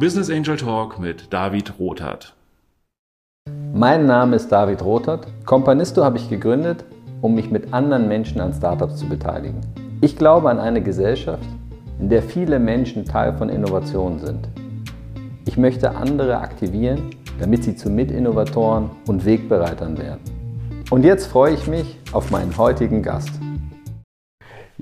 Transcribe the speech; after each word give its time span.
Business 0.00 0.30
Angel 0.30 0.56
Talk 0.56 0.98
mit 0.98 1.30
David 1.30 1.78
Rothart. 1.78 2.34
Mein 3.74 4.06
Name 4.06 4.36
ist 4.36 4.48
David 4.48 4.82
Rothart. 4.82 5.26
Companisto 5.44 6.02
habe 6.02 6.16
ich 6.16 6.30
gegründet, 6.30 6.86
um 7.20 7.34
mich 7.34 7.50
mit 7.50 7.74
anderen 7.74 8.08
Menschen 8.08 8.40
an 8.40 8.54
Startups 8.54 8.96
zu 8.96 9.06
beteiligen. 9.06 9.60
Ich 10.00 10.16
glaube 10.16 10.48
an 10.48 10.58
eine 10.58 10.82
Gesellschaft, 10.82 11.44
in 11.98 12.08
der 12.08 12.22
viele 12.22 12.58
Menschen 12.58 13.04
Teil 13.04 13.36
von 13.36 13.50
Innovationen 13.50 14.20
sind. 14.20 14.48
Ich 15.44 15.58
möchte 15.58 15.94
andere 15.94 16.38
aktivieren, 16.38 17.10
damit 17.38 17.64
sie 17.64 17.76
zu 17.76 17.90
Mitinnovatoren 17.90 18.88
und 19.06 19.26
Wegbereitern 19.26 19.98
werden. 19.98 20.22
Und 20.88 21.04
jetzt 21.04 21.26
freue 21.26 21.52
ich 21.52 21.66
mich 21.66 21.98
auf 22.12 22.30
meinen 22.30 22.56
heutigen 22.56 23.02
Gast. 23.02 23.32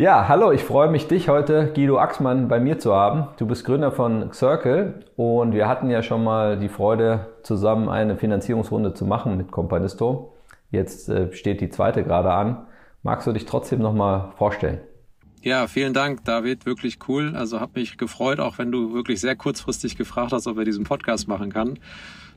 Ja, 0.00 0.28
hallo, 0.28 0.52
ich 0.52 0.62
freue 0.62 0.88
mich, 0.88 1.08
dich 1.08 1.28
heute, 1.28 1.72
Guido 1.74 1.98
Axmann, 1.98 2.46
bei 2.46 2.60
mir 2.60 2.78
zu 2.78 2.94
haben. 2.94 3.26
Du 3.36 3.46
bist 3.46 3.64
Gründer 3.64 3.90
von 3.90 4.32
Circle 4.32 5.04
und 5.16 5.54
wir 5.54 5.66
hatten 5.66 5.90
ja 5.90 6.04
schon 6.04 6.22
mal 6.22 6.56
die 6.56 6.68
Freude, 6.68 7.26
zusammen 7.42 7.88
eine 7.88 8.16
Finanzierungsrunde 8.16 8.94
zu 8.94 9.04
machen 9.04 9.36
mit 9.36 9.50
Companisto. 9.50 10.36
Jetzt 10.70 11.08
äh, 11.08 11.32
steht 11.32 11.60
die 11.60 11.68
zweite 11.68 12.04
gerade 12.04 12.30
an. 12.30 12.68
Magst 13.02 13.26
du 13.26 13.32
dich 13.32 13.44
trotzdem 13.44 13.80
nochmal 13.80 14.30
vorstellen? 14.36 14.78
Ja, 15.42 15.66
vielen 15.66 15.94
Dank, 15.94 16.24
David. 16.24 16.64
Wirklich 16.64 17.00
cool. 17.08 17.34
Also 17.34 17.58
habe 17.58 17.80
mich 17.80 17.98
gefreut, 17.98 18.38
auch 18.38 18.58
wenn 18.58 18.70
du 18.70 18.94
wirklich 18.94 19.20
sehr 19.20 19.34
kurzfristig 19.34 19.96
gefragt 19.96 20.30
hast, 20.30 20.46
ob 20.46 20.56
wir 20.56 20.64
diesen 20.64 20.84
Podcast 20.84 21.26
machen 21.26 21.52
kann. 21.52 21.80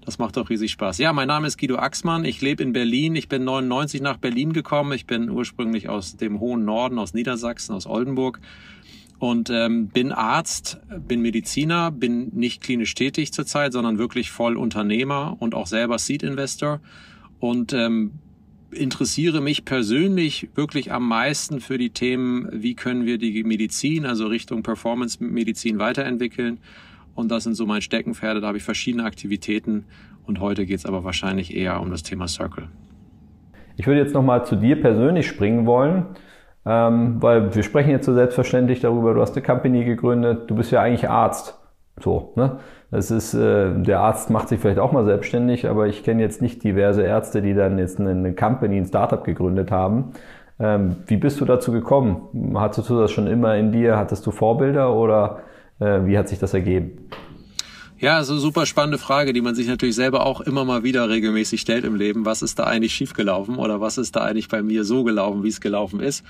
Das 0.04 0.18
macht 0.18 0.36
doch 0.38 0.50
riesig 0.50 0.72
Spaß. 0.72 0.98
Ja, 0.98 1.14
mein 1.14 1.28
Name 1.28 1.46
ist 1.48 1.60
Guido 1.60 1.76
Axmann. 1.76 2.26
Ich 2.26 2.42
lebe 2.42 2.64
in 2.64 2.74
Berlin. 2.74 3.16
Ich 3.16 3.30
bin 3.30 3.44
99 3.44 4.02
nach 4.02 4.18
Berlin 4.18 4.52
gekommen. 4.52 4.94
Ich 4.94 5.06
bin 5.06 5.30
ursprünglich 5.30 5.90
aus 5.90 6.18
dem 6.18 6.40
hohen 6.40 6.66
Norden, 6.66 6.98
aus 6.98 7.14
Niedersachsen, 7.14 7.74
aus 7.76 7.86
Oldenburg 7.86 8.40
und 9.20 9.52
ähm, 9.52 9.90
bin 9.90 10.12
Arzt, 10.12 10.80
bin 11.08 11.22
Mediziner, 11.22 11.92
bin 11.92 12.30
nicht 12.34 12.64
klinisch 12.64 12.96
tätig 12.96 13.32
zurzeit, 13.32 13.72
sondern 13.72 14.00
wirklich 14.00 14.32
voll 14.32 14.58
Unternehmer 14.58 15.38
und 15.38 15.54
auch 15.54 15.68
selber 15.68 16.00
Seed 16.00 16.24
Investor 16.24 16.82
und 17.40 17.72
ähm, 17.72 18.14
interessiere 18.72 19.40
mich 19.40 19.64
persönlich 19.64 20.50
wirklich 20.56 20.92
am 20.92 21.08
meisten 21.08 21.62
für 21.62 21.78
die 21.78 21.92
Themen, 21.92 22.50
wie 22.52 22.74
können 22.74 23.06
wir 23.06 23.20
die 23.20 23.44
Medizin, 23.44 24.08
also 24.08 24.26
Richtung 24.26 24.64
Performance 24.64 25.24
Medizin 25.24 25.78
weiterentwickeln 25.78 26.58
und 27.16 27.32
das 27.32 27.44
sind 27.44 27.56
so 27.56 27.66
meine 27.66 27.82
Steckenpferde. 27.82 28.42
Da 28.42 28.48
habe 28.48 28.58
ich 28.58 28.64
verschiedene 28.64 29.04
Aktivitäten. 29.04 29.86
Und 30.26 30.40
heute 30.40 30.66
geht 30.66 30.78
es 30.78 30.86
aber 30.86 31.04
wahrscheinlich 31.04 31.56
eher 31.56 31.82
um 31.82 31.90
das 31.92 32.04
Thema 32.04 32.28
Circle. 32.28 32.68
Ich 33.76 33.88
würde 33.88 34.00
jetzt 34.00 34.14
nochmal 34.14 34.46
zu 34.46 34.56
dir 34.56 34.80
persönlich 34.80 35.28
springen 35.28 35.66
wollen, 35.66 36.06
ähm, 36.66 37.18
weil 37.22 37.56
wir 37.56 37.64
sprechen 37.64 37.90
jetzt 37.90 38.06
so 38.06 38.14
selbstverständlich 38.14 38.80
darüber, 38.80 39.14
du 39.14 39.22
hast 39.22 39.36
eine 39.36 39.46
Company 39.46 39.84
gegründet, 39.84 40.50
du 40.50 40.56
bist 40.56 40.72
ja 40.72 40.82
eigentlich 40.82 41.10
Arzt. 41.10 41.58
So, 42.00 42.34
ne? 42.36 42.60
Das 42.92 43.10
ist, 43.10 43.34
äh, 43.34 43.74
der 43.82 44.02
Arzt 44.02 44.30
macht 44.30 44.50
sich 44.50 44.60
vielleicht 44.60 44.80
auch 44.80 44.92
mal 44.92 45.06
selbstständig, 45.06 45.68
aber 45.68 45.88
ich 45.88 46.04
kenne 46.04 46.22
jetzt 46.22 46.42
nicht 46.42 46.64
diverse 46.64 47.04
Ärzte, 47.04 47.42
die 47.42 47.54
dann 47.54 47.80
jetzt 47.80 48.00
eine 48.00 48.34
Company, 48.36 48.78
ein 48.78 48.86
Startup 48.86 49.24
gegründet 49.24 49.72
haben. 49.72 50.12
Ähm, 50.60 50.98
wie 51.08 51.18
bist 51.18 51.42
du 51.42 51.46
dazu 51.46 51.72
gekommen? 51.72 52.56
Hattest 52.56 52.90
du 52.90 53.00
das 53.00 53.12
schon 53.12 53.28
immer 53.28 53.56
in 53.56 53.72
dir? 53.72 53.98
Hattest 53.98 54.26
du 54.28 54.32
Vorbilder 54.32 54.94
oder 54.94 55.40
wie 55.82 56.18
hat 56.18 56.30
sich 56.30 56.40
das 56.40 56.54
ergeben? 56.54 57.10
Ja, 58.02 58.18
also 58.18 58.38
super 58.40 58.66
spannende 58.66 58.98
Frage, 58.98 59.32
die 59.32 59.42
man 59.42 59.54
sich 59.54 59.68
natürlich 59.68 59.96
selber 59.96 60.26
auch 60.26 60.42
immer 60.42 60.66
mal 60.66 60.84
wieder 60.84 61.08
regelmäßig 61.08 61.62
stellt 61.62 61.86
im 61.86 61.96
Leben. 61.96 62.26
Was 62.26 62.42
ist 62.42 62.58
da 62.58 62.64
eigentlich 62.64 62.94
schiefgelaufen 62.94 63.58
oder 63.58 63.80
was 63.80 64.00
ist 64.00 64.16
da 64.16 64.22
eigentlich 64.22 64.48
bei 64.48 64.64
mir 64.64 64.84
so 64.86 65.04
gelaufen, 65.04 65.44
wie 65.44 65.50
es 65.50 65.62
gelaufen 65.62 66.00
ist? 66.00 66.24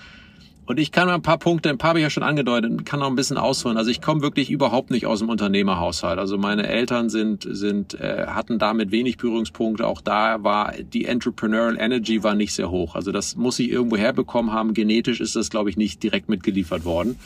Und 0.66 0.80
ich 0.80 0.92
kann 0.92 1.10
ein 1.10 1.22
paar 1.22 1.38
Punkte, 1.38 1.70
ein 1.70 1.78
paar 1.78 1.90
habe 1.90 2.00
ich 2.00 2.04
ja 2.04 2.10
schon 2.10 2.24
angedeutet, 2.24 2.86
kann 2.86 3.00
noch 3.00 3.08
ein 3.08 3.16
bisschen 3.16 3.38
ausholen. 3.38 3.78
Also 3.78 3.90
ich 3.90 4.02
komme 4.02 4.22
wirklich 4.22 4.52
überhaupt 4.52 4.92
nicht 4.92 5.06
aus 5.06 5.20
dem 5.20 5.30
Unternehmerhaushalt. 5.30 6.20
Also 6.20 6.38
meine 6.38 6.68
Eltern 6.68 7.10
sind, 7.10 7.48
sind, 7.50 8.00
äh, 8.00 8.28
hatten 8.28 8.60
damit 8.60 8.92
wenig 8.92 9.18
Berührungspunkte. 9.18 9.88
Auch 9.88 10.02
da 10.02 10.44
war 10.44 10.74
die 10.74 11.06
Entrepreneurial 11.06 11.78
Energy 11.80 12.24
war 12.24 12.36
nicht 12.36 12.54
sehr 12.54 12.70
hoch. 12.70 12.96
Also 12.96 13.12
das 13.12 13.38
muss 13.38 13.60
ich 13.60 13.72
irgendwo 13.72 13.98
herbekommen 13.98 14.52
haben. 14.52 14.74
Genetisch 14.74 15.20
ist 15.20 15.36
das, 15.36 15.50
glaube 15.50 15.70
ich, 15.70 15.78
nicht 15.78 16.04
direkt 16.04 16.30
mitgeliefert 16.30 16.86
worden. 16.86 17.18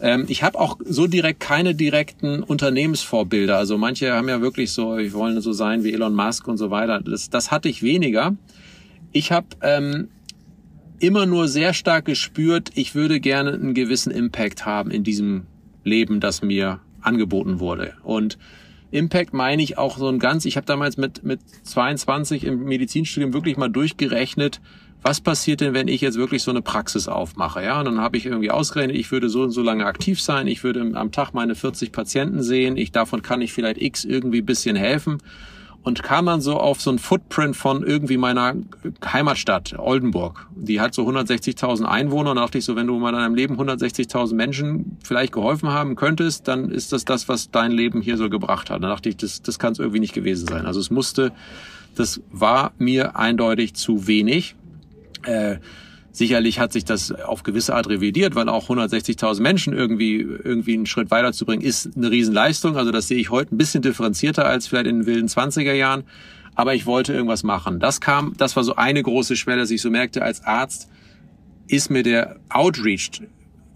Ähm, 0.00 0.26
ich 0.28 0.42
habe 0.42 0.58
auch 0.58 0.78
so 0.84 1.06
direkt 1.06 1.40
keine 1.40 1.74
direkten 1.74 2.42
Unternehmensvorbilder. 2.42 3.56
Also 3.56 3.78
manche 3.78 4.12
haben 4.12 4.28
ja 4.28 4.40
wirklich 4.40 4.72
so, 4.72 4.96
ich 4.96 5.12
wollen 5.12 5.40
so 5.40 5.52
sein 5.52 5.84
wie 5.84 5.92
Elon 5.92 6.14
Musk 6.14 6.46
und 6.48 6.56
so 6.56 6.70
weiter. 6.70 7.00
Das, 7.00 7.30
das 7.30 7.50
hatte 7.50 7.68
ich 7.68 7.82
weniger. 7.82 8.36
Ich 9.12 9.32
habe 9.32 9.46
ähm, 9.62 10.08
immer 11.00 11.26
nur 11.26 11.48
sehr 11.48 11.74
stark 11.74 12.04
gespürt, 12.04 12.70
ich 12.74 12.94
würde 12.94 13.20
gerne 13.20 13.52
einen 13.52 13.74
gewissen 13.74 14.10
Impact 14.10 14.66
haben 14.66 14.90
in 14.90 15.04
diesem 15.04 15.46
Leben, 15.84 16.20
das 16.20 16.42
mir 16.42 16.80
angeboten 17.00 17.60
wurde. 17.60 17.94
Und 18.02 18.38
Impact 18.90 19.34
meine 19.34 19.62
ich 19.62 19.76
auch 19.78 19.98
so 19.98 20.08
ein 20.08 20.18
ganz, 20.18 20.44
ich 20.44 20.56
habe 20.56 20.66
damals 20.66 20.96
mit, 20.96 21.22
mit 21.22 21.40
22 21.64 22.44
im 22.44 22.64
Medizinstudium 22.64 23.32
wirklich 23.32 23.56
mal 23.56 23.68
durchgerechnet, 23.68 24.60
was 25.02 25.20
passiert 25.20 25.60
denn, 25.60 25.74
wenn 25.74 25.86
ich 25.86 26.00
jetzt 26.00 26.18
wirklich 26.18 26.42
so 26.42 26.50
eine 26.50 26.62
Praxis 26.62 27.06
aufmache? 27.06 27.62
Ja, 27.62 27.78
und 27.78 27.84
dann 27.84 28.00
habe 28.00 28.16
ich 28.16 28.26
irgendwie 28.26 28.50
ausgerechnet, 28.50 28.96
ich 28.96 29.12
würde 29.12 29.28
so 29.28 29.42
und 29.42 29.52
so 29.52 29.62
lange 29.62 29.86
aktiv 29.86 30.20
sein, 30.20 30.48
ich 30.48 30.64
würde 30.64 30.90
am 30.94 31.12
Tag 31.12 31.34
meine 31.34 31.54
40 31.54 31.92
Patienten 31.92 32.42
sehen, 32.42 32.76
ich 32.76 32.90
davon 32.90 33.22
kann 33.22 33.40
ich 33.40 33.52
vielleicht 33.52 33.80
X 33.80 34.04
irgendwie 34.04 34.42
bisschen 34.42 34.74
helfen 34.74 35.18
und 35.88 36.02
kam 36.02 36.26
dann 36.26 36.42
so 36.42 36.58
auf 36.58 36.82
so 36.82 36.90
ein 36.90 36.98
Footprint 36.98 37.56
von 37.56 37.82
irgendwie 37.82 38.18
meiner 38.18 38.54
Heimatstadt 39.02 39.78
Oldenburg. 39.78 40.46
Die 40.54 40.82
hat 40.82 40.92
so 40.92 41.08
160.000 41.08 41.84
Einwohner 41.84 42.32
und 42.32 42.36
da 42.36 42.42
dachte 42.42 42.58
ich 42.58 42.66
so, 42.66 42.76
wenn 42.76 42.86
du 42.86 42.98
mal 42.98 43.08
in 43.08 43.14
deinem 43.14 43.34
Leben 43.34 43.58
160.000 43.58 44.34
Menschen 44.34 44.98
vielleicht 45.02 45.32
geholfen 45.32 45.70
haben 45.70 45.96
könntest, 45.96 46.46
dann 46.46 46.70
ist 46.70 46.92
das 46.92 47.06
das, 47.06 47.26
was 47.30 47.50
dein 47.50 47.72
Leben 47.72 48.02
hier 48.02 48.18
so 48.18 48.28
gebracht 48.28 48.68
hat. 48.68 48.82
Da 48.82 48.88
dachte 48.88 49.08
ich, 49.08 49.16
das, 49.16 49.40
das 49.40 49.58
kann 49.58 49.72
es 49.72 49.78
irgendwie 49.78 50.00
nicht 50.00 50.12
gewesen 50.12 50.46
sein. 50.46 50.66
Also 50.66 50.78
es 50.78 50.90
musste, 50.90 51.32
das 51.94 52.20
war 52.30 52.72
mir 52.76 53.16
eindeutig 53.16 53.72
zu 53.72 54.06
wenig. 54.06 54.56
Äh, 55.22 55.56
sicherlich 56.12 56.58
hat 56.58 56.72
sich 56.72 56.84
das 56.84 57.12
auf 57.12 57.42
gewisse 57.42 57.74
Art 57.74 57.88
revidiert, 57.88 58.34
weil 58.34 58.48
auch 58.48 58.68
160.000 58.68 59.40
Menschen 59.40 59.72
irgendwie, 59.72 60.16
irgendwie 60.16 60.74
einen 60.74 60.86
Schritt 60.86 61.10
weiterzubringen, 61.10 61.64
ist 61.64 61.96
eine 61.96 62.10
Riesenleistung. 62.10 62.76
Also 62.76 62.90
das 62.90 63.08
sehe 63.08 63.18
ich 63.18 63.30
heute 63.30 63.54
ein 63.54 63.58
bisschen 63.58 63.82
differenzierter 63.82 64.46
als 64.46 64.66
vielleicht 64.66 64.86
in 64.86 65.00
den 65.00 65.06
wilden 65.06 65.28
20er 65.28 65.72
Jahren. 65.72 66.04
Aber 66.54 66.74
ich 66.74 66.86
wollte 66.86 67.12
irgendwas 67.12 67.44
machen. 67.44 67.78
Das 67.78 68.00
kam, 68.00 68.34
das 68.36 68.56
war 68.56 68.64
so 68.64 68.74
eine 68.74 69.02
große 69.02 69.36
Schwelle, 69.36 69.60
dass 69.60 69.70
ich 69.70 69.80
so 69.80 69.90
merkte, 69.90 70.22
als 70.22 70.44
Arzt 70.44 70.88
ist 71.68 71.90
mir 71.90 72.02
der 72.02 72.36
Outreach 72.48 73.22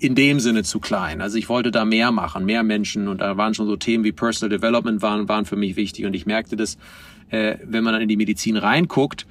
in 0.02 0.16
dem 0.16 0.40
Sinne 0.40 0.64
zu 0.64 0.80
klein. 0.80 1.20
Also 1.20 1.38
ich 1.38 1.48
wollte 1.48 1.70
da 1.70 1.84
mehr 1.84 2.10
machen, 2.10 2.44
mehr 2.44 2.64
Menschen 2.64 3.06
und 3.06 3.20
da 3.20 3.36
waren 3.36 3.54
schon 3.54 3.68
so 3.68 3.76
Themen 3.76 4.02
wie 4.02 4.10
Personal 4.10 4.50
Development 4.50 5.00
waren, 5.00 5.28
waren 5.28 5.44
für 5.44 5.54
mich 5.54 5.76
wichtig 5.76 6.06
und 6.06 6.14
ich 6.14 6.26
merkte 6.26 6.56
das, 6.56 6.76
äh, 7.30 7.56
wenn 7.64 7.84
man 7.84 7.92
dann 7.92 8.02
in 8.02 8.08
die 8.08 8.16
Medizin 8.16 8.56
reinguckt, 8.56 9.28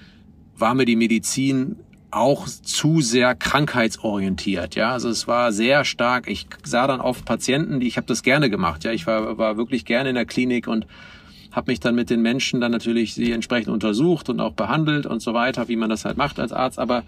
war 0.58 0.74
mir 0.74 0.86
die 0.86 0.96
Medizin 0.96 1.76
auch 2.12 2.48
zu 2.48 3.02
sehr 3.02 3.36
krankheitsorientiert. 3.36 4.76
Ja, 4.76 4.92
also 4.92 5.10
es 5.10 5.28
war 5.28 5.52
sehr 5.52 5.86
stark. 5.86 6.30
Ich 6.30 6.48
sah 6.64 6.88
dann 6.88 7.02
oft 7.02 7.26
Patienten, 7.26 7.80
die 7.80 7.88
ich 7.88 7.98
habe 7.98 8.08
das 8.08 8.22
gerne 8.22 8.50
gemacht. 8.50 8.84
Ja, 8.84 8.92
ich 8.92 9.08
war, 9.08 9.38
war 9.38 9.58
wirklich 9.58 9.86
gerne 9.86 10.10
in 10.10 10.16
der 10.16 10.26
Klinik 10.26 10.68
und 10.68 10.86
habe 11.52 11.72
mich 11.72 11.80
dann 11.80 11.96
mit 11.96 12.10
den 12.10 12.22
Menschen 12.22 12.62
dann 12.62 12.72
natürlich 12.72 13.14
sie 13.14 13.32
entsprechend 13.32 13.70
untersucht 13.70 14.30
und 14.30 14.40
auch 14.40 14.54
behandelt 14.54 15.06
und 15.06 15.22
so 15.22 15.34
weiter, 15.34 15.68
wie 15.68 15.76
man 15.76 15.90
das 15.90 16.06
halt 16.06 16.18
macht 16.18 16.40
als 16.40 16.54
Arzt. 16.54 16.80
Aber 16.80 17.04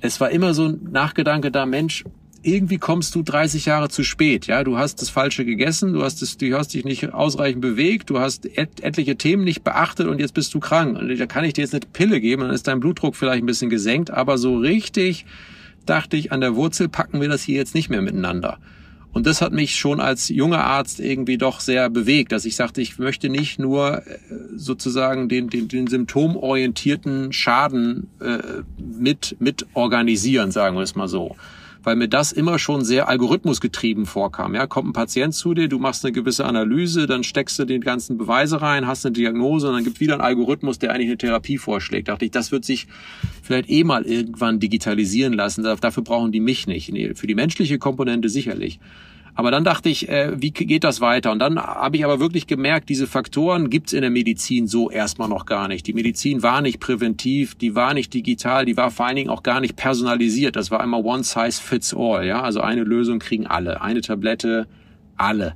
es 0.00 0.20
war 0.20 0.30
immer 0.30 0.54
so 0.54 0.66
ein 0.66 0.88
Nachgedanke 0.90 1.50
da, 1.50 1.66
Mensch, 1.66 2.04
irgendwie 2.44 2.78
kommst 2.78 3.14
du 3.14 3.22
30 3.22 3.64
Jahre 3.64 3.88
zu 3.88 4.04
spät. 4.04 4.46
Ja, 4.46 4.64
du 4.64 4.76
hast 4.76 5.00
das 5.00 5.08
Falsche 5.08 5.44
gegessen, 5.44 5.94
du 5.94 6.02
hast, 6.02 6.20
das, 6.20 6.36
du 6.36 6.56
hast 6.56 6.74
dich 6.74 6.84
nicht 6.84 7.12
ausreichend 7.14 7.62
bewegt, 7.62 8.10
du 8.10 8.20
hast 8.20 8.46
et 8.46 8.82
etliche 8.82 9.16
Themen 9.16 9.44
nicht 9.44 9.64
beachtet 9.64 10.06
und 10.06 10.20
jetzt 10.20 10.34
bist 10.34 10.52
du 10.52 10.60
krank. 10.60 10.98
Und 10.98 11.18
da 11.18 11.26
kann 11.26 11.44
ich 11.44 11.54
dir 11.54 11.62
jetzt 11.62 11.74
eine 11.74 11.84
Pille 11.92 12.20
geben, 12.20 12.42
dann 12.42 12.50
ist 12.50 12.68
dein 12.68 12.80
Blutdruck 12.80 13.16
vielleicht 13.16 13.42
ein 13.42 13.46
bisschen 13.46 13.70
gesenkt, 13.70 14.10
aber 14.10 14.36
so 14.36 14.58
richtig 14.58 15.24
dachte 15.86 16.16
ich, 16.16 16.32
an 16.32 16.40
der 16.40 16.54
Wurzel 16.54 16.88
packen 16.88 17.20
wir 17.20 17.28
das 17.28 17.42
hier 17.42 17.56
jetzt 17.56 17.74
nicht 17.74 17.88
mehr 17.88 18.02
miteinander. 18.02 18.58
Und 19.12 19.26
das 19.26 19.40
hat 19.40 19.52
mich 19.52 19.76
schon 19.76 20.00
als 20.00 20.28
junger 20.28 20.64
Arzt 20.64 20.98
irgendwie 20.98 21.38
doch 21.38 21.60
sehr 21.60 21.88
bewegt, 21.88 22.32
dass 22.32 22.44
ich 22.44 22.56
sagte, 22.56 22.82
ich 22.82 22.98
möchte 22.98 23.28
nicht 23.28 23.58
nur 23.58 23.98
äh, 23.98 24.18
sozusagen 24.56 25.28
den, 25.28 25.48
den, 25.48 25.68
den 25.68 25.86
symptomorientierten 25.86 27.32
Schaden 27.32 28.08
äh, 28.20 28.38
mit, 28.76 29.36
mit 29.38 29.66
organisieren, 29.72 30.50
sagen 30.50 30.76
wir 30.76 30.82
es 30.82 30.96
mal 30.96 31.08
so 31.08 31.36
weil 31.84 31.96
mir 31.96 32.08
das 32.08 32.32
immer 32.32 32.58
schon 32.58 32.84
sehr 32.84 33.08
algorithmusgetrieben 33.08 34.06
vorkam. 34.06 34.54
Ja, 34.54 34.66
kommt 34.66 34.88
ein 34.88 34.92
Patient 34.92 35.34
zu 35.34 35.54
dir, 35.54 35.68
du 35.68 35.78
machst 35.78 36.04
eine 36.04 36.12
gewisse 36.12 36.44
Analyse, 36.44 37.06
dann 37.06 37.22
steckst 37.22 37.58
du 37.58 37.64
den 37.64 37.82
ganzen 37.82 38.18
Beweise 38.18 38.60
rein, 38.60 38.86
hast 38.86 39.06
eine 39.06 39.12
Diagnose 39.12 39.68
und 39.68 39.74
dann 39.74 39.84
gibt 39.84 40.00
wieder 40.00 40.14
ein 40.14 40.20
Algorithmus, 40.20 40.78
der 40.78 40.92
eigentlich 40.92 41.08
eine 41.08 41.18
Therapie 41.18 41.58
vorschlägt. 41.58 42.08
Da 42.08 42.12
dachte 42.12 42.24
ich, 42.24 42.30
das 42.30 42.50
wird 42.50 42.64
sich 42.64 42.86
vielleicht 43.42 43.68
eh 43.70 43.84
mal 43.84 44.04
irgendwann 44.04 44.58
digitalisieren 44.58 45.34
lassen. 45.34 45.62
Dafür 45.62 46.02
brauchen 46.02 46.32
die 46.32 46.40
mich 46.40 46.66
nicht. 46.66 46.92
Für 47.16 47.26
die 47.26 47.34
menschliche 47.34 47.78
Komponente 47.78 48.28
sicherlich. 48.28 48.80
Aber 49.36 49.50
dann 49.50 49.64
dachte 49.64 49.88
ich, 49.88 50.08
äh, 50.08 50.32
wie 50.40 50.52
geht 50.52 50.84
das 50.84 51.00
weiter? 51.00 51.32
Und 51.32 51.40
dann 51.40 51.58
habe 51.58 51.96
ich 51.96 52.04
aber 52.04 52.20
wirklich 52.20 52.46
gemerkt, 52.46 52.88
diese 52.88 53.06
Faktoren 53.06 53.68
gibt's 53.68 53.92
in 53.92 54.02
der 54.02 54.10
Medizin 54.10 54.68
so 54.68 54.90
erstmal 54.90 55.28
noch 55.28 55.44
gar 55.44 55.66
nicht. 55.66 55.86
Die 55.86 55.92
Medizin 55.92 56.42
war 56.42 56.62
nicht 56.62 56.78
präventiv, 56.78 57.56
die 57.56 57.74
war 57.74 57.94
nicht 57.94 58.14
digital, 58.14 58.64
die 58.64 58.76
war 58.76 58.92
vor 58.92 59.06
allen 59.06 59.16
Dingen 59.16 59.30
auch 59.30 59.42
gar 59.42 59.60
nicht 59.60 59.74
personalisiert. 59.74 60.54
Das 60.54 60.70
war 60.70 60.82
immer 60.84 61.04
one 61.04 61.24
size 61.24 61.60
fits 61.60 61.94
all. 61.94 62.24
Ja, 62.24 62.42
also 62.42 62.60
eine 62.60 62.84
Lösung 62.84 63.18
kriegen 63.18 63.46
alle, 63.46 63.82
eine 63.82 64.02
Tablette 64.02 64.68
alle. 65.16 65.54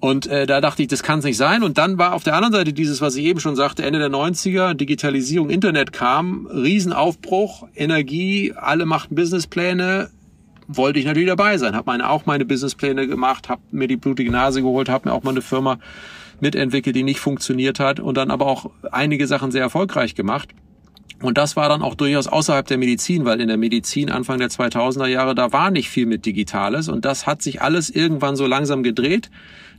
Und 0.00 0.26
äh, 0.26 0.46
da 0.46 0.62
dachte 0.62 0.82
ich, 0.82 0.88
das 0.88 1.02
kann 1.02 1.18
es 1.18 1.24
nicht 1.26 1.36
sein. 1.36 1.62
Und 1.62 1.78
dann 1.78 1.98
war 1.98 2.14
auf 2.14 2.24
der 2.24 2.34
anderen 2.34 2.54
Seite 2.54 2.72
dieses, 2.72 3.00
was 3.00 3.14
ich 3.16 3.24
eben 3.26 3.38
schon 3.38 3.54
sagte, 3.54 3.84
Ende 3.84 3.98
der 3.98 4.08
90er, 4.08 4.74
Digitalisierung, 4.74 5.50
Internet 5.50 5.92
kam, 5.92 6.46
Riesenaufbruch, 6.46 7.68
Energie, 7.76 8.54
alle 8.56 8.86
machten 8.86 9.14
Businesspläne, 9.14 10.10
wollte 10.76 10.98
ich 10.98 11.04
natürlich 11.04 11.28
dabei 11.28 11.58
sein. 11.58 11.74
Habe 11.74 11.90
meine, 11.90 12.08
auch 12.08 12.26
meine 12.26 12.44
Businesspläne 12.44 13.06
gemacht, 13.06 13.48
habe 13.48 13.62
mir 13.70 13.88
die 13.88 13.96
blutige 13.96 14.30
Nase 14.30 14.62
geholt, 14.62 14.88
habe 14.88 15.08
mir 15.08 15.14
auch 15.14 15.22
mal 15.22 15.30
eine 15.30 15.42
Firma 15.42 15.78
mitentwickelt, 16.40 16.96
die 16.96 17.02
nicht 17.02 17.20
funktioniert 17.20 17.80
hat 17.80 18.00
und 18.00 18.16
dann 18.16 18.30
aber 18.30 18.46
auch 18.46 18.70
einige 18.90 19.26
Sachen 19.26 19.50
sehr 19.50 19.62
erfolgreich 19.62 20.14
gemacht. 20.14 20.50
Und 21.22 21.36
das 21.36 21.54
war 21.54 21.68
dann 21.68 21.82
auch 21.82 21.94
durchaus 21.94 22.28
außerhalb 22.28 22.66
der 22.66 22.78
Medizin, 22.78 23.26
weil 23.26 23.42
in 23.42 23.48
der 23.48 23.58
Medizin 23.58 24.10
Anfang 24.10 24.38
der 24.38 24.48
2000er 24.48 25.06
Jahre, 25.06 25.34
da 25.34 25.52
war 25.52 25.70
nicht 25.70 25.90
viel 25.90 26.06
mit 26.06 26.24
Digitales 26.24 26.88
und 26.88 27.04
das 27.04 27.26
hat 27.26 27.42
sich 27.42 27.60
alles 27.60 27.90
irgendwann 27.90 28.36
so 28.36 28.46
langsam 28.46 28.82
gedreht, 28.82 29.30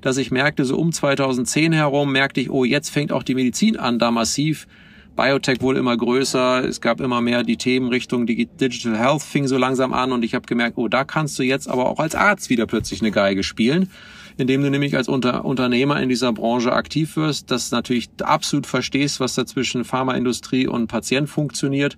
dass 0.02 0.18
ich 0.18 0.30
merkte, 0.30 0.66
so 0.66 0.78
um 0.78 0.92
2010 0.92 1.74
herum 1.74 2.12
merkte 2.12 2.42
ich, 2.42 2.52
oh, 2.52 2.64
jetzt 2.64 2.90
fängt 2.90 3.12
auch 3.12 3.24
die 3.24 3.36
Medizin 3.36 3.78
an, 3.78 3.98
da 3.98 4.12
massiv. 4.12 4.68
Biotech 5.16 5.62
wurde 5.62 5.80
immer 5.80 5.96
größer, 5.96 6.63
es 6.63 6.81
gab 6.81 7.02
immer 7.02 7.22
mehr 7.22 7.44
die 7.44 7.58
Themen 7.58 7.90
Richtung 7.90 8.25
Digital 8.25 8.98
Health 8.98 9.22
fing 9.22 9.48
so 9.48 9.58
langsam 9.58 9.94
an 9.94 10.12
und 10.12 10.24
ich 10.24 10.34
habe 10.34 10.46
gemerkt, 10.46 10.78
oh, 10.78 10.88
da 10.88 11.04
kannst 11.04 11.38
du 11.38 11.44
jetzt 11.44 11.68
aber 11.68 11.90
auch 11.90 12.00
als 12.00 12.16
Arzt 12.16 12.50
wieder 12.50 12.66
plötzlich 12.66 13.02
eine 13.02 13.12
Geige 13.12 13.44
spielen 13.44 13.90
indem 14.38 14.63
du 14.63 14.69
nämlich 14.69 14.96
als 14.96 15.08
Unter 15.08 15.46
Unternehmer 15.46 16.02
in 16.02 16.10
dieser 16.10 16.34
Branche 16.34 16.74
aktiv 16.74 17.16
wirst, 17.16 17.52
das 17.52 17.72
natürlich 17.72 18.10
absolut 18.22 18.66
verstehst, 18.68 19.19
was 19.19 19.36
da 19.36 19.46
zwischen 19.46 19.84
Pharmaindustrie 19.84 20.68
und 20.68 20.88
Patient 20.88 21.30
funktioniert 21.30 21.98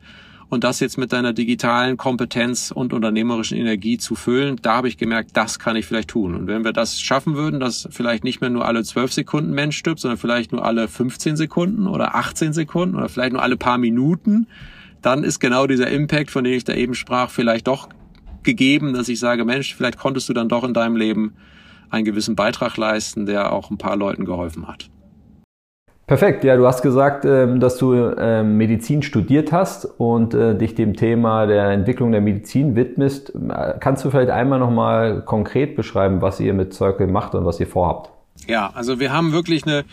und 0.50 0.64
das 0.64 0.80
jetzt 0.80 0.98
mit 0.98 1.14
deiner 1.14 1.34
digitalen 1.34 1.98
Kompetenz 1.98 2.72
und 2.72 2.94
unternehmerischen 2.94 3.58
Energie 3.58 3.98
zu 3.98 4.16
füllen, 4.16 4.58
da 4.62 4.76
habe 4.76 4.88
ich 4.88 4.98
gemerkt, 4.98 5.32
das 5.34 5.60
kann 5.60 5.76
ich 5.76 5.86
vielleicht 5.86 6.10
tun. 6.10 6.36
Und 6.36 6.48
wenn 6.48 6.64
wir 6.64 6.74
das 6.74 7.02
schaffen 7.02 7.36
würden, 7.36 7.60
dass 7.60 7.88
vielleicht 7.92 8.24
nicht 8.24 8.42
mehr 8.42 8.50
nur 8.50 8.66
alle 8.66 8.84
zwölf 8.84 9.12
Sekunden 9.14 9.52
Mensch 9.52 9.78
stirbt, 9.78 10.00
sondern 10.00 10.18
vielleicht 10.18 10.52
nur 10.52 10.66
alle 10.66 10.88
15 10.88 11.36
Sekunden 11.36 11.88
oder 11.88 12.16
18 12.16 12.54
Sekunden 12.54 12.96
oder 12.96 13.10
vielleicht 13.10 13.34
nur 13.34 13.42
alle 13.42 13.58
paar 13.58 13.78
Minuten, 13.78 14.48
dann 15.02 15.24
ist 15.24 15.40
genau 15.40 15.68
dieser 15.68 15.90
Impact, 15.90 16.32
von 16.32 16.44
dem 16.44 16.54
ich 16.54 16.64
da 16.64 16.74
eben 16.74 16.94
sprach, 16.94 17.30
vielleicht 17.30 17.68
doch 17.68 17.90
gegeben, 18.44 18.94
dass 18.94 19.10
ich 19.10 19.20
sage, 19.20 19.46
Mensch, 19.46 19.76
vielleicht 19.76 19.98
konntest 19.98 20.30
du 20.30 20.34
dann 20.34 20.50
doch 20.50 20.64
in 20.64 20.74
deinem 20.74 20.96
Leben 20.96 21.34
einen 21.90 22.06
gewissen 22.06 22.36
Beitrag 22.36 22.78
leisten, 22.78 23.26
der 23.26 23.52
auch 23.54 23.70
ein 23.70 23.78
paar 23.78 23.96
Leuten 23.96 24.26
geholfen 24.26 24.68
hat. 24.68 24.90
Perfekt, 26.06 26.44
ja, 26.44 26.58
du 26.58 26.68
hast 26.68 26.82
gesagt, 26.82 27.24
ähm, 27.24 27.62
dass 27.62 27.78
du 27.78 27.94
ähm, 27.94 28.58
Medizin 28.58 29.04
studiert 29.04 29.54
hast 29.54 29.86
und 29.86 30.34
äh, 30.34 30.54
dich 30.58 30.76
dem 30.76 30.96
Thema 30.96 31.46
der 31.46 31.70
Entwicklung 31.70 32.12
der 32.12 32.20
Medizin 32.20 32.76
widmest. 32.76 33.32
Kannst 33.80 34.04
du 34.04 34.12
vielleicht 34.12 34.30
einmal 34.30 34.60
nochmal 34.60 35.22
konkret 35.24 35.78
beschreiben, 35.78 36.22
was 36.22 36.42
ihr 36.42 36.54
mit 36.54 36.74
Circle 36.74 37.08
macht 37.08 37.36
und 37.36 37.46
was 37.46 37.60
ihr 37.60 37.68
vorhabt? 37.68 38.10
Ja, 38.48 38.72
also 38.74 39.00
wir 39.00 39.14
haben 39.14 39.32
wirklich 39.32 39.66
eine 39.66 39.86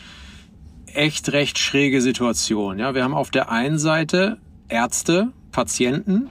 echt 0.94 1.32
recht 1.32 1.58
schräge 1.58 2.00
Situation. 2.00 2.80
Ja, 2.80 2.94
wir 2.94 3.04
haben 3.04 3.14
auf 3.14 3.30
der 3.30 3.52
einen 3.52 3.78
Seite 3.78 4.38
Ärzte, 4.68 5.28
Patienten, 5.52 6.28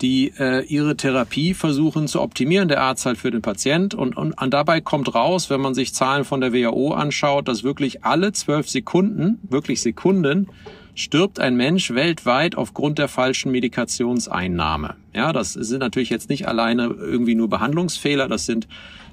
die 0.00 0.32
äh, 0.38 0.64
ihre 0.64 0.96
Therapie 0.96 1.54
versuchen 1.54 2.08
zu 2.08 2.20
optimieren, 2.20 2.68
der 2.68 2.80
Arzt 2.80 3.06
halt 3.06 3.18
für 3.18 3.30
den 3.30 3.42
Patient. 3.42 3.94
Und, 3.94 4.16
und, 4.16 4.40
und 4.40 4.54
dabei 4.54 4.80
kommt 4.80 5.14
raus, 5.14 5.50
wenn 5.50 5.60
man 5.60 5.74
sich 5.74 5.94
Zahlen 5.94 6.24
von 6.24 6.40
der 6.40 6.52
WHO 6.52 6.92
anschaut, 6.92 7.46
dass 7.46 7.62
wirklich 7.62 8.04
alle 8.04 8.32
zwölf 8.32 8.68
Sekunden, 8.68 9.38
wirklich 9.48 9.80
Sekunden, 9.80 10.48
stirbt 10.94 11.40
ein 11.40 11.56
Mensch 11.56 11.92
weltweit 11.92 12.56
aufgrund 12.56 12.98
der 12.98 13.08
falschen 13.08 13.52
Medikationseinnahme. 13.52 14.96
Ja, 15.14 15.32
das 15.32 15.52
sind 15.52 15.78
natürlich 15.78 16.10
jetzt 16.10 16.28
nicht 16.28 16.48
alleine 16.48 16.84
irgendwie 16.84 17.34
nur 17.34 17.48
Behandlungsfehler, 17.48 18.28
das 18.28 18.46
sind 18.46 18.68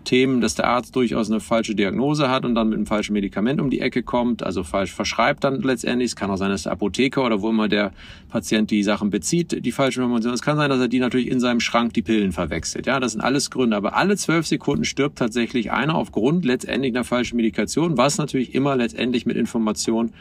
Themen, 0.10 0.42
dass 0.42 0.56
der 0.56 0.66
Arzt 0.66 0.96
durchaus 0.96 1.30
eine 1.30 1.40
falsche 1.40 1.76
Diagnose 1.76 2.30
hat 2.30 2.44
und 2.44 2.56
dann 2.56 2.70
mit 2.70 2.78
einem 2.78 2.88
falschen 2.88 3.14
Medikament 3.14 3.62
um 3.62 3.70
die 3.70 3.80
Ecke 3.80 4.02
kommt, 4.02 4.42
also 4.42 4.64
falsch 4.64 4.92
verschreibt 4.92 5.44
dann 5.44 5.62
letztendlich. 5.62 6.08
Es 6.08 6.16
kann 6.16 6.32
auch 6.32 6.38
sein, 6.38 6.50
dass 6.50 6.64
der 6.64 6.72
Apotheker 6.72 7.24
oder 7.24 7.44
wo 7.44 7.50
immer 7.50 7.68
der 7.68 7.92
Patient 8.28 8.72
die 8.72 8.82
Sachen 8.82 9.12
bezieht, 9.12 9.64
die 9.64 9.72
falsche 9.72 10.02
Informationen. 10.02 10.34
Es 10.34 10.42
kann 10.42 10.58
sein, 10.58 10.72
dass 10.72 10.80
er 10.80 10.88
die 10.88 10.98
natürlich 10.98 11.28
in 11.28 11.40
seinem 11.40 11.60
Schrank 11.60 11.94
die 11.94 12.02
Pillen 12.02 12.32
verwechselt. 12.32 12.88
Ja, 12.88 13.00
das 13.00 13.12
sind 13.12 13.22
alles 13.22 13.52
Gründe. 13.52 13.78
Aber 13.78 13.96
alle 13.96 14.18
zwölf 14.18 14.48
Sekunden 14.48 14.84
stirbt 14.84 15.20
tatsächlich 15.20 15.72
einer 15.72 15.94
aufgrund 15.94 16.44
letztendlich 16.44 16.96
einer 16.96 17.04
falschen 17.04 17.36
Medikation, 17.36 17.96
was 17.96 18.18
natürlich 18.18 18.56
immer 18.56 18.76
letztendlich 18.76 19.28
mit 19.28 19.38
Information 19.38 20.12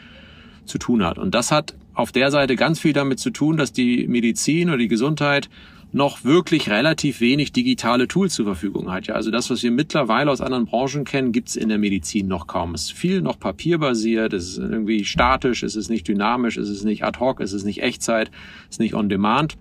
zu 0.65 0.77
tun 0.77 1.03
hat. 1.03 1.17
Und 1.17 1.33
das 1.33 1.51
hat 1.51 1.73
auf 1.95 2.11
der 2.11 2.29
Seite 2.29 2.55
ganz 2.55 2.79
viel 2.79 2.93
damit 2.93 3.19
zu 3.19 3.31
tun, 3.31 3.57
dass 3.57 3.73
die 3.73 4.07
Medizin 4.07 4.69
oder 4.69 4.77
die 4.77 4.87
Gesundheit 4.87 5.49
noch 5.91 6.23
wirklich 6.23 6.69
relativ 6.69 7.19
wenig 7.19 7.51
digitale 7.51 8.07
Tools 8.07 8.33
zur 8.33 8.45
Verfügung 8.45 8.91
hat. 8.91 9.07
Ja, 9.07 9.15
also 9.15 9.31
das, 9.31 9.49
was 9.49 9.63
wir 9.63 9.71
mittlerweile 9.71 10.29
aus 10.29 10.41
anderen 10.41 10.65
Branchen 10.65 11.03
kennen, 11.03 11.31
gibt's 11.31 11.55
in 11.55 11.69
der 11.69 11.77
Medizin 11.77 12.27
noch 12.27 12.47
kaum. 12.47 12.75
Es 12.75 12.83
ist 12.83 12.93
viel 12.93 13.21
noch 13.21 13.39
papierbasiert, 13.39 14.33
es 14.33 14.49
ist 14.49 14.57
irgendwie 14.57 15.03
statisch, 15.03 15.63
es 15.63 15.75
ist 15.75 15.89
nicht 15.89 16.07
dynamisch, 16.07 16.57
es 16.57 16.69
ist 16.69 16.83
nicht 16.83 17.03
ad 17.03 17.19
hoc, 17.19 17.39
es 17.39 17.53
ist 17.53 17.63
nicht 17.63 17.81
Echtzeit, 17.81 18.29
es 18.69 18.75
ist 18.75 18.79
nicht 18.79 18.93
on 18.93 19.09
demand. 19.09 19.57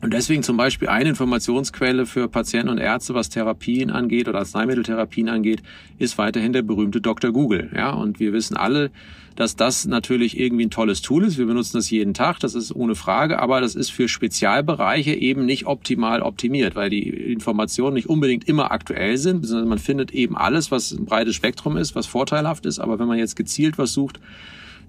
Und 0.00 0.14
deswegen 0.14 0.44
zum 0.44 0.56
Beispiel 0.56 0.88
eine 0.88 1.08
Informationsquelle 1.08 2.06
für 2.06 2.28
Patienten 2.28 2.68
und 2.68 2.78
Ärzte, 2.78 3.14
was 3.14 3.30
Therapien 3.30 3.90
angeht 3.90 4.28
oder 4.28 4.38
Arzneimitteltherapien 4.38 5.28
angeht, 5.28 5.62
ist 5.98 6.18
weiterhin 6.18 6.52
der 6.52 6.62
berühmte 6.62 7.00
Dr. 7.00 7.32
Google. 7.32 7.70
Ja, 7.74 7.90
und 7.90 8.20
wir 8.20 8.32
wissen 8.32 8.56
alle, 8.56 8.92
dass 9.34 9.56
das 9.56 9.86
natürlich 9.86 10.38
irgendwie 10.38 10.66
ein 10.66 10.70
tolles 10.70 11.02
Tool 11.02 11.24
ist. 11.24 11.38
Wir 11.38 11.46
benutzen 11.46 11.76
das 11.76 11.90
jeden 11.90 12.14
Tag, 12.14 12.38
das 12.40 12.54
ist 12.54 12.74
ohne 12.74 12.94
Frage, 12.94 13.40
aber 13.40 13.60
das 13.60 13.74
ist 13.74 13.90
für 13.90 14.08
Spezialbereiche 14.08 15.14
eben 15.14 15.46
nicht 15.46 15.66
optimal 15.66 16.22
optimiert, 16.22 16.76
weil 16.76 16.90
die 16.90 17.08
Informationen 17.08 17.94
nicht 17.94 18.08
unbedingt 18.08 18.48
immer 18.48 18.70
aktuell 18.70 19.16
sind, 19.16 19.46
sondern 19.46 19.68
man 19.68 19.78
findet 19.78 20.12
eben 20.12 20.36
alles, 20.36 20.70
was 20.70 20.92
ein 20.92 21.04
breites 21.06 21.34
Spektrum 21.34 21.76
ist, 21.76 21.94
was 21.96 22.06
vorteilhaft 22.06 22.66
ist. 22.66 22.78
Aber 22.78 22.98
wenn 22.98 23.08
man 23.08 23.18
jetzt 23.18 23.36
gezielt 23.36 23.78
was 23.78 23.92
sucht, 23.92 24.20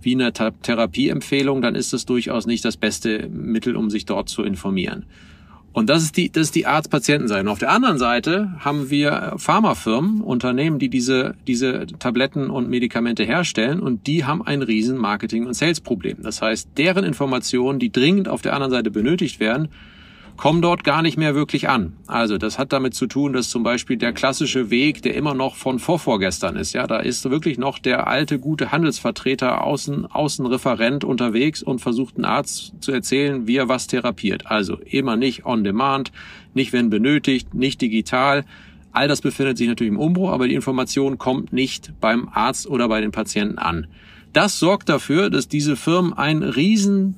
wie 0.02 0.16
eine 0.16 0.32
Therapieempfehlung, 0.34 1.62
dann 1.62 1.76
ist 1.76 1.94
das 1.94 2.06
durchaus 2.06 2.46
nicht 2.46 2.64
das 2.66 2.78
beste 2.78 3.28
Mittel, 3.30 3.76
um 3.76 3.90
sich 3.90 4.06
dort 4.06 4.30
zu 4.30 4.44
informieren. 4.44 5.06
Und 5.72 5.90
das 5.90 6.02
ist 6.02 6.18
die, 6.18 6.32
das 6.32 6.48
ist 6.48 6.56
die 6.56 6.66
Arzt-Patienten-Seite. 6.66 7.50
Auf 7.50 7.60
der 7.60 7.72
anderen 7.72 8.00
Seite 8.00 8.54
haben 8.60 8.90
wir 8.90 9.36
Pharmafirmen, 9.38 10.22
Unternehmen, 10.22 10.80
die 10.80 10.90
diese, 10.90 11.36
diese 11.48 11.86
Tabletten 12.00 12.50
und 12.50 12.70
Medikamente 12.70 13.24
herstellen 13.24 13.80
und 13.80 14.08
die 14.08 14.26
haben 14.26 14.42
ein 14.42 14.64
riesen 14.64 14.98
Marketing- 14.98 15.46
und 15.46 15.54
Sales-Problem. 15.54 16.18
Das 16.24 16.42
heißt, 16.42 16.70
deren 16.78 17.04
Informationen, 17.04 17.78
die 17.78 17.92
dringend 17.92 18.28
auf 18.28 18.42
der 18.42 18.54
anderen 18.54 18.72
Seite 18.72 18.90
benötigt 18.90 19.40
werden, 19.40 19.70
kommen 20.40 20.62
dort 20.62 20.86
gar 20.86 21.02
nicht 21.02 21.18
mehr 21.18 21.36
wirklich 21.36 21.68
an. 21.68 21.98
Also 22.08 22.38
das 22.38 22.58
hat 22.58 22.72
damit 22.72 22.94
zu 22.94 23.08
tun, 23.08 23.34
dass 23.34 23.50
zum 23.50 23.62
Beispiel 23.62 23.98
der 23.98 24.14
klassische 24.14 24.70
Weg, 24.70 25.02
der 25.02 25.14
immer 25.16 25.34
noch 25.34 25.58
von 25.58 25.80
vorvorgestern 25.80 26.56
ist, 26.56 26.72
ja, 26.72 26.88
da 26.88 27.00
ist 27.00 27.30
wirklich 27.30 27.58
noch 27.58 27.78
der 27.78 28.08
alte 28.08 28.40
gute 28.40 28.72
Handelsvertreter, 28.72 29.66
Außen, 29.66 30.06
Außenreferent 30.06 31.04
unterwegs 31.04 31.62
und 31.62 31.80
versucht 31.80 32.16
einen 32.16 32.24
Arzt 32.24 32.72
zu 32.80 32.94
erzählen, 32.94 33.48
wie 33.48 33.58
er 33.58 33.68
was 33.68 33.88
therapiert. 33.88 34.48
Also 34.48 34.78
immer 34.78 35.18
nicht 35.18 35.46
on 35.46 35.66
demand, 35.66 36.14
nicht 36.54 36.72
wenn 36.72 36.90
benötigt, 36.90 37.54
nicht 37.54 37.82
digital. 37.82 38.46
All 38.94 39.10
das 39.10 39.20
befindet 39.20 39.58
sich 39.58 39.68
natürlich 39.68 39.92
im 39.92 40.00
Umbruch, 40.00 40.32
aber 40.32 40.48
die 40.48 40.56
Information 40.56 41.18
kommt 41.18 41.52
nicht 41.52 41.92
beim 42.00 42.30
Arzt 42.32 42.66
oder 42.66 42.88
bei 42.88 43.02
den 43.02 43.12
Patienten 43.12 43.58
an. 43.58 43.88
Das 44.32 44.58
sorgt 44.58 44.88
dafür, 44.88 45.30
dass 45.30 45.50
diese 45.50 45.76
Firmen 45.76 46.14
einen 46.14 46.44
riesen 46.44 47.18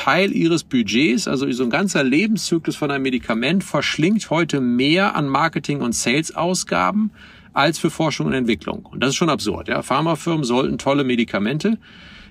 Teil 0.00 0.32
ihres 0.32 0.64
Budgets, 0.64 1.28
also 1.28 1.50
so 1.52 1.62
ein 1.62 1.68
ganzer 1.68 2.02
Lebenszyklus 2.02 2.74
von 2.74 2.90
einem 2.90 3.02
Medikament, 3.02 3.62
verschlingt 3.62 4.30
heute 4.30 4.62
mehr 4.62 5.14
an 5.14 5.28
Marketing- 5.28 5.82
und 5.82 5.94
Sales-Ausgaben 5.94 7.10
als 7.52 7.78
für 7.78 7.90
Forschung 7.90 8.28
und 8.28 8.32
Entwicklung. 8.32 8.86
Und 8.86 9.02
das 9.02 9.10
ist 9.10 9.16
schon 9.16 9.28
absurd. 9.28 9.68
Ja? 9.68 9.82
Pharmafirmen 9.82 10.44
sollten 10.44 10.78
tolle 10.78 11.04
Medikamente 11.04 11.76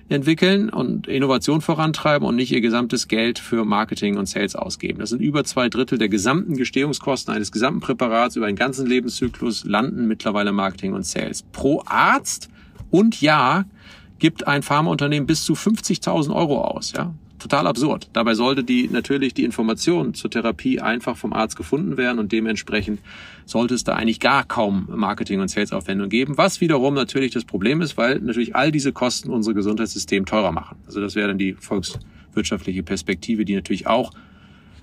entwickeln 0.07 0.71
und 0.71 1.07
Innovation 1.07 1.61
vorantreiben 1.61 2.27
und 2.27 2.37
nicht 2.37 2.51
ihr 2.51 2.61
gesamtes 2.61 3.07
Geld 3.07 3.37
für 3.37 3.65
Marketing 3.65 4.17
und 4.17 4.27
Sales 4.27 4.55
ausgeben. 4.55 4.97
Das 4.97 5.11
sind 5.11 5.21
über 5.21 5.43
zwei 5.43 5.69
Drittel 5.69 5.99
der 5.99 6.09
gesamten 6.09 6.57
Gestehungskosten 6.57 7.35
eines 7.35 7.51
gesamten 7.51 7.81
Präparats 7.81 8.35
über 8.35 8.47
einen 8.47 8.57
ganzen 8.57 8.87
Lebenszyklus 8.87 9.63
landen 9.63 10.07
mittlerweile 10.07 10.53
Marketing 10.53 10.93
und 10.93 11.05
Sales. 11.05 11.43
Pro 11.51 11.83
Arzt 11.85 12.49
und 12.89 13.21
Jahr 13.21 13.65
gibt 14.17 14.47
ein 14.47 14.63
Pharmaunternehmen 14.63 15.27
bis 15.27 15.45
zu 15.45 15.53
50.000 15.53 16.33
Euro 16.33 16.61
aus. 16.61 16.93
Ja? 16.93 17.13
Total 17.39 17.67
absurd. 17.67 18.09
Dabei 18.13 18.33
sollte 18.35 18.63
die 18.63 18.87
natürlich 18.87 19.33
die 19.33 19.43
Information 19.43 20.13
zur 20.13 20.29
Therapie 20.29 20.79
einfach 20.79 21.17
vom 21.17 21.33
Arzt 21.33 21.55
gefunden 21.55 21.97
werden 21.97 22.19
und 22.19 22.31
dementsprechend 22.31 22.99
sollte 23.45 23.73
es 23.73 23.83
da 23.83 23.95
eigentlich 23.95 24.19
gar 24.19 24.43
kaum 24.45 24.87
Marketing- 24.93 25.39
und 25.39 25.49
Sales-Aufwendungen 25.49 26.09
geben, 26.09 26.37
was 26.37 26.61
wiederum 26.61 26.93
natürlich 26.93 27.31
das 27.31 27.45
Problem 27.45 27.81
ist, 27.81 27.97
weil 27.97 28.19
natürlich 28.19 28.55
all 28.55 28.71
diese 28.71 28.91
Kosten 28.91 29.29
unser 29.29 29.53
Gesundheitssystem 29.53 30.25
teurer 30.25 30.51
machen. 30.51 30.77
Also 30.85 31.01
das 31.01 31.15
wäre 31.15 31.29
dann 31.29 31.37
die 31.37 31.53
volkswirtschaftliche 31.53 32.83
Perspektive, 32.83 33.45
die 33.45 33.55
natürlich 33.55 33.87
auch 33.87 34.11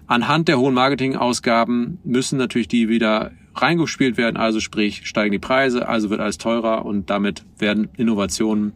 anhand 0.07 0.49
der 0.49 0.59
hohen 0.59 0.75
Marketingausgaben 0.75 1.99
müssen 2.05 2.39
natürlich 2.39 2.69
die 2.69 2.89
wieder 2.89 3.33
reingespielt 3.55 4.17
werden, 4.17 4.37
also 4.37 4.61
sprich 4.61 5.07
steigen 5.07 5.33
die 5.33 5.39
Preise, 5.39 5.89
also 5.89 6.11
wird 6.11 6.21
alles 6.21 6.39
teurer 6.39 6.85
und 6.85 7.11
damit 7.11 7.45
werden 7.59 7.89
Innovationen 7.97 8.73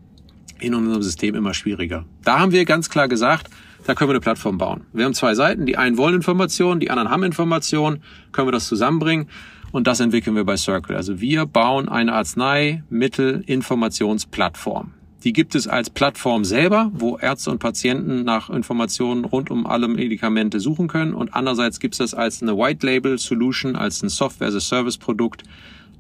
in 0.59 0.75
unserem 0.75 1.03
System 1.03 1.35
immer 1.35 1.55
schwieriger. 1.55 2.05
Da 2.25 2.39
haben 2.39 2.53
wir 2.53 2.65
ganz 2.65 2.91
klar 2.91 3.09
gesagt, 3.09 3.51
da 3.87 3.95
können 3.95 4.11
wir 4.11 4.15
eine 4.15 4.21
Plattform 4.21 4.59
bauen. 4.59 4.83
Wir 4.93 5.05
haben 5.05 5.15
zwei 5.15 5.35
Seiten, 5.35 5.67
die 5.67 5.77
einen 5.77 5.97
wollen 5.97 6.15
Informationen, 6.15 6.79
die 6.81 6.91
anderen 6.91 7.11
haben 7.11 7.25
Informationen, 7.25 8.03
können 8.33 8.49
wir 8.49 8.53
das 8.53 8.69
zusammenbringen. 8.69 9.29
Und 9.73 9.87
das 9.87 10.01
entwickeln 10.01 10.35
wir 10.35 10.43
bei 10.45 10.57
Circle. 10.57 10.97
Also 10.97 11.21
wir 11.21 11.47
bauen 11.47 11.89
eine 11.89 12.13
Arzneimittelinformationsplattform. 12.13 14.95
Die 15.23 15.33
gibt 15.33 15.55
es 15.55 15.69
als 15.69 15.91
Plattform 15.91 16.45
selber, 16.45 16.91
wo 16.95 17.19
Ärzte 17.19 17.51
und 17.51 17.59
Patienten 17.59 18.25
nach 18.25 18.49
Informationen 18.49 19.27
rund 19.27 19.51
um 19.51 19.67
alle 19.67 19.87
Medikamente 19.87 20.61
suchen 20.61 20.89
können. 20.89 21.13
Und 21.13 21.35
andererseits 21.35 21.79
gibt 21.79 21.93
es 21.95 21.99
das 21.99 22.15
als 22.15 22.43
eine 22.43 22.57
White 22.57 22.87
Label 22.87 23.19
Solution, 23.19 23.77
als 23.77 24.03
ein 24.03 24.09
Software-as-a-Service-Produkt, 24.09 25.43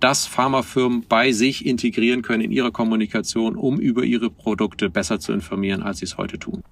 das 0.00 0.26
Pharmafirmen 0.26 1.04
bei 1.06 1.32
sich 1.32 1.66
integrieren 1.66 2.22
können 2.22 2.42
in 2.42 2.50
ihre 2.50 2.72
Kommunikation, 2.72 3.56
um 3.56 3.78
über 3.78 4.04
ihre 4.04 4.30
Produkte 4.30 4.88
besser 4.88 5.20
zu 5.20 5.32
informieren, 5.32 5.82
als 5.82 5.98
sie 5.98 6.06
es 6.06 6.16
heute 6.16 6.38
tun. 6.38 6.62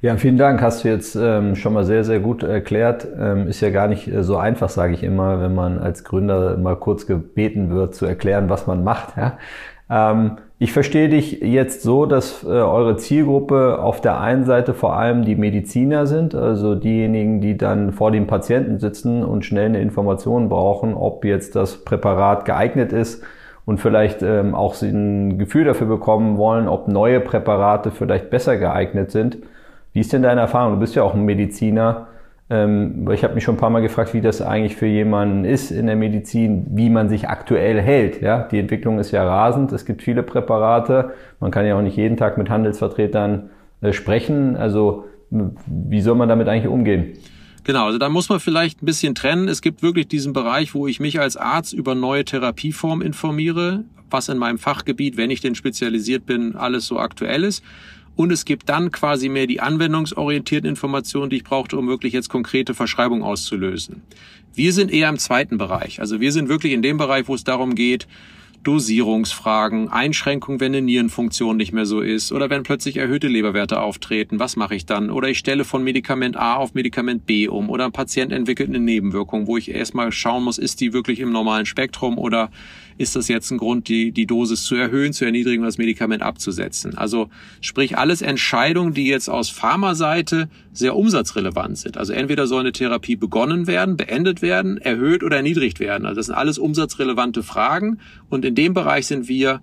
Ja, 0.00 0.16
vielen 0.16 0.36
Dank. 0.36 0.62
Hast 0.62 0.84
du 0.84 0.88
jetzt 0.88 1.16
ähm, 1.16 1.56
schon 1.56 1.72
mal 1.72 1.84
sehr, 1.84 2.04
sehr 2.04 2.20
gut 2.20 2.44
erklärt. 2.44 3.08
Ähm, 3.18 3.48
ist 3.48 3.60
ja 3.60 3.70
gar 3.70 3.88
nicht 3.88 4.06
äh, 4.06 4.22
so 4.22 4.36
einfach, 4.36 4.68
sage 4.68 4.94
ich 4.94 5.02
immer, 5.02 5.40
wenn 5.40 5.56
man 5.56 5.80
als 5.80 6.04
Gründer 6.04 6.56
mal 6.56 6.76
kurz 6.76 7.04
gebeten 7.04 7.70
wird, 7.70 7.96
zu 7.96 8.06
erklären, 8.06 8.48
was 8.48 8.68
man 8.68 8.84
macht. 8.84 9.16
Ja? 9.16 9.38
Ähm, 9.90 10.36
ich 10.60 10.72
verstehe 10.72 11.08
dich 11.08 11.40
jetzt 11.40 11.82
so, 11.82 12.06
dass 12.06 12.44
äh, 12.44 12.46
eure 12.46 12.96
Zielgruppe 12.96 13.80
auf 13.80 14.00
der 14.00 14.20
einen 14.20 14.44
Seite 14.44 14.72
vor 14.72 14.94
allem 14.96 15.24
die 15.24 15.34
Mediziner 15.34 16.06
sind, 16.06 16.32
also 16.32 16.76
diejenigen, 16.76 17.40
die 17.40 17.56
dann 17.56 17.90
vor 17.92 18.12
dem 18.12 18.28
Patienten 18.28 18.78
sitzen 18.78 19.24
und 19.24 19.44
schnell 19.44 19.66
eine 19.66 19.80
Information 19.80 20.48
brauchen, 20.48 20.94
ob 20.94 21.24
jetzt 21.24 21.56
das 21.56 21.84
Präparat 21.84 22.44
geeignet 22.44 22.92
ist 22.92 23.24
und 23.64 23.80
vielleicht 23.80 24.22
ähm, 24.22 24.54
auch 24.54 24.80
ein 24.80 25.38
Gefühl 25.38 25.64
dafür 25.64 25.88
bekommen 25.88 26.36
wollen, 26.36 26.68
ob 26.68 26.86
neue 26.86 27.18
Präparate 27.18 27.90
vielleicht 27.90 28.30
besser 28.30 28.56
geeignet 28.58 29.10
sind. 29.10 29.38
Wie 29.98 30.02
ist 30.02 30.12
denn 30.12 30.22
deine 30.22 30.42
Erfahrung? 30.42 30.74
Du 30.74 30.78
bist 30.78 30.94
ja 30.94 31.02
auch 31.02 31.14
ein 31.14 31.24
Mediziner. 31.24 32.06
Ähm, 32.48 33.10
ich 33.10 33.24
habe 33.24 33.34
mich 33.34 33.42
schon 33.42 33.56
ein 33.56 33.58
paar 33.58 33.68
Mal 33.68 33.80
gefragt, 33.80 34.14
wie 34.14 34.20
das 34.20 34.40
eigentlich 34.40 34.76
für 34.76 34.86
jemanden 34.86 35.44
ist 35.44 35.72
in 35.72 35.88
der 35.88 35.96
Medizin, 35.96 36.68
wie 36.70 36.88
man 36.88 37.08
sich 37.08 37.28
aktuell 37.28 37.80
hält. 37.80 38.22
Ja, 38.22 38.44
die 38.44 38.60
Entwicklung 38.60 39.00
ist 39.00 39.10
ja 39.10 39.24
rasend. 39.24 39.72
Es 39.72 39.84
gibt 39.84 40.02
viele 40.02 40.22
Präparate. 40.22 41.14
Man 41.40 41.50
kann 41.50 41.66
ja 41.66 41.76
auch 41.76 41.82
nicht 41.82 41.96
jeden 41.96 42.16
Tag 42.16 42.38
mit 42.38 42.48
Handelsvertretern 42.48 43.50
äh, 43.80 43.92
sprechen. 43.92 44.56
Also 44.56 45.06
wie 45.30 46.00
soll 46.00 46.14
man 46.14 46.28
damit 46.28 46.46
eigentlich 46.46 46.72
umgehen? 46.72 47.14
Genau, 47.64 47.86
also 47.86 47.98
da 47.98 48.08
muss 48.08 48.28
man 48.28 48.38
vielleicht 48.38 48.80
ein 48.80 48.86
bisschen 48.86 49.16
trennen. 49.16 49.48
Es 49.48 49.62
gibt 49.62 49.82
wirklich 49.82 50.06
diesen 50.06 50.32
Bereich, 50.32 50.76
wo 50.76 50.86
ich 50.86 51.00
mich 51.00 51.18
als 51.18 51.36
Arzt 51.36 51.72
über 51.72 51.96
neue 51.96 52.24
Therapieformen 52.24 53.04
informiere, 53.04 53.82
was 54.10 54.28
in 54.28 54.38
meinem 54.38 54.58
Fachgebiet, 54.58 55.16
wenn 55.16 55.32
ich 55.32 55.40
denn 55.40 55.56
spezialisiert 55.56 56.24
bin, 56.24 56.54
alles 56.54 56.86
so 56.86 57.00
aktuell 57.00 57.42
ist. 57.42 57.64
Und 58.18 58.32
es 58.32 58.44
gibt 58.44 58.68
dann 58.68 58.90
quasi 58.90 59.28
mehr 59.28 59.46
die 59.46 59.60
anwendungsorientierten 59.60 60.68
Informationen, 60.68 61.30
die 61.30 61.36
ich 61.36 61.44
brauchte, 61.44 61.78
um 61.78 61.86
wirklich 61.86 62.12
jetzt 62.12 62.28
konkrete 62.28 62.74
Verschreibungen 62.74 63.22
auszulösen. 63.22 64.02
Wir 64.56 64.72
sind 64.72 64.90
eher 64.90 65.08
im 65.08 65.18
zweiten 65.18 65.56
Bereich. 65.56 66.00
Also 66.00 66.18
wir 66.18 66.32
sind 66.32 66.48
wirklich 66.48 66.72
in 66.72 66.82
dem 66.82 66.96
Bereich, 66.96 67.28
wo 67.28 67.36
es 67.36 67.44
darum 67.44 67.76
geht, 67.76 68.08
Dosierungsfragen, 68.62 69.88
Einschränkungen, 69.88 70.60
wenn 70.60 70.74
eine 70.74 70.82
Nierenfunktion 70.82 71.56
nicht 71.56 71.72
mehr 71.72 71.86
so 71.86 72.00
ist 72.00 72.32
oder 72.32 72.50
wenn 72.50 72.62
plötzlich 72.62 72.96
erhöhte 72.96 73.28
Leberwerte 73.28 73.80
auftreten, 73.80 74.38
was 74.38 74.56
mache 74.56 74.74
ich 74.74 74.86
dann? 74.86 75.10
Oder 75.10 75.28
ich 75.28 75.38
stelle 75.38 75.64
von 75.64 75.84
Medikament 75.84 76.36
A 76.36 76.56
auf 76.56 76.74
Medikament 76.74 77.26
B 77.26 77.48
um 77.48 77.70
oder 77.70 77.84
ein 77.84 77.92
Patient 77.92 78.32
entwickelt 78.32 78.68
eine 78.68 78.80
Nebenwirkung, 78.80 79.46
wo 79.46 79.56
ich 79.56 79.70
erstmal 79.70 80.12
schauen 80.12 80.44
muss, 80.44 80.58
ist 80.58 80.80
die 80.80 80.92
wirklich 80.92 81.20
im 81.20 81.32
normalen 81.32 81.66
Spektrum 81.66 82.18
oder 82.18 82.50
ist 82.98 83.14
das 83.16 83.28
jetzt 83.28 83.50
ein 83.50 83.58
Grund, 83.58 83.88
die, 83.88 84.10
die 84.10 84.26
Dosis 84.26 84.64
zu 84.64 84.74
erhöhen, 84.74 85.12
zu 85.12 85.24
erniedrigen 85.24 85.62
und 85.62 85.66
das 85.66 85.78
Medikament 85.78 86.22
abzusetzen. 86.22 86.98
Also 86.98 87.30
sprich 87.60 87.96
alles 87.96 88.22
Entscheidungen, 88.22 88.92
die 88.92 89.06
jetzt 89.06 89.30
aus 89.30 89.48
Pharmaseite 89.48 90.50
sehr 90.78 90.96
umsatzrelevant 90.96 91.78
sind. 91.78 91.96
Also 91.96 92.12
entweder 92.12 92.46
soll 92.46 92.60
eine 92.60 92.72
Therapie 92.72 93.16
begonnen 93.16 93.66
werden, 93.66 93.96
beendet 93.96 94.42
werden, 94.42 94.78
erhöht 94.78 95.22
oder 95.22 95.36
erniedrigt 95.36 95.80
werden. 95.80 96.06
Also 96.06 96.16
das 96.18 96.26
sind 96.26 96.34
alles 96.34 96.58
umsatzrelevante 96.58 97.42
Fragen 97.42 97.98
und 98.28 98.44
in 98.44 98.54
dem 98.54 98.74
Bereich 98.74 99.06
sind 99.06 99.28
wir 99.28 99.60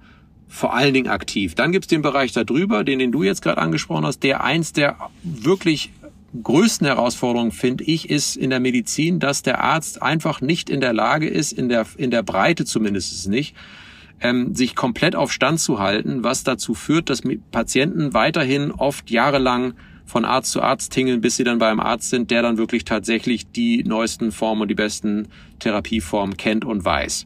vor 0.47 0.75
allen 0.75 0.93
Dingen 0.93 1.07
aktiv. 1.07 1.55
Dann 1.55 1.71
gibt's 1.71 1.87
den 1.87 2.01
Bereich 2.01 2.31
darüber, 2.31 2.83
den, 2.83 2.99
den 2.99 3.11
du 3.11 3.23
jetzt 3.23 3.41
gerade 3.41 3.57
angesprochen 3.57 4.05
hast, 4.05 4.23
der 4.23 4.43
eins 4.43 4.73
der 4.73 4.97
wirklich 5.23 5.91
größten 6.43 6.85
Herausforderung, 6.85 7.51
finde 7.51 7.85
ich, 7.85 8.09
ist 8.09 8.35
in 8.35 8.49
der 8.49 8.59
Medizin, 8.59 9.19
dass 9.19 9.41
der 9.41 9.63
Arzt 9.63 10.01
einfach 10.01 10.41
nicht 10.41 10.69
in 10.69 10.81
der 10.81 10.93
Lage 10.93 11.27
ist, 11.27 11.53
in 11.53 11.69
der, 11.69 11.85
in 11.97 12.11
der 12.11 12.23
Breite 12.23 12.65
zumindest 12.65 13.27
nicht, 13.29 13.55
ähm, 14.21 14.53
sich 14.53 14.75
komplett 14.75 15.15
auf 15.15 15.31
Stand 15.31 15.59
zu 15.59 15.79
halten, 15.79 16.23
was 16.23 16.43
dazu 16.43 16.73
führt, 16.73 17.09
dass 17.09 17.21
Patienten 17.51 18.13
weiterhin 18.13 18.71
oft 18.71 19.09
jahrelang 19.11 19.73
von 20.05 20.25
Arzt 20.25 20.51
zu 20.51 20.61
Arzt 20.61 20.91
tingeln, 20.91 21.21
bis 21.21 21.35
sie 21.35 21.43
dann 21.43 21.59
beim 21.59 21.79
Arzt 21.79 22.09
sind, 22.09 22.31
der 22.31 22.41
dann 22.41 22.57
wirklich 22.57 22.85
tatsächlich 22.85 23.51
die 23.51 23.83
neuesten 23.83 24.31
Formen 24.31 24.63
und 24.63 24.67
die 24.67 24.75
besten 24.75 25.27
Therapieformen 25.59 26.37
kennt 26.37 26.63
und 26.63 26.85
weiß. 26.85 27.25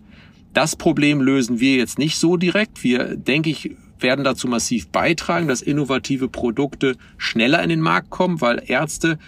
Das 0.53 0.75
Problem 0.75 1.21
lösen 1.21 1.59
wir 1.59 1.75
jetzt 1.75 1.99
nicht 1.99 2.17
so 2.17 2.37
direkt. 2.37 2.83
Wir, 2.83 3.15
denke 3.15 3.49
ich, 3.49 3.75
werden 3.99 4.23
dazu 4.23 4.47
massiv 4.47 4.87
beitragen, 4.87 5.47
dass 5.47 5.61
innovative 5.61 6.29
Produkte 6.29 6.95
schneller 7.17 7.61
in 7.61 7.69
den 7.69 7.81
Markt 7.81 8.09
kommen, 8.09 8.41
weil 8.41 8.63
Ärzte, 8.65 9.19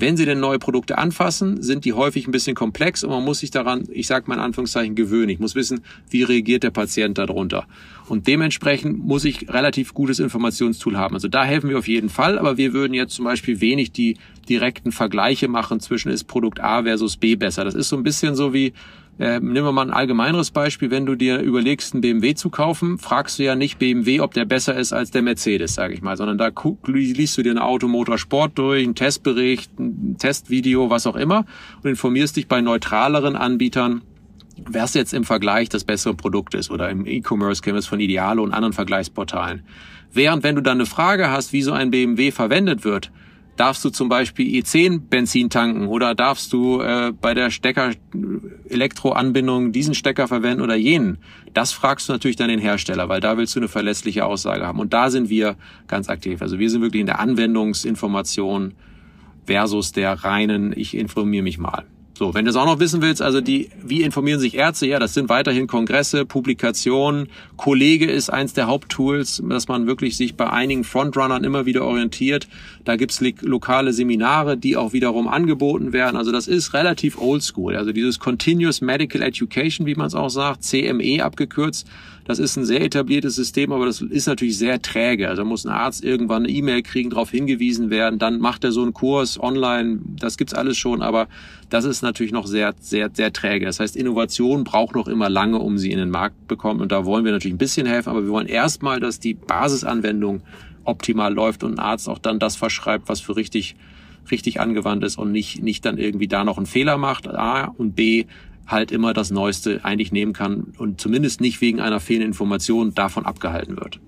wenn 0.00 0.16
sie 0.16 0.24
denn 0.24 0.40
neue 0.40 0.58
Produkte 0.58 0.98
anfassen, 0.98 1.62
sind 1.62 1.84
die 1.84 1.92
häufig 1.92 2.26
ein 2.26 2.32
bisschen 2.32 2.54
komplex 2.54 3.04
und 3.04 3.10
man 3.10 3.24
muss 3.24 3.40
sich 3.40 3.50
daran, 3.50 3.84
ich 3.90 4.06
sage 4.06 4.26
mal 4.28 4.34
in 4.34 4.40
Anführungszeichen, 4.40 4.94
gewöhnen. 4.94 5.28
Ich 5.30 5.38
muss 5.38 5.54
wissen, 5.54 5.82
wie 6.08 6.22
reagiert 6.22 6.62
der 6.62 6.70
Patient 6.70 7.18
darunter. 7.18 7.66
Und 8.08 8.26
dementsprechend 8.26 8.98
muss 8.98 9.24
ich 9.24 9.48
relativ 9.48 9.94
gutes 9.94 10.18
Informationstool 10.18 10.96
haben. 10.96 11.14
Also 11.14 11.28
da 11.28 11.44
helfen 11.44 11.70
wir 11.70 11.78
auf 11.78 11.88
jeden 11.88 12.08
Fall, 12.08 12.38
aber 12.38 12.56
wir 12.56 12.72
würden 12.72 12.94
jetzt 12.94 13.14
zum 13.14 13.24
Beispiel 13.24 13.60
wenig 13.60 13.92
die 13.92 14.16
direkten 14.48 14.92
Vergleiche 14.92 15.48
machen 15.48 15.80
zwischen 15.80 16.10
ist 16.10 16.24
Produkt 16.24 16.60
A 16.60 16.82
versus 16.82 17.16
B 17.16 17.36
besser. 17.36 17.64
Das 17.64 17.74
ist 17.74 17.88
so 17.88 17.96
ein 17.96 18.02
bisschen 18.02 18.34
so 18.34 18.52
wie 18.52 18.72
äh, 19.20 19.38
nehmen 19.38 19.66
wir 19.66 19.72
mal 19.72 19.82
ein 19.82 19.92
allgemeineres 19.92 20.50
Beispiel. 20.50 20.90
Wenn 20.90 21.04
du 21.04 21.14
dir 21.14 21.40
überlegst, 21.40 21.92
einen 21.92 22.00
BMW 22.00 22.34
zu 22.34 22.48
kaufen, 22.48 22.96
fragst 22.96 23.38
du 23.38 23.44
ja 23.44 23.54
nicht 23.54 23.78
BMW, 23.78 24.20
ob 24.20 24.32
der 24.32 24.46
besser 24.46 24.74
ist 24.74 24.94
als 24.94 25.10
der 25.10 25.20
Mercedes, 25.20 25.74
sage 25.74 25.92
ich 25.92 26.00
mal, 26.00 26.16
sondern 26.16 26.38
da 26.38 26.50
liest 26.86 27.36
du 27.36 27.42
dir 27.42 27.50
eine 27.50 27.62
Automotorsport 27.64 28.56
durch, 28.58 28.82
einen 28.82 28.94
Testbericht, 28.94 29.78
ein 29.78 30.16
Testvideo, 30.18 30.88
was 30.88 31.06
auch 31.06 31.16
immer 31.16 31.44
und 31.82 31.90
informierst 31.90 32.36
dich 32.36 32.48
bei 32.48 32.62
neutraleren 32.62 33.36
Anbietern, 33.36 34.00
was 34.66 34.94
jetzt 34.94 35.12
im 35.12 35.24
Vergleich 35.24 35.68
das 35.68 35.84
bessere 35.84 36.14
Produkt 36.14 36.54
ist 36.54 36.70
oder 36.70 36.88
im 36.88 37.04
E-Commerce 37.06 37.60
kennen 37.60 37.76
es 37.76 37.86
von 37.86 38.00
Idealo 38.00 38.42
und 38.42 38.54
anderen 38.54 38.72
Vergleichsportalen. 38.72 39.64
Während 40.14 40.44
wenn 40.44 40.54
du 40.54 40.62
dann 40.62 40.78
eine 40.78 40.86
Frage 40.86 41.30
hast, 41.30 41.52
wie 41.52 41.62
so 41.62 41.72
ein 41.72 41.90
BMW 41.90 42.30
verwendet 42.30 42.84
wird, 42.84 43.12
darfst 43.60 43.84
du 43.84 43.90
zum 43.90 44.08
Beispiel 44.08 44.46
E10 44.46 45.00
Benzin 45.10 45.50
tanken 45.50 45.86
oder 45.86 46.14
darfst 46.14 46.50
du 46.54 46.80
äh, 46.80 47.12
bei 47.12 47.34
der 47.34 47.50
Stecker 47.50 47.90
Elektroanbindung 48.70 49.70
diesen 49.70 49.94
Stecker 49.94 50.28
verwenden 50.28 50.62
oder 50.62 50.76
jenen? 50.76 51.18
Das 51.52 51.70
fragst 51.70 52.08
du 52.08 52.14
natürlich 52.14 52.36
dann 52.36 52.48
den 52.48 52.58
Hersteller, 52.58 53.10
weil 53.10 53.20
da 53.20 53.36
willst 53.36 53.54
du 53.54 53.60
eine 53.60 53.68
verlässliche 53.68 54.24
Aussage 54.24 54.66
haben. 54.66 54.78
Und 54.78 54.94
da 54.94 55.10
sind 55.10 55.28
wir 55.28 55.56
ganz 55.88 56.08
aktiv. 56.08 56.40
Also 56.40 56.58
wir 56.58 56.70
sind 56.70 56.80
wirklich 56.80 57.00
in 57.00 57.06
der 57.06 57.20
Anwendungsinformation 57.20 58.72
versus 59.44 59.92
der 59.92 60.12
reinen, 60.24 60.72
ich 60.74 60.96
informiere 60.96 61.42
mich 61.42 61.58
mal. 61.58 61.84
So, 62.20 62.34
wenn 62.34 62.44
du 62.44 62.50
es 62.50 62.56
auch 62.56 62.66
noch 62.66 62.80
wissen 62.80 63.00
willst, 63.00 63.22
also 63.22 63.40
die, 63.40 63.70
wie 63.82 64.02
informieren 64.02 64.38
sich 64.38 64.54
Ärzte? 64.54 64.86
Ja, 64.86 64.98
das 64.98 65.14
sind 65.14 65.30
weiterhin 65.30 65.66
Kongresse, 65.66 66.26
Publikationen. 66.26 67.28
Kollege 67.56 68.10
ist 68.10 68.28
eins 68.28 68.52
der 68.52 68.66
Haupttools, 68.66 69.42
dass 69.48 69.68
man 69.68 69.86
wirklich 69.86 70.18
sich 70.18 70.34
bei 70.34 70.50
einigen 70.50 70.84
Frontrunnern 70.84 71.44
immer 71.44 71.64
wieder 71.64 71.82
orientiert. 71.82 72.46
Da 72.84 72.96
gibt's 72.96 73.22
lokale 73.40 73.94
Seminare, 73.94 74.58
die 74.58 74.76
auch 74.76 74.92
wiederum 74.92 75.28
angeboten 75.28 75.94
werden. 75.94 76.18
Also 76.18 76.30
das 76.30 76.46
ist 76.46 76.74
relativ 76.74 77.16
oldschool. 77.16 77.74
Also 77.74 77.90
dieses 77.92 78.18
Continuous 78.18 78.82
Medical 78.82 79.22
Education, 79.22 79.86
wie 79.86 79.94
man 79.94 80.08
es 80.08 80.14
auch 80.14 80.28
sagt, 80.28 80.62
CME 80.62 81.24
abgekürzt, 81.24 81.86
das 82.30 82.38
ist 82.38 82.56
ein 82.56 82.64
sehr 82.64 82.80
etabliertes 82.80 83.34
System, 83.34 83.72
aber 83.72 83.86
das 83.86 84.00
ist 84.00 84.28
natürlich 84.28 84.56
sehr 84.56 84.80
träge. 84.80 85.28
Also 85.28 85.44
muss 85.44 85.64
ein 85.64 85.72
Arzt 85.72 86.04
irgendwann 86.04 86.44
eine 86.44 86.52
E-Mail 86.52 86.82
kriegen, 86.82 87.10
darauf 87.10 87.32
hingewiesen 87.32 87.90
werden, 87.90 88.20
dann 88.20 88.38
macht 88.38 88.62
er 88.62 88.70
so 88.70 88.82
einen 88.82 88.92
Kurs 88.92 89.42
online, 89.42 89.98
das 90.04 90.36
gibt's 90.36 90.54
alles 90.54 90.78
schon, 90.78 91.02
aber 91.02 91.26
das 91.70 91.84
ist 91.84 92.02
natürlich 92.02 92.30
noch 92.30 92.46
sehr, 92.46 92.72
sehr, 92.78 93.10
sehr 93.12 93.32
träge. 93.32 93.66
Das 93.66 93.80
heißt, 93.80 93.96
Innovation 93.96 94.62
braucht 94.62 94.94
noch 94.94 95.08
immer 95.08 95.28
lange, 95.28 95.58
um 95.58 95.76
sie 95.76 95.90
in 95.90 95.98
den 95.98 96.10
Markt 96.10 96.46
bekommen. 96.46 96.80
Und 96.80 96.92
da 96.92 97.04
wollen 97.04 97.24
wir 97.24 97.32
natürlich 97.32 97.54
ein 97.54 97.58
bisschen 97.58 97.88
helfen, 97.88 98.10
aber 98.10 98.22
wir 98.22 98.30
wollen 98.30 98.46
erstmal, 98.46 99.00
dass 99.00 99.18
die 99.18 99.34
Basisanwendung 99.34 100.42
optimal 100.84 101.34
läuft 101.34 101.64
und 101.64 101.74
ein 101.74 101.78
Arzt 101.80 102.08
auch 102.08 102.18
dann 102.18 102.38
das 102.38 102.54
verschreibt, 102.54 103.08
was 103.08 103.20
für 103.20 103.34
richtig 103.34 103.74
richtig 104.30 104.60
angewandt 104.60 105.02
ist 105.02 105.18
und 105.18 105.32
nicht, 105.32 105.62
nicht 105.62 105.84
dann 105.84 105.98
irgendwie 105.98 106.28
da 106.28 106.44
noch 106.44 106.56
einen 106.56 106.66
Fehler 106.66 106.98
macht, 106.98 107.26
A, 107.26 107.64
und 107.64 107.96
B, 107.96 108.26
halt 108.70 108.92
immer 108.92 109.12
das 109.12 109.30
Neueste 109.30 109.80
eigentlich 109.82 110.12
nehmen 110.12 110.32
kann 110.32 110.72
und 110.78 111.00
zumindest 111.00 111.40
nicht 111.40 111.60
wegen 111.60 111.80
einer 111.80 112.00
fehlenden 112.00 112.28
Information 112.28 112.94
davon 112.94 113.26
abgehalten 113.26 113.76
wird. 113.76 114.00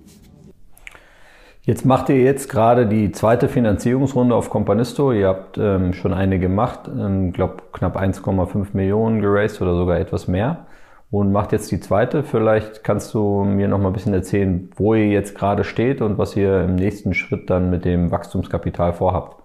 Jetzt 1.64 1.86
macht 1.86 2.08
ihr 2.08 2.20
jetzt 2.20 2.48
gerade 2.48 2.86
die 2.86 3.12
zweite 3.12 3.48
Finanzierungsrunde 3.48 4.34
auf 4.34 4.50
Companisto. 4.50 5.12
Ihr 5.12 5.28
habt 5.28 5.58
ähm, 5.58 5.92
schon 5.92 6.12
eine 6.12 6.40
gemacht, 6.40 6.88
ähm, 6.88 7.32
glaube 7.32 7.62
knapp 7.72 7.96
1,5 7.96 8.68
Millionen 8.72 9.20
geraced 9.20 9.62
oder 9.62 9.76
sogar 9.76 10.00
etwas 10.00 10.26
mehr 10.26 10.66
und 11.12 11.30
macht 11.30 11.52
jetzt 11.52 11.70
die 11.70 11.78
zweite. 11.78 12.24
Vielleicht 12.24 12.82
kannst 12.82 13.14
du 13.14 13.44
mir 13.44 13.68
noch 13.68 13.78
mal 13.78 13.90
ein 13.90 13.92
bisschen 13.92 14.14
erzählen, 14.14 14.70
wo 14.74 14.94
ihr 14.94 15.08
jetzt 15.08 15.36
gerade 15.36 15.62
steht 15.62 16.00
und 16.00 16.18
was 16.18 16.34
ihr 16.34 16.64
im 16.64 16.74
nächsten 16.74 17.14
Schritt 17.14 17.48
dann 17.50 17.70
mit 17.70 17.84
dem 17.84 18.10
Wachstumskapital 18.10 18.94
vorhabt. 18.94 19.41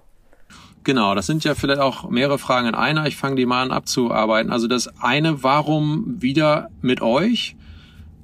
Genau, 0.88 1.16
das 1.16 1.26
sind 1.26 1.44
ja 1.44 1.54
vielleicht 1.54 1.82
auch 1.82 2.10
mehrere 2.10 2.40
Fragen 2.40 2.66
in 2.66 2.74
einer. 2.74 3.08
Ich 3.08 3.18
fange 3.18 3.36
die 3.36 3.46
mal 3.46 3.62
an 3.62 3.72
abzuarbeiten. 3.72 4.54
Also 4.54 4.68
das 4.68 4.88
eine, 5.02 5.44
warum 5.44 6.22
wieder 6.22 6.70
mit 6.80 7.02
euch? 7.02 7.58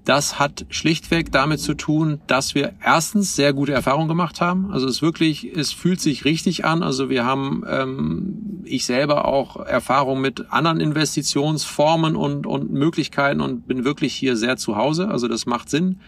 Das 0.06 0.40
hat 0.40 0.66
schlichtweg 0.70 1.30
damit 1.34 1.60
zu 1.60 1.74
tun, 1.74 2.22
dass 2.26 2.56
wir 2.56 2.72
erstens 2.82 3.36
sehr 3.36 3.52
gute 3.52 3.74
Erfahrungen 3.74 4.08
gemacht 4.08 4.40
haben. 4.40 4.72
Also 4.72 4.88
es 4.88 5.02
wirklich, 5.02 5.44
es 5.54 5.74
fühlt 5.74 6.00
sich 6.00 6.24
richtig 6.24 6.64
an. 6.64 6.84
Also 6.84 7.10
wir 7.10 7.26
haben, 7.26 7.66
ähm, 7.68 8.62
ich 8.64 8.86
selber 8.86 9.26
auch 9.26 9.58
Erfahrung 9.58 10.22
mit 10.22 10.50
anderen 10.50 10.80
Investitionsformen 10.80 12.16
und, 12.16 12.48
und 12.48 12.72
Möglichkeiten 12.72 13.42
und 13.42 13.68
bin 13.68 13.84
wirklich 13.84 14.14
hier 14.14 14.38
sehr 14.38 14.56
zu 14.56 14.78
Hause. 14.78 15.10
Also 15.10 15.28
das 15.28 15.46
macht 15.46 15.70
Sinn. 15.70 16.00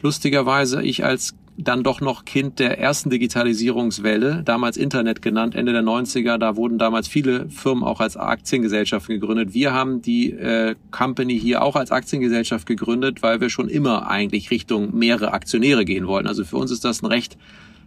Lustigerweise, 0.00 0.82
ich 0.82 1.04
als 1.04 1.34
dann 1.56 1.84
doch 1.84 2.00
noch 2.00 2.24
Kind 2.24 2.58
der 2.58 2.78
ersten 2.80 3.10
Digitalisierungswelle, 3.10 4.42
damals 4.44 4.76
Internet 4.76 5.22
genannt, 5.22 5.54
Ende 5.54 5.72
der 5.72 5.82
90er. 5.82 6.36
Da 6.38 6.56
wurden 6.56 6.78
damals 6.78 7.06
viele 7.06 7.48
Firmen 7.48 7.84
auch 7.84 8.00
als 8.00 8.16
Aktiengesellschaften 8.16 9.20
gegründet. 9.20 9.54
Wir 9.54 9.72
haben 9.72 10.02
die 10.02 10.32
äh, 10.32 10.74
Company 10.90 11.38
hier 11.38 11.62
auch 11.62 11.76
als 11.76 11.92
Aktiengesellschaft 11.92 12.66
gegründet, 12.66 13.22
weil 13.22 13.40
wir 13.40 13.50
schon 13.50 13.68
immer 13.68 14.08
eigentlich 14.08 14.50
Richtung 14.50 14.96
mehrere 14.96 15.32
Aktionäre 15.32 15.84
gehen 15.84 16.06
wollten. 16.08 16.26
Also 16.26 16.44
für 16.44 16.56
uns 16.56 16.72
ist 16.72 16.84
das 16.84 17.02
ein 17.02 17.06
recht 17.06 17.38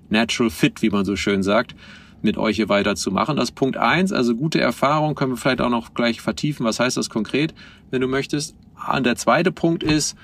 natural 0.10 0.50
fit, 0.50 0.82
wie 0.82 0.90
man 0.90 1.04
so 1.04 1.16
schön 1.16 1.44
sagt 1.44 1.76
mit 2.22 2.38
euch 2.38 2.56
hier 2.56 2.70
weiterzumachen. 2.70 3.36
Das 3.36 3.50
ist 3.50 3.56
Punkt 3.56 3.78
eins, 3.78 4.12
also 4.12 4.36
gute 4.36 4.60
Erfahrung, 4.60 5.14
können 5.16 5.34
wir 5.34 5.38
vielleicht 5.38 5.62
auch 5.62 5.70
noch 5.70 5.94
gleich 5.94 6.20
vertiefen. 6.22 6.66
Was 6.66 6.80
heißt 6.80 6.98
das 6.98 7.10
konkret, 7.10 7.54
wenn 7.92 8.02
du 8.02 8.08
möchtest? 8.08 8.56
Und 8.92 9.06
der 9.06 9.16
zweite 9.16 9.52
Punkt 9.52 9.84
ist, 9.84 10.16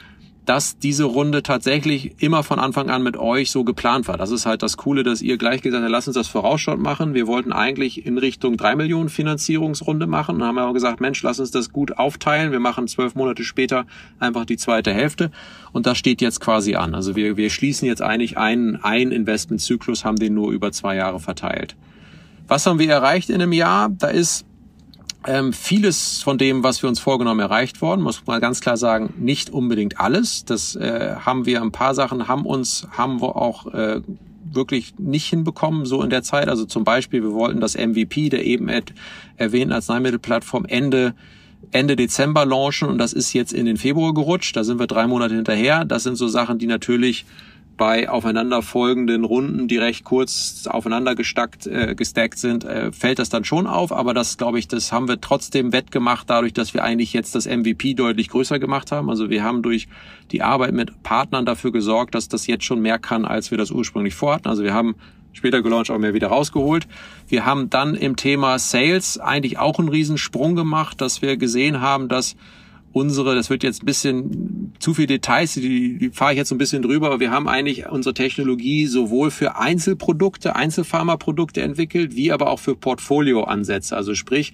dass 0.46 0.78
diese 0.78 1.06
Runde 1.06 1.42
tatsächlich 1.42 2.16
immer 2.22 2.44
von 2.44 2.60
Anfang 2.60 2.90
an 2.90 3.02
mit 3.02 3.16
euch 3.16 3.50
so 3.50 3.64
geplant 3.64 4.08
war. 4.08 4.18
Das 4.18 4.32
ist 4.32 4.46
halt 4.46 4.62
das 4.62 4.76
Coole, 4.76 5.04
dass 5.04 5.22
ihr 5.22 5.38
gleich 5.38 5.62
gesagt 5.62 5.84
habt, 5.84 5.92
lass 5.92 6.08
uns 6.08 6.16
das 6.16 6.28
vorausschauend 6.28 6.82
machen. 6.82 7.14
Wir 7.14 7.28
wollten 7.28 7.54
eigentlich 7.54 8.06
in 8.06 8.18
Richtung 8.18 8.58
drei 8.58 8.76
Millionen 8.76 9.10
Finanzierungsrunde 9.10 10.06
machen 10.06 10.36
und 10.36 10.44
haben 10.44 10.58
aber 10.58 10.74
gesagt, 10.74 11.00
Mensch, 11.00 11.24
lass 11.24 11.40
uns 11.40 11.52
das 11.52 11.72
gut 11.72 11.98
aufteilen. 11.98 12.52
Wir 12.52 12.60
machen 12.60 12.88
zwölf 12.88 13.16
Monate 13.16 13.44
später 13.44 13.86
einfach 14.20 14.46
die 14.46 14.58
zweite 14.58 14.94
Hälfte 14.94 15.32
und 15.72 15.86
das 15.86 15.98
steht 15.98 16.22
jetzt 16.22 16.42
quasi 16.42 16.76
an. 16.76 16.94
Also 16.94 17.16
wir, 17.16 17.38
wir 17.38 17.50
schließen 17.50 17.88
jetzt 17.88 18.02
eigentlich 18.02 18.38
einen, 18.38 18.84
einen 18.84 19.12
Investmentzyklus, 19.12 20.04
haben 20.04 20.18
den 20.18 20.34
nur 20.34 20.52
über 20.52 20.72
zwei 20.72 20.96
Jahre 20.96 21.20
verteilt. 21.20 21.76
Was 22.48 22.66
haben 22.66 22.80
wir 22.80 22.90
erreicht 22.90 23.30
in 23.30 23.42
einem 23.42 23.54
Jahr? 23.54 23.90
Da 23.90 24.08
ist 24.08 24.46
ähm, 25.28 25.54
vieles 25.54 26.22
von 26.24 26.38
dem, 26.38 26.64
was 26.64 26.82
wir 26.82 26.90
uns 26.90 27.00
vorgenommen, 27.00 27.40
erreicht 27.40 27.82
worden. 27.82 28.02
Muss 28.02 28.26
man 28.26 28.42
ganz 28.42 28.62
klar 28.62 28.78
sagen, 28.78 29.14
nicht 29.18 29.50
unbedingt 29.50 30.00
alles. 30.00 30.46
Das 30.46 30.76
äh, 30.76 31.16
haben 31.20 31.46
wir, 31.46 31.62
ein 31.62 31.72
paar 31.72 31.96
Sachen 31.96 32.28
haben 32.28 32.46
uns, 32.46 32.88
haben 32.92 33.22
wir 33.22 33.36
auch 33.36 33.68
äh, 33.74 34.02
wirklich 34.44 34.96
nicht 34.98 35.28
hinbekommen, 35.28 35.86
so 35.86 36.02
in 36.02 36.10
der 36.10 36.24
Zeit. 36.24 36.50
Also 36.50 36.66
zum 36.66 36.84
Beispiel, 36.84 37.24
wir 37.24 37.34
wollten 37.34 37.60
das 37.60 37.76
MVP 37.76 38.30
der 38.30 38.46
eben 38.46 38.70
erwähnten 39.38 39.74
Arzneimittelplattform 39.74 40.66
Ende 40.66 41.14
Ende 41.72 41.96
Dezember 41.96 42.46
launchen 42.46 42.90
und 42.90 42.98
das 42.98 43.14
ist 43.14 43.32
jetzt 43.34 43.54
in 43.54 43.66
den 43.66 43.78
Februar 43.78 44.14
gerutscht. 44.14 44.56
Da 44.56 44.64
sind 44.66 44.80
wir 44.80 44.88
drei 44.88 45.08
Monate 45.08 45.34
hinterher. 45.34 45.86
Das 45.86 46.04
sind 46.04 46.18
so 46.18 46.28
Sachen, 46.28 46.60
die 46.60 46.68
natürlich 46.68 47.26
bei 47.84 48.08
aufeinanderfolgenden 48.08 49.26
Runden, 49.26 49.68
die 49.68 49.78
recht 49.78 50.06
kurz 50.06 50.68
aufeinander 50.68 51.16
gestackt, 51.16 51.68
äh, 51.68 51.96
gestackt 51.96 52.40
sind, 52.40 52.64
äh, 52.64 52.94
fällt 52.94 53.20
das 53.20 53.28
dann 53.28 53.44
schon 53.44 53.68
auf. 53.68 53.92
Aber 53.92 54.14
das, 54.14 54.38
glaube 54.38 54.58
ich, 54.58 54.70
das 54.70 54.94
haben 54.94 55.10
wir 55.10 55.20
trotzdem 55.20 55.74
wettgemacht, 55.74 56.30
dadurch, 56.30 56.54
dass 56.54 56.74
wir 56.74 56.82
eigentlich 56.82 57.12
jetzt 57.12 57.36
das 57.36 57.46
MVP 57.46 57.94
deutlich 57.94 58.30
größer 58.30 58.58
gemacht 58.58 58.94
haben. 58.94 59.10
Also 59.10 59.30
wir 59.30 59.44
haben 59.44 59.64
durch 59.64 59.90
die 60.32 60.42
Arbeit 60.42 60.72
mit 60.72 61.04
Partnern 61.04 61.46
dafür 61.46 61.74
gesorgt, 61.74 62.16
dass 62.16 62.30
das 62.30 62.48
jetzt 62.48 62.64
schon 62.64 62.80
mehr 62.80 63.00
kann, 63.00 63.26
als 63.26 63.52
wir 63.52 63.58
das 63.58 63.70
ursprünglich 63.70 64.16
vorhatten. 64.16 64.48
Also 64.48 64.64
wir 64.64 64.74
haben 64.74 64.96
später 65.34 65.62
gelauncht 65.62 65.92
auch 65.92 65.98
mehr 65.98 66.14
wieder 66.14 66.28
rausgeholt. 66.28 66.88
Wir 67.28 67.46
haben 67.46 67.70
dann 67.70 67.96
im 67.96 68.16
Thema 68.16 68.60
Sales 68.60 69.18
eigentlich 69.18 69.58
auch 69.58 69.78
einen 69.78 69.90
Riesensprung 69.90 70.56
gemacht, 70.56 71.02
dass 71.02 71.22
wir 71.22 71.36
gesehen 71.36 71.82
haben, 71.82 72.08
dass 72.08 72.38
unsere, 72.94 73.36
das 73.36 73.50
wird 73.50 73.64
jetzt 73.64 73.84
ein 73.84 73.86
bisschen 73.86 74.74
zu 74.80 74.94
viel 74.94 75.08
Details, 75.08 75.54
die, 75.54 75.98
die 75.98 76.10
fahre 76.12 76.34
ich 76.34 76.38
jetzt 76.38 76.52
ein 76.52 76.58
bisschen 76.58 76.84
drüber, 76.84 77.08
aber 77.08 77.20
wir 77.20 77.32
haben 77.32 77.50
eigentlich 77.50 77.90
unsere 77.90 78.14
Technologie 78.14 78.86
sowohl 78.86 79.32
für 79.32 79.58
Einzelprodukte, 79.58 80.56
Einzelpharmaprodukte 80.56 81.62
entwickelt, 81.62 82.16
wie 82.16 82.32
aber 82.32 82.50
auch 82.50 82.60
für 82.60 82.76
Portfolioansätze. 82.76 83.96
Also 83.98 84.14
sprich, 84.14 84.54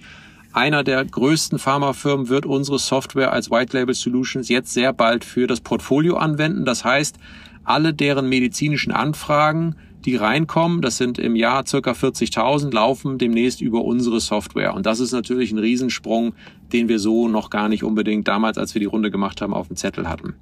einer 0.52 0.82
der 0.82 1.04
größten 1.04 1.58
Pharmafirmen 1.58 2.28
wird 2.28 2.46
unsere 2.46 2.78
Software 2.78 3.32
als 3.32 3.50
White 3.50 3.76
Label 3.76 3.94
Solutions 3.94 4.48
jetzt 4.48 4.72
sehr 4.72 4.92
bald 4.92 5.24
für 5.24 5.46
das 5.46 5.60
Portfolio 5.60 6.16
anwenden. 6.16 6.64
Das 6.64 6.84
heißt, 6.84 7.16
alle 7.62 7.94
deren 7.94 8.28
medizinischen 8.28 8.90
Anfragen 8.90 9.76
die 10.04 10.16
reinkommen, 10.16 10.82
das 10.82 10.96
sind 10.96 11.18
im 11.18 11.36
Jahr 11.36 11.66
circa 11.66 11.92
40.000, 11.92 12.72
laufen 12.72 13.18
demnächst 13.18 13.60
über 13.60 13.84
unsere 13.84 14.20
Software. 14.20 14.74
Und 14.74 14.86
das 14.86 15.00
ist 15.00 15.12
natürlich 15.12 15.52
ein 15.52 15.58
Riesensprung, 15.58 16.34
den 16.72 16.88
wir 16.88 16.98
so 16.98 17.28
noch 17.28 17.50
gar 17.50 17.68
nicht 17.68 17.84
unbedingt 17.84 18.28
damals, 18.28 18.58
als 18.58 18.74
wir 18.74 18.80
die 18.80 18.86
Runde 18.86 19.10
gemacht 19.10 19.40
haben, 19.40 19.54
auf 19.54 19.68
dem 19.68 19.76
Zettel 19.76 20.08
hatten. 20.08 20.34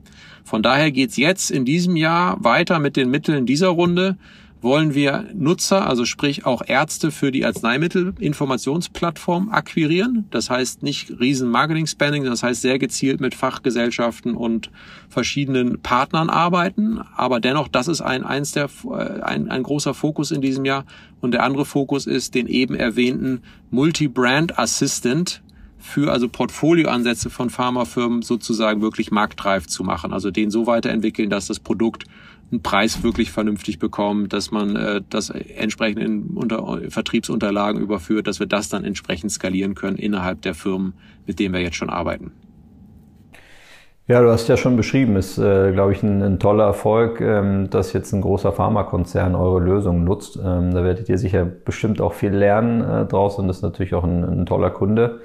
Von 0.45 0.63
daher 0.63 0.93
geht's 0.93 1.17
jetzt 1.17 1.51
in 1.51 1.65
diesem 1.65 1.97
Jahr 1.97 2.43
weiter 2.43 2.79
mit 2.79 2.97
den 2.97 3.11
Mitteln 3.11 3.47
dieser 3.47 3.69
Runde 3.69 4.17
wollen 4.61 4.95
wir 4.95 5.27
Nutzer, 5.35 5.87
also 5.87 6.05
sprich 6.05 6.45
auch 6.45 6.63
Ärzte 6.67 7.11
für 7.11 7.31
die 7.31 7.45
Arzneimittelinformationsplattform 7.45 9.51
akquirieren. 9.51 10.27
Das 10.31 10.51
heißt 10.51 10.83
nicht 10.83 11.21
riesen 11.21 11.51
Marketing-Spending, 11.51 12.25
das 12.25 12.43
heißt 12.43 12.63
sehr 12.63 12.79
gezielt 12.79 13.21
mit 13.21 13.35
Fachgesellschaften 13.35 14.35
und 14.35 14.71
verschiedenen 15.09 15.81
Partnern 15.81 16.31
arbeiten. 16.31 17.01
Aber 17.17 17.41
dennoch, 17.41 17.69
das 17.69 17.89
ist 17.89 18.01
ein, 18.01 18.25
eins 18.25 18.53
der, 18.53 18.69
äh, 18.91 19.21
ein, 19.21 19.51
ein 19.51 19.63
großer 19.63 19.95
Fokus 19.95 20.31
in 20.31 20.41
diesem 20.41 20.65
Jahr. 20.65 20.85
Und 21.21 21.33
der 21.33 21.43
andere 21.43 21.65
Fokus 21.65 22.07
ist, 22.07 22.35
den 22.35 22.47
eben 22.47 22.75
erwähnten 22.75 23.43
Multi-Brand 23.71 24.59
Assistant 24.59 25.43
für 25.79 26.13
also 26.13 26.29
Portfolioansätze 26.29 27.31
von 27.31 27.51
Pharmafirmen 27.51 28.23
sozusagen 28.23 28.83
wirklich 28.83 29.11
marktreif 29.11 29.67
zu 29.67 29.85
machen. 29.85 30.13
Also 30.13 30.31
den 30.31 30.51
so 30.51 30.67
weiterentwickeln, 30.67 31.31
dass 31.31 31.47
das 31.47 31.61
Produkt 31.61 32.05
einen 32.51 32.63
Preis 32.63 33.03
wirklich 33.03 33.31
vernünftig 33.31 33.79
bekommen, 33.79 34.29
dass 34.29 34.51
man 34.51 34.77
äh, 34.77 35.03
das 35.09 35.31
entsprechend 35.31 36.03
in 36.03 36.23
unter, 36.35 36.81
Vertriebsunterlagen 36.89 37.81
überführt, 37.81 38.27
dass 38.27 38.41
wir 38.41 38.47
das 38.47 38.69
dann 38.69 38.85
entsprechend 38.85 39.33
skalieren 39.33 39.75
können 39.75 39.97
innerhalb 39.97 40.43
der 40.43 40.55
Firmen, 40.55 40.95
mit 41.27 41.39
denen 41.39 41.55
wir 41.55 41.61
jetzt 41.61 41.77
schon 41.77 41.91
arbeiten. 41.91 42.33
Ja, 44.07 44.23
du 44.23 44.31
hast 44.31 44.49
ja 44.49 44.57
schon 44.57 44.77
beschrieben, 44.77 45.17
ist, 45.17 45.37
äh, 45.37 45.71
glaube 45.73 45.93
ich, 45.93 46.03
ein, 46.03 46.23
ein, 46.23 46.39
toller 46.39 46.65
Erfolg, 46.65 47.21
ähm, 47.21 47.69
dass 47.69 47.93
jetzt 47.93 48.15
ein 48.15 48.23
großer 48.23 48.53
Pharmakonzern 48.53 49.35
eure 49.35 49.61
Lösung 49.61 50.03
nutzt. 50.05 50.37
Ähm, 50.43 50.73
da 50.73 50.83
werdet 50.83 51.11
ihr 51.11 51.19
sicher 51.19 51.45
bestimmt 51.45 52.01
auch 52.01 52.15
viel 52.15 52.31
lernen 52.31 52.81
äh, 52.81 53.05
draus 53.05 53.39
und 53.39 53.51
ist 53.51 53.61
natürlich 53.61 53.95
auch 53.95 54.05
ein, 54.05 54.25
ein 54.25 54.47
toller 54.47 54.71
Kunde 54.71 55.21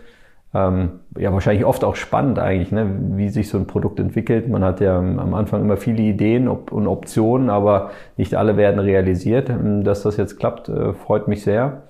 ähm, 0.54 1.00
ja 1.18 1.34
wahrscheinlich 1.34 1.66
oft 1.66 1.84
auch 1.84 1.96
spannend 1.96 2.38
eigentlich, 2.38 2.72
ne? 2.72 2.88
wie 3.16 3.30
sich 3.30 3.50
so 3.50 3.58
ein 3.58 3.66
Produkt 3.66 4.00
entwickelt. 4.00 4.48
Man 4.48 4.63
hat 4.63 4.82
ja 4.82 4.98
am 4.98 5.34
Anfang 5.34 5.62
immer 5.62 5.78
viele 5.78 6.04
Ideen 6.04 6.48
und 6.48 6.88
Optionen, 6.88 7.50
aber 7.50 7.92
nicht 8.18 8.36
alle 8.36 8.56
werden 8.56 8.80
realisiert. 8.80 9.50
Ähm, 9.50 9.84
dass 9.84 10.04
das 10.04 10.18
jetzt 10.18 10.38
klappt, 10.38 10.70
äh, 10.70 10.94
freut 10.94 11.28
mich 11.28 11.44
sehr. 11.44 11.84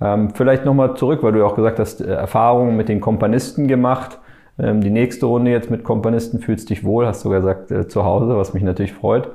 Ähm, 0.00 0.30
vielleicht 0.30 0.64
nochmal 0.64 0.94
zurück, 0.96 1.22
weil 1.22 1.32
du 1.32 1.38
ja 1.38 1.46
auch 1.46 1.54
gesagt 1.54 1.78
hast, 1.78 2.00
äh, 2.00 2.12
Erfahrungen 2.12 2.76
mit 2.76 2.88
den 2.88 3.00
Kompanisten 3.00 3.66
gemacht. 3.66 4.18
Ähm, 4.58 4.82
die 4.82 4.90
nächste 4.90 5.26
Runde 5.26 5.50
jetzt 5.50 5.70
mit 5.70 5.82
Kompanisten 5.82 6.40
fühlst 6.40 6.68
dich 6.68 6.84
wohl, 6.84 7.06
hast 7.06 7.24
du 7.24 7.30
gesagt, 7.30 7.70
äh, 7.70 7.88
zu 7.88 8.04
Hause, 8.04 8.36
was 8.36 8.52
mich 8.52 8.62
natürlich 8.62 8.92
freut. 8.92 9.30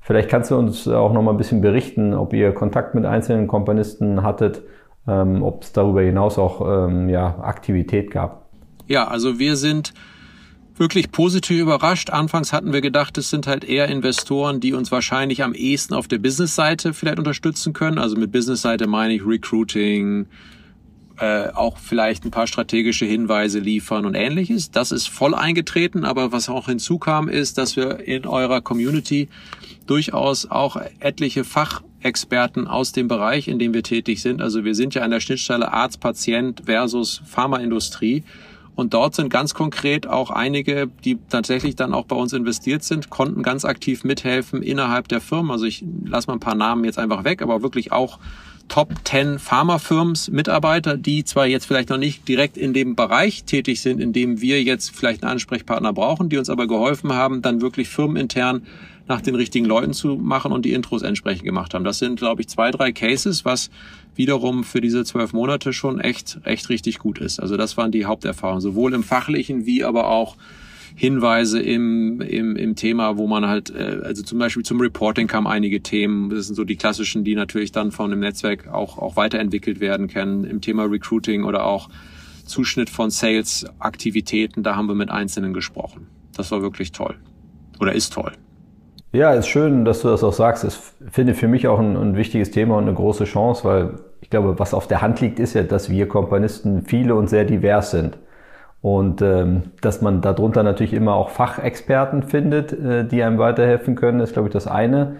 Vielleicht 0.00 0.28
kannst 0.28 0.50
du 0.50 0.56
uns 0.56 0.88
auch 0.88 1.12
nochmal 1.12 1.34
ein 1.34 1.36
bisschen 1.36 1.60
berichten, 1.60 2.14
ob 2.14 2.32
ihr 2.32 2.52
Kontakt 2.52 2.94
mit 2.94 3.04
einzelnen 3.04 3.46
Kompanisten 3.46 4.22
hattet 4.22 4.62
ähm, 5.08 5.42
ob 5.42 5.62
es 5.62 5.72
darüber 5.72 6.02
hinaus 6.02 6.38
auch 6.38 6.88
ähm, 6.88 7.08
ja, 7.08 7.38
Aktivität 7.40 8.10
gab. 8.10 8.46
Ja, 8.86 9.08
also 9.08 9.38
wir 9.38 9.56
sind 9.56 9.92
wirklich 10.76 11.10
positiv 11.10 11.60
überrascht. 11.60 12.10
Anfangs 12.10 12.52
hatten 12.52 12.72
wir 12.72 12.80
gedacht, 12.80 13.16
es 13.18 13.30
sind 13.30 13.46
halt 13.46 13.64
eher 13.64 13.88
Investoren, 13.88 14.60
die 14.60 14.74
uns 14.74 14.92
wahrscheinlich 14.92 15.42
am 15.42 15.54
ehesten 15.54 15.94
auf 15.94 16.06
der 16.06 16.18
Business-Seite 16.18 16.92
vielleicht 16.92 17.18
unterstützen 17.18 17.72
können. 17.72 17.98
Also 17.98 18.16
mit 18.16 18.32
Business-Seite 18.32 18.86
meine 18.86 19.14
ich 19.14 19.26
Recruiting, 19.26 20.26
äh, 21.18 21.48
auch 21.54 21.78
vielleicht 21.78 22.24
ein 22.24 22.30
paar 22.30 22.46
strategische 22.46 23.06
Hinweise 23.06 23.58
liefern 23.58 24.06
und 24.06 24.14
ähnliches. 24.14 24.70
Das 24.70 24.92
ist 24.92 25.08
voll 25.08 25.34
eingetreten, 25.34 26.04
aber 26.04 26.32
was 26.32 26.48
auch 26.48 26.66
hinzukam, 26.66 27.28
ist, 27.28 27.58
dass 27.58 27.76
wir 27.76 28.00
in 28.00 28.26
eurer 28.26 28.60
Community 28.60 29.28
durchaus 29.86 30.50
auch 30.50 30.76
etliche 31.00 31.44
Fachexperten 31.44 32.66
aus 32.66 32.92
dem 32.92 33.08
Bereich, 33.08 33.48
in 33.48 33.58
dem 33.58 33.72
wir 33.72 33.82
tätig 33.82 34.20
sind. 34.20 34.42
Also 34.42 34.64
wir 34.64 34.74
sind 34.74 34.94
ja 34.94 35.02
an 35.02 35.10
der 35.10 35.20
Schnittstelle 35.20 35.72
Arzt, 35.72 36.00
Patient 36.00 36.62
versus 36.66 37.22
Pharmaindustrie. 37.24 38.24
Und 38.74 38.92
dort 38.92 39.14
sind 39.14 39.30
ganz 39.30 39.54
konkret 39.54 40.06
auch 40.06 40.30
einige, 40.30 40.86
die 41.04 41.16
tatsächlich 41.30 41.76
dann 41.76 41.94
auch 41.94 42.04
bei 42.04 42.14
uns 42.14 42.34
investiert 42.34 42.84
sind, 42.84 43.08
konnten 43.08 43.42
ganz 43.42 43.64
aktiv 43.64 44.04
mithelfen 44.04 44.62
innerhalb 44.62 45.08
der 45.08 45.22
Firma. 45.22 45.54
Also 45.54 45.64
ich 45.64 45.82
lasse 46.04 46.26
mal 46.26 46.34
ein 46.34 46.40
paar 46.40 46.54
Namen 46.54 46.84
jetzt 46.84 46.98
einfach 46.98 47.24
weg, 47.24 47.40
aber 47.40 47.62
wirklich 47.62 47.90
auch 47.90 48.18
Top 48.68 48.92
10 49.04 49.38
Pharmafirms 49.38 50.28
Mitarbeiter, 50.30 50.96
die 50.96 51.24
zwar 51.24 51.46
jetzt 51.46 51.66
vielleicht 51.66 51.88
noch 51.88 51.98
nicht 51.98 52.26
direkt 52.28 52.56
in 52.56 52.72
dem 52.72 52.94
Bereich 52.96 53.44
tätig 53.44 53.80
sind, 53.80 54.00
in 54.00 54.12
dem 54.12 54.40
wir 54.40 54.62
jetzt 54.62 54.94
vielleicht 54.94 55.22
einen 55.22 55.32
Ansprechpartner 55.32 55.92
brauchen, 55.92 56.28
die 56.28 56.38
uns 56.38 56.50
aber 56.50 56.66
geholfen 56.66 57.12
haben, 57.12 57.42
dann 57.42 57.60
wirklich 57.60 57.88
firmenintern 57.88 58.66
nach 59.08 59.20
den 59.20 59.34
richtigen 59.34 59.66
Leuten 59.66 59.92
zu 59.92 60.16
machen 60.16 60.52
und 60.52 60.64
die 60.64 60.72
Intros 60.72 61.02
entsprechend 61.02 61.44
gemacht 61.44 61.74
haben. 61.74 61.84
Das 61.84 61.98
sind, 61.98 62.18
glaube 62.18 62.42
ich, 62.42 62.48
zwei, 62.48 62.70
drei 62.70 62.92
Cases, 62.92 63.44
was 63.44 63.70
wiederum 64.16 64.64
für 64.64 64.80
diese 64.80 65.04
zwölf 65.04 65.32
Monate 65.32 65.72
schon 65.72 66.00
echt, 66.00 66.38
echt 66.44 66.68
richtig 66.68 66.98
gut 66.98 67.18
ist. 67.18 67.38
Also 67.38 67.56
das 67.56 67.76
waren 67.76 67.92
die 67.92 68.04
Haupterfahrungen, 68.04 68.60
sowohl 68.60 68.94
im 68.94 69.04
fachlichen 69.04 69.66
wie 69.66 69.84
aber 69.84 70.08
auch 70.08 70.36
Hinweise 70.98 71.60
im, 71.60 72.22
im, 72.22 72.56
im 72.56 72.74
Thema, 72.74 73.18
wo 73.18 73.26
man 73.26 73.46
halt, 73.46 73.70
äh, 73.70 74.00
also 74.02 74.22
zum 74.22 74.38
Beispiel 74.38 74.64
zum 74.64 74.80
Reporting 74.80 75.26
kamen 75.26 75.46
einige 75.46 75.82
Themen. 75.82 76.30
Das 76.30 76.46
sind 76.46 76.54
so 76.54 76.64
die 76.64 76.76
klassischen, 76.76 77.22
die 77.22 77.34
natürlich 77.34 77.70
dann 77.70 77.92
von 77.92 78.10
dem 78.10 78.20
Netzwerk 78.20 78.68
auch, 78.68 78.96
auch 78.96 79.14
weiterentwickelt 79.14 79.78
werden 79.78 80.08
können. 80.08 80.44
Im 80.44 80.62
Thema 80.62 80.84
Recruiting 80.84 81.44
oder 81.44 81.66
auch 81.66 81.90
Zuschnitt 82.46 82.88
von 82.88 83.10
Sales-Aktivitäten, 83.10 84.62
da 84.62 84.74
haben 84.74 84.88
wir 84.88 84.94
mit 84.94 85.10
Einzelnen 85.10 85.52
gesprochen. 85.52 86.06
Das 86.34 86.50
war 86.50 86.62
wirklich 86.62 86.92
toll. 86.92 87.16
Oder 87.78 87.92
ist 87.92 88.14
toll. 88.14 88.32
Ja, 89.12 89.34
ist 89.34 89.48
schön, 89.48 89.84
dass 89.84 90.00
du 90.00 90.08
das 90.08 90.24
auch 90.24 90.32
sagst. 90.32 90.64
Ich 90.64 90.74
finde 91.12 91.34
für 91.34 91.48
mich 91.48 91.68
auch 91.68 91.78
ein, 91.78 91.94
ein, 91.94 92.16
wichtiges 92.16 92.50
Thema 92.50 92.76
und 92.78 92.84
eine 92.84 92.94
große 92.94 93.24
Chance, 93.24 93.64
weil 93.64 93.98
ich 94.22 94.30
glaube, 94.30 94.58
was 94.58 94.72
auf 94.72 94.88
der 94.88 95.02
Hand 95.02 95.20
liegt, 95.20 95.40
ist 95.40 95.52
ja, 95.52 95.62
dass 95.62 95.90
wir 95.90 96.08
Komponisten 96.08 96.82
viele 96.86 97.14
und 97.14 97.28
sehr 97.28 97.44
divers 97.44 97.90
sind. 97.90 98.16
Und 98.86 99.20
ähm, 99.20 99.72
dass 99.80 100.00
man 100.00 100.20
darunter 100.20 100.62
natürlich 100.62 100.94
immer 100.94 101.16
auch 101.16 101.30
Fachexperten 101.30 102.22
findet, 102.22 102.72
äh, 102.72 103.04
die 103.04 103.20
einem 103.24 103.36
weiterhelfen 103.36 103.96
können, 103.96 104.20
ist, 104.20 104.34
glaube 104.34 104.46
ich, 104.46 104.52
das 104.52 104.68
eine. 104.68 105.16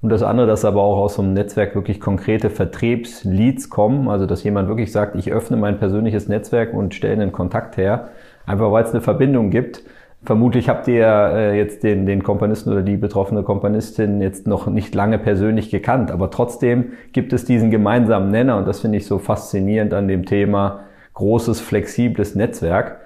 Und 0.00 0.08
das 0.08 0.22
andere, 0.22 0.46
dass 0.46 0.64
aber 0.64 0.80
auch 0.80 0.96
aus 0.96 1.16
so 1.16 1.22
einem 1.22 1.34
Netzwerk 1.34 1.74
wirklich 1.74 2.00
konkrete 2.00 2.48
Vertriebsleads 2.48 3.68
kommen, 3.68 4.08
also 4.08 4.24
dass 4.24 4.42
jemand 4.42 4.68
wirklich 4.68 4.90
sagt, 4.90 5.16
ich 5.16 5.30
öffne 5.32 5.58
mein 5.58 5.78
persönliches 5.78 6.28
Netzwerk 6.28 6.72
und 6.72 6.94
stelle 6.94 7.20
einen 7.20 7.30
Kontakt 7.30 7.76
her, 7.76 8.08
einfach 8.46 8.72
weil 8.72 8.84
es 8.84 8.92
eine 8.92 9.02
Verbindung 9.02 9.50
gibt. 9.50 9.82
Vermutlich 10.22 10.70
habt 10.70 10.88
ihr 10.88 11.04
äh, 11.04 11.58
jetzt 11.58 11.82
den, 11.82 12.06
den 12.06 12.22
Komponisten 12.22 12.72
oder 12.72 12.80
die 12.80 12.96
betroffene 12.96 13.42
Komponistin 13.42 14.22
jetzt 14.22 14.46
noch 14.46 14.66
nicht 14.66 14.94
lange 14.94 15.18
persönlich 15.18 15.68
gekannt, 15.68 16.10
aber 16.10 16.30
trotzdem 16.30 16.92
gibt 17.12 17.34
es 17.34 17.44
diesen 17.44 17.70
gemeinsamen 17.70 18.30
Nenner. 18.30 18.56
Und 18.56 18.66
das 18.66 18.80
finde 18.80 18.96
ich 18.96 19.04
so 19.04 19.18
faszinierend 19.18 19.92
an 19.92 20.08
dem 20.08 20.24
Thema 20.24 20.84
großes, 21.12 21.60
flexibles 21.60 22.34
Netzwerk 22.34 22.96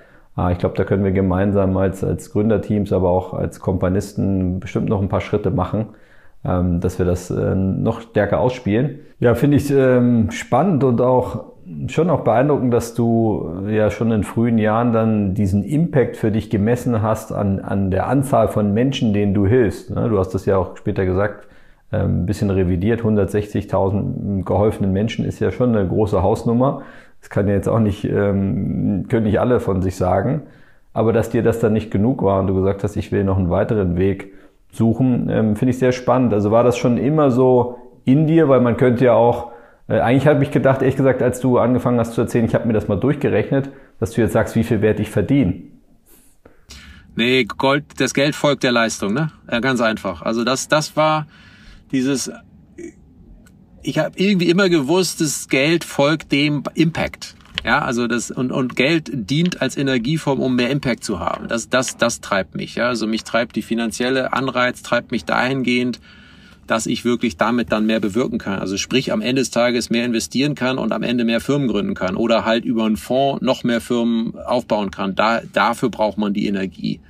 ich 0.51 0.59
glaube, 0.59 0.75
da 0.77 0.85
können 0.85 1.05
wir 1.05 1.13
gemeinsam 1.13 1.77
als, 1.77 2.03
als 2.03 2.33
Gründerteams, 2.33 2.93
aber 2.93 3.11
auch 3.11 3.35
als 3.35 3.61
Kompanisten 3.61 4.59
bestimmt 4.59 4.89
noch 4.89 5.01
ein 5.01 5.09
paar 5.09 5.21
Schritte 5.21 5.51
machen, 5.51 5.91
ähm, 6.45 6.81
dass 6.81 6.99
wir 6.99 7.07
das 7.07 7.31
äh, 7.31 7.55
noch 7.55 8.01
stärker 8.01 8.41
ausspielen. 8.41 8.99
Ja, 9.21 9.35
finde 9.35 9.59
ich 9.59 9.71
ähm, 9.71 10.31
spannend 10.33 10.83
und 10.83 11.01
auch 11.01 11.55
schon 11.89 12.11
auch 12.11 12.21
beeindruckend, 12.21 12.73
dass 12.75 12.95
du 12.95 13.49
äh, 13.67 13.77
ja 13.77 13.91
schon 13.91 14.11
in 14.11 14.25
frühen 14.25 14.59
Jahren 14.59 14.93
dann 14.93 15.35
diesen 15.35 15.63
Impact 15.63 16.17
für 16.17 16.31
dich 16.31 16.51
gemessen 16.51 17.01
hast 17.01 17.33
an, 17.33 17.61
an 17.61 17.91
der 17.91 18.09
Anzahl 18.09 18.49
von 18.49 18.75
Menschen, 18.75 19.13
denen 19.13 19.35
du 19.35 19.47
hilfst. 19.47 19.95
Ne? 19.95 20.09
Du 20.09 20.19
hast 20.19 20.31
das 20.35 20.47
ja 20.47 20.59
auch 20.59 20.77
später 20.77 21.05
gesagt, 21.07 21.47
ähm, 21.93 22.23
ein 22.23 22.27
bisschen 22.27 22.51
revidiert. 22.51 23.03
160.000 23.03 24.45
geholfenen 24.45 24.93
Menschen 24.93 25.25
ist 25.25 25.41
ja 25.41 25.51
schon 25.51 25.75
eine 25.75 25.87
große 25.87 26.23
Hausnummer. 26.23 26.83
Das 27.25 27.31
kann 27.31 27.49
ja 27.49 27.55
jetzt 27.55 27.71
auch 27.71 27.79
nicht, 27.79 28.05
ähm, 28.05 29.07
können 29.09 29.25
nicht 29.25 29.41
alle 29.41 29.59
von 29.59 29.81
sich 29.81 29.97
sagen. 29.97 30.43
Aber 30.93 31.15
dass 31.15 31.31
dir 31.31 31.43
das 31.43 31.59
dann 31.59 31.73
nicht 31.73 31.91
genug 31.91 32.23
war 32.23 32.39
und 32.39 32.49
du 32.49 32.55
gesagt 32.55 32.85
hast, 32.85 32.97
ich 32.97 33.13
will 33.13 33.25
noch 33.25 33.39
einen 33.39 33.49
weiteren 33.49 33.97
Weg 33.97 34.35
suchen, 34.71 35.31
ähm, 35.31 35.57
finde 35.57 35.71
ich 35.71 35.79
sehr 35.79 35.93
spannend. 35.93 36.35
Also 36.35 36.51
war 36.51 36.65
das 36.65 36.77
schon 36.77 36.99
immer 36.99 37.31
so 37.31 37.79
in 38.05 38.27
dir, 38.27 38.51
weil 38.51 38.61
man 38.61 38.77
könnte 38.77 39.07
ja 39.07 39.15
auch, 39.15 39.53
äh, 39.89 40.01
eigentlich 40.01 40.27
habe 40.27 40.43
ich 40.43 40.51
gedacht, 40.51 40.83
ehrlich 40.83 40.97
gesagt, 40.97 41.23
als 41.23 41.41
du 41.41 41.57
angefangen 41.57 41.99
hast 41.99 42.13
zu 42.13 42.21
erzählen, 42.21 42.45
ich 42.45 42.55
habe 42.55 42.67
mir 42.67 42.75
das 42.75 42.89
mal 42.89 43.01
durchgerechnet, 43.01 43.71
dass 44.01 44.11
du 44.11 44.21
jetzt 44.21 44.35
sagst, 44.35 44.55
wie 44.55 44.63
viel 44.63 44.83
werde 44.83 45.01
ich 45.01 45.09
verdienen. 45.09 45.81
Nee, 47.17 47.45
Gold, 47.45 47.85
das 47.97 48.13
Geld 48.13 48.35
folgt 48.35 48.65
der 48.65 48.73
Leistung, 48.73 49.15
ne? 49.15 49.31
Ja, 49.51 49.61
ganz 49.61 49.81
einfach. 49.81 50.21
Also 50.21 50.45
das, 50.45 50.69
das 50.69 50.95
war 50.95 51.27
dieses 51.91 52.31
ich 53.85 53.99
habe 53.99 54.19
irgendwie 54.19 54.49
immer 54.49 54.69
gewusst, 54.69 55.21
das 55.21 55.49
Geld 55.49 55.85
folgt 55.85 56.33
dem 56.33 56.63
Impact. 56.75 57.35
Ja, 57.65 57.81
also 57.81 58.07
das 58.07 58.31
und 58.31 58.53
und 58.53 58.77
Geld 58.77 59.11
dient 59.13 59.63
als 59.63 59.77
Energieform, 59.77 60.41
um 60.41 60.55
mehr 60.55 60.71
Impact 60.71 61.05
zu 61.05 61.21
haben. 61.21 61.49
Das 61.49 61.69
das 61.69 61.97
das 61.97 62.21
treibt 62.21 62.55
mich. 62.55 62.75
Ja, 62.75 62.89
also 62.89 63.07
mich 63.07 63.25
treibt 63.25 63.57
die 63.57 63.63
finanzielle 63.63 64.33
Anreiz 64.33 64.83
treibt 64.83 65.13
mich 65.13 65.25
dahingehend, 65.25 66.01
dass 66.67 66.87
ich 66.87 67.05
wirklich 67.07 67.39
damit 67.39 67.73
dann 67.73 67.87
mehr 67.87 68.01
bewirken 68.01 68.39
kann. 68.39 68.59
Also 68.59 68.77
sprich 68.77 69.13
am 69.13 69.23
Ende 69.23 69.41
des 69.41 69.51
Tages 69.51 69.89
mehr 69.89 70.05
investieren 70.05 70.55
kann 70.55 70.77
und 70.77 70.93
am 70.93 71.03
Ende 71.03 71.25
mehr 71.25 71.41
Firmen 71.41 71.69
gründen 71.69 71.95
kann 71.95 72.17
oder 72.17 72.45
halt 72.45 72.67
über 72.67 72.85
einen 72.85 72.99
Fonds 72.99 73.43
noch 73.43 73.65
mehr 73.65 73.81
Firmen 73.81 74.39
aufbauen 74.39 74.91
kann. 74.91 75.15
Da 75.15 75.41
dafür 75.53 75.89
braucht 75.89 76.19
man 76.19 76.35
die 76.35 76.47
Energie. 76.47 77.01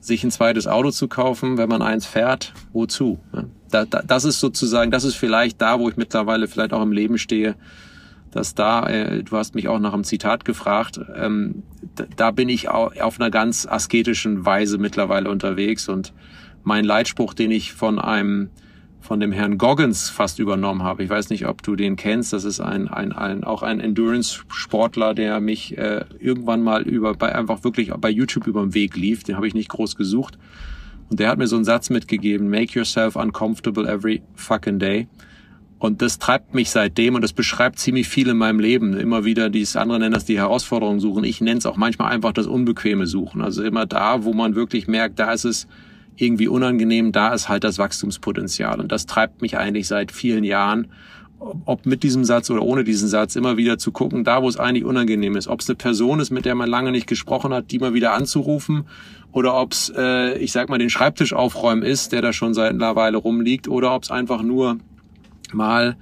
Sich 0.00 0.22
ein 0.24 0.30
zweites 0.30 0.66
Auto 0.66 0.90
zu 0.90 1.08
kaufen, 1.08 1.58
wenn 1.58 1.68
man 1.68 1.82
eins 1.82 2.06
fährt, 2.06 2.52
wozu? 2.72 3.18
da, 3.70 3.84
da, 3.84 4.02
das 4.02 4.24
ist 4.24 4.40
sozusagen, 4.40 4.90
das 4.90 5.04
ist 5.04 5.16
vielleicht 5.16 5.60
da, 5.60 5.78
wo 5.78 5.88
ich 5.88 5.96
mittlerweile 5.96 6.48
vielleicht 6.48 6.72
auch 6.72 6.82
im 6.82 6.92
Leben 6.92 7.18
stehe, 7.18 7.56
dass 8.30 8.54
da, 8.54 8.86
äh, 8.86 9.22
du 9.22 9.36
hast 9.36 9.54
mich 9.54 9.68
auch 9.68 9.78
nach 9.78 9.92
einem 9.92 10.04
Zitat 10.04 10.44
gefragt, 10.44 11.00
ähm, 11.14 11.62
da, 11.94 12.04
da 12.16 12.30
bin 12.30 12.48
ich 12.48 12.68
auf 12.68 13.20
einer 13.20 13.30
ganz 13.30 13.66
asketischen 13.66 14.44
Weise 14.44 14.78
mittlerweile 14.78 15.30
unterwegs 15.30 15.88
und 15.88 16.12
mein 16.62 16.84
Leitspruch, 16.84 17.34
den 17.34 17.50
ich 17.50 17.72
von 17.72 17.98
einem 17.98 18.50
von 19.06 19.20
dem 19.20 19.32
Herrn 19.32 19.56
Goggins 19.56 20.10
fast 20.10 20.38
übernommen 20.38 20.82
habe. 20.82 21.04
Ich 21.04 21.10
weiß 21.10 21.30
nicht, 21.30 21.46
ob 21.46 21.62
du 21.62 21.76
den 21.76 21.96
kennst. 21.96 22.32
Das 22.32 22.44
ist 22.44 22.60
ein, 22.60 22.88
ein, 22.88 23.12
ein 23.12 23.44
auch 23.44 23.62
ein 23.62 23.80
Endurance-Sportler, 23.80 25.14
der 25.14 25.40
mich 25.40 25.78
äh, 25.78 26.04
irgendwann 26.18 26.62
mal 26.62 26.82
über 26.82 27.14
bei 27.14 27.34
einfach 27.34 27.62
wirklich 27.64 27.92
bei 27.92 28.10
YouTube 28.10 28.46
über 28.46 28.62
den 28.62 28.74
Weg 28.74 28.96
lief. 28.96 29.22
Den 29.22 29.36
habe 29.36 29.46
ich 29.46 29.54
nicht 29.54 29.68
groß 29.68 29.96
gesucht. 29.96 30.38
Und 31.08 31.20
der 31.20 31.28
hat 31.28 31.38
mir 31.38 31.46
so 31.46 31.56
einen 31.56 31.64
Satz 31.64 31.88
mitgegeben, 31.88 32.50
make 32.50 32.76
yourself 32.76 33.14
uncomfortable 33.14 33.88
every 33.88 34.22
fucking 34.34 34.80
day. 34.80 35.06
Und 35.78 36.02
das 36.02 36.18
treibt 36.18 36.54
mich 36.54 36.70
seitdem 36.70 37.14
und 37.14 37.22
das 37.22 37.32
beschreibt 37.32 37.78
ziemlich 37.78 38.08
viel 38.08 38.28
in 38.28 38.38
meinem 38.38 38.58
Leben. 38.58 38.94
Immer 38.98 39.24
wieder, 39.24 39.50
dies 39.50 39.76
andere 39.76 39.98
nennen 39.98 40.14
das 40.14 40.24
die 40.24 40.38
Herausforderungen 40.38 41.00
suchen. 41.00 41.22
Ich 41.22 41.40
nenne 41.40 41.58
es 41.58 41.66
auch 41.66 41.76
manchmal 41.76 42.12
einfach 42.12 42.32
das 42.32 42.46
Unbequeme 42.46 43.06
suchen. 43.06 43.42
Also 43.42 43.62
immer 43.62 43.86
da, 43.86 44.24
wo 44.24 44.32
man 44.32 44.54
wirklich 44.54 44.88
merkt, 44.88 45.18
da 45.18 45.32
ist 45.32 45.44
es 45.44 45.68
irgendwie 46.16 46.48
unangenehm, 46.48 47.12
da 47.12 47.32
ist 47.34 47.48
halt 47.48 47.64
das 47.64 47.78
Wachstumspotenzial. 47.78 48.80
Und 48.80 48.92
das 48.92 49.06
treibt 49.06 49.42
mich 49.42 49.56
eigentlich 49.56 49.86
seit 49.86 50.12
vielen 50.12 50.44
Jahren, 50.44 50.88
ob 51.38 51.84
mit 51.86 52.02
diesem 52.02 52.24
Satz 52.24 52.50
oder 52.50 52.62
ohne 52.62 52.84
diesen 52.84 53.08
Satz, 53.08 53.36
immer 53.36 53.56
wieder 53.56 53.78
zu 53.78 53.92
gucken, 53.92 54.24
da 54.24 54.42
wo 54.42 54.48
es 54.48 54.56
eigentlich 54.56 54.84
unangenehm 54.84 55.36
ist. 55.36 55.48
Ob 55.48 55.60
es 55.60 55.68
eine 55.68 55.76
Person 55.76 56.20
ist, 56.20 56.30
mit 56.30 56.44
der 56.44 56.54
man 56.54 56.68
lange 56.68 56.92
nicht 56.92 57.06
gesprochen 57.06 57.52
hat, 57.52 57.70
die 57.70 57.78
mal 57.78 57.94
wieder 57.94 58.12
anzurufen 58.14 58.84
oder 59.32 59.54
ob 59.54 59.72
es, 59.72 59.92
äh, 59.94 60.38
ich 60.38 60.52
sag 60.52 60.70
mal, 60.70 60.78
den 60.78 60.88
Schreibtisch 60.88 61.34
aufräumen 61.34 61.82
ist, 61.82 62.12
der 62.12 62.22
da 62.22 62.32
schon 62.32 62.54
seit 62.54 62.70
einer 62.70 62.96
Weile 62.96 63.18
rumliegt, 63.18 63.68
oder 63.68 63.94
ob 63.94 64.02
es 64.02 64.10
einfach 64.10 64.42
nur 64.42 64.78
mal 65.52 65.96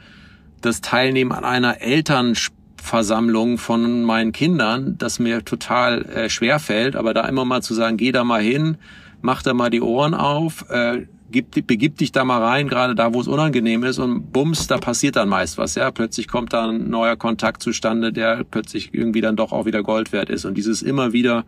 das 0.60 0.80
Teilnehmen 0.80 1.32
an 1.32 1.44
einer 1.44 1.80
Elternversammlung 1.80 3.58
von 3.58 4.04
meinen 4.04 4.30
Kindern, 4.32 4.96
das 4.98 5.18
mir 5.18 5.44
total 5.44 6.04
äh, 6.04 6.30
schwer 6.30 6.60
fällt, 6.60 6.94
aber 6.94 7.12
da 7.12 7.26
immer 7.26 7.44
mal 7.44 7.60
zu 7.60 7.74
sagen, 7.74 7.96
geh 7.96 8.12
da 8.12 8.22
mal 8.22 8.40
hin, 8.40 8.78
mach 9.24 9.42
da 9.42 9.54
mal 9.54 9.70
die 9.70 9.80
Ohren 9.80 10.12
auf, 10.12 10.68
äh, 10.68 11.06
gib, 11.30 11.66
begib 11.66 11.96
dich 11.96 12.12
da 12.12 12.24
mal 12.24 12.42
rein, 12.42 12.68
gerade 12.68 12.94
da, 12.94 13.14
wo 13.14 13.20
es 13.20 13.26
unangenehm 13.26 13.82
ist 13.82 13.98
und 13.98 14.32
bums, 14.32 14.66
da 14.66 14.76
passiert 14.76 15.16
dann 15.16 15.30
meist 15.30 15.56
was, 15.56 15.74
ja. 15.76 15.90
Plötzlich 15.90 16.28
kommt 16.28 16.52
da 16.52 16.68
ein 16.68 16.90
neuer 16.90 17.16
Kontakt 17.16 17.62
zustande, 17.62 18.12
der 18.12 18.44
plötzlich 18.44 18.92
irgendwie 18.92 19.22
dann 19.22 19.34
doch 19.34 19.50
auch 19.50 19.64
wieder 19.64 19.82
Gold 19.82 20.12
wert 20.12 20.28
ist 20.28 20.44
und 20.44 20.54
dieses 20.58 20.82
immer 20.82 21.14
wieder 21.14 21.46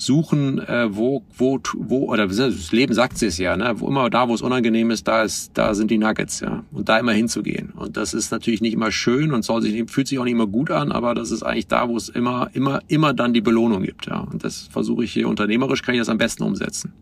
suchen, 0.00 0.58
äh, 0.58 0.88
wo, 0.90 1.22
wo, 1.36 1.60
wo, 1.74 2.10
oder 2.10 2.26
das 2.26 2.72
Leben 2.72 2.94
sagt 2.94 3.22
es 3.22 3.38
ja, 3.38 3.56
ne? 3.56 3.74
wo 3.76 3.88
immer 3.88 4.08
da, 4.10 4.28
wo 4.28 4.34
es 4.34 4.42
unangenehm 4.42 4.90
ist, 4.90 5.06
da 5.06 5.22
ist, 5.22 5.52
da 5.54 5.74
sind 5.74 5.90
die 5.90 5.98
Nuggets, 5.98 6.40
ja. 6.40 6.64
Und 6.72 6.88
da 6.88 6.98
immer 6.98 7.12
hinzugehen. 7.12 7.70
Und 7.76 7.96
das 7.96 8.14
ist 8.14 8.32
natürlich 8.32 8.60
nicht 8.60 8.72
immer 8.72 8.92
schön 8.92 9.32
und 9.32 9.44
soll 9.44 9.62
sich, 9.62 9.90
fühlt 9.90 10.08
sich 10.08 10.18
auch 10.18 10.24
nicht 10.24 10.32
immer 10.32 10.46
gut 10.46 10.70
an, 10.70 10.90
aber 10.92 11.14
das 11.14 11.30
ist 11.30 11.42
eigentlich 11.42 11.66
da, 11.66 11.88
wo 11.88 11.96
es 11.96 12.08
immer, 12.08 12.50
immer, 12.54 12.80
immer 12.88 13.12
dann 13.12 13.34
die 13.34 13.40
Belohnung 13.40 13.82
gibt, 13.82 14.06
ja. 14.06 14.20
Und 14.20 14.42
das 14.44 14.68
versuche 14.70 15.04
ich 15.04 15.12
hier 15.12 15.28
unternehmerisch, 15.28 15.82
kann 15.82 15.94
ich 15.94 16.00
das 16.00 16.08
am 16.08 16.18
besten 16.18 16.42
umsetzen. 16.44 16.92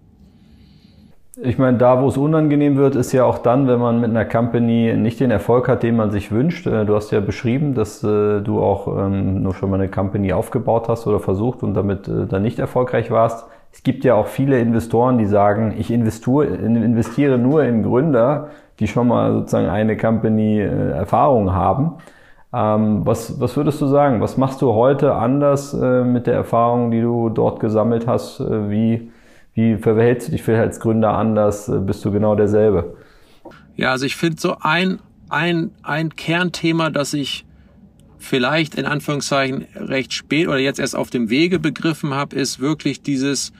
Ich 1.41 1.57
meine, 1.57 1.79
da, 1.79 2.03
wo 2.03 2.09
es 2.09 2.17
unangenehm 2.17 2.77
wird, 2.77 2.97
ist 2.97 3.13
ja 3.13 3.25
auch 3.25 3.39
dann, 3.39 3.69
wenn 3.69 3.79
man 3.79 4.01
mit 4.01 4.11
einer 4.11 4.25
Company 4.25 4.95
nicht 4.97 5.21
den 5.21 5.31
Erfolg 5.31 5.69
hat, 5.69 5.85
den 5.85 5.95
man 5.95 6.11
sich 6.11 6.33
wünscht. 6.33 6.67
Äh, 6.67 6.85
du 6.85 6.97
hast 6.97 7.13
ja 7.13 7.21
beschrieben, 7.21 7.75
dass 7.75 8.03
äh, 8.03 8.41
du 8.41 8.61
auch 8.61 8.89
ähm, 8.89 9.43
nur 9.43 9.55
schon 9.55 9.71
mal 9.71 9.77
eine 9.77 9.89
Company 9.89 10.33
aufgebaut 10.33 10.89
hast 10.89 11.07
oder 11.07 11.21
versucht 11.21 11.63
und 11.63 11.75
damit 11.75 12.09
äh, 12.09 12.27
dann 12.27 12.43
nicht 12.43 12.59
erfolgreich 12.59 13.13
warst. 13.13 13.47
Es 13.71 13.85
gibt 13.85 14.05
ja 14.05 14.15
auch 14.15 14.27
viele 14.27 14.59
Investoren, 14.59 15.19
die 15.19 15.27
sagen, 15.27 15.75
ich 15.79 15.93
investiere 15.93 17.39
nur 17.39 17.63
in 17.63 17.85
Gründer, 17.85 18.49
die 18.81 18.89
schon 18.89 19.07
mal 19.07 19.33
sozusagen 19.33 19.69
eine 19.69 19.97
Company 19.97 20.59
Erfahrung 20.59 21.55
haben. 21.55 21.99
Ähm, 22.53 23.03
was, 23.05 23.41
was 23.41 23.57
würdest 23.57 23.81
du 23.81 23.87
sagen? 23.87 24.21
Was 24.21 24.39
machst 24.39 24.61
du 24.63 24.73
heute 24.73 25.15
anders 25.15 25.75
mit 25.75 26.27
der 26.27 26.35
Erfahrung, 26.35 26.91
die 26.91 27.03
du 27.03 27.29
dort 27.29 27.61
gesammelt 27.61 28.07
hast? 28.07 28.41
Wie 28.41 29.11
wie 29.59 29.77
verhältst 29.77 30.29
du 30.29 30.33
dich 30.33 30.45
vielleicht 30.45 30.63
als 30.63 30.79
Gründer 30.79 31.15
anders? 31.15 31.69
Bist 31.81 32.05
du 32.05 32.13
genau 32.13 32.37
derselbe? 32.37 32.97
Ja, 33.75 33.91
also 33.91 34.07
ich 34.07 34.15
finde 34.15 34.41
so 34.41 34.57
ein, 34.61 35.01
ein, 35.31 35.73
ein 35.83 36.15
Kernthema, 36.15 36.91
das 36.91 37.13
ich 37.13 37.45
vielleicht 38.19 38.77
in 38.77 38.87
Anführungszeichen 38.87 39.67
recht 39.75 40.13
spät 40.13 40.47
oder 40.47 40.59
jetzt 40.59 40.79
erst 40.79 40.95
auf 40.95 41.11
dem 41.11 41.29
Wege 41.29 41.59
begriffen 41.59 42.15
habe, 42.15 42.37
ist 42.37 42.61
wirklich 42.61 43.03
dieses, 43.03 43.53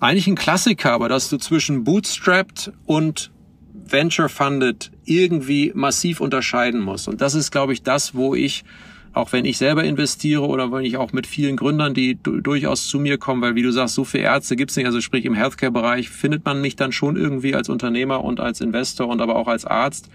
eigentlich 0.00 0.28
ein 0.28 0.34
Klassiker, 0.34 0.92
aber 0.92 1.10
dass 1.10 1.28
du 1.28 1.36
zwischen 1.36 1.84
Bootstrapped 1.84 2.72
und 2.86 3.30
Venture 3.74 4.30
Funded 4.30 4.92
irgendwie 5.04 5.72
massiv 5.74 6.22
unterscheiden 6.22 6.80
musst. 6.80 7.06
Und 7.06 7.20
das 7.20 7.34
ist, 7.34 7.50
glaube 7.50 7.74
ich, 7.74 7.82
das, 7.82 8.14
wo 8.14 8.34
ich, 8.34 8.64
auch 9.12 9.32
wenn 9.32 9.44
ich 9.44 9.58
selber 9.58 9.84
investiere 9.84 10.46
oder 10.46 10.72
wenn 10.72 10.84
ich 10.84 10.96
auch 10.96 11.12
mit 11.12 11.26
vielen 11.26 11.56
Gründern, 11.56 11.94
die 11.94 12.18
durchaus 12.22 12.86
zu 12.88 12.98
mir 12.98 13.18
kommen, 13.18 13.42
weil 13.42 13.54
wie 13.54 13.62
du 13.62 13.70
sagst, 13.70 13.94
so 13.94 14.04
viele 14.04 14.24
Ärzte 14.24 14.56
gibt's 14.56 14.76
nicht, 14.76 14.86
also 14.86 15.00
sprich 15.00 15.24
im 15.24 15.34
Healthcare-Bereich 15.34 16.08
findet 16.08 16.44
man 16.44 16.60
mich 16.60 16.76
dann 16.76 16.92
schon 16.92 17.16
irgendwie 17.16 17.54
als 17.54 17.68
Unternehmer 17.68 18.24
und 18.24 18.40
als 18.40 18.60
Investor 18.60 19.08
und 19.08 19.20
aber 19.20 19.36
auch 19.36 19.48
als 19.48 19.64
Arzt. 19.64 20.08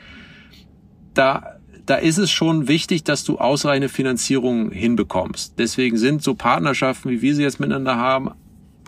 Da 1.13 1.57
da 1.87 1.95
ist 1.95 2.17
es 2.17 2.29
schon 2.29 2.67
wichtig, 2.67 3.05
dass 3.05 3.23
du 3.23 3.37
ausreichende 3.37 3.87
Finanzierung 3.87 4.71
hinbekommst. 4.71 5.53
Deswegen 5.57 5.97
sind 5.97 6.21
so 6.21 6.35
Partnerschaften, 6.35 7.09
wie 7.09 7.21
wir 7.21 7.33
sie 7.33 7.43
jetzt 7.43 7.61
miteinander 7.61 7.95
haben, 7.95 8.31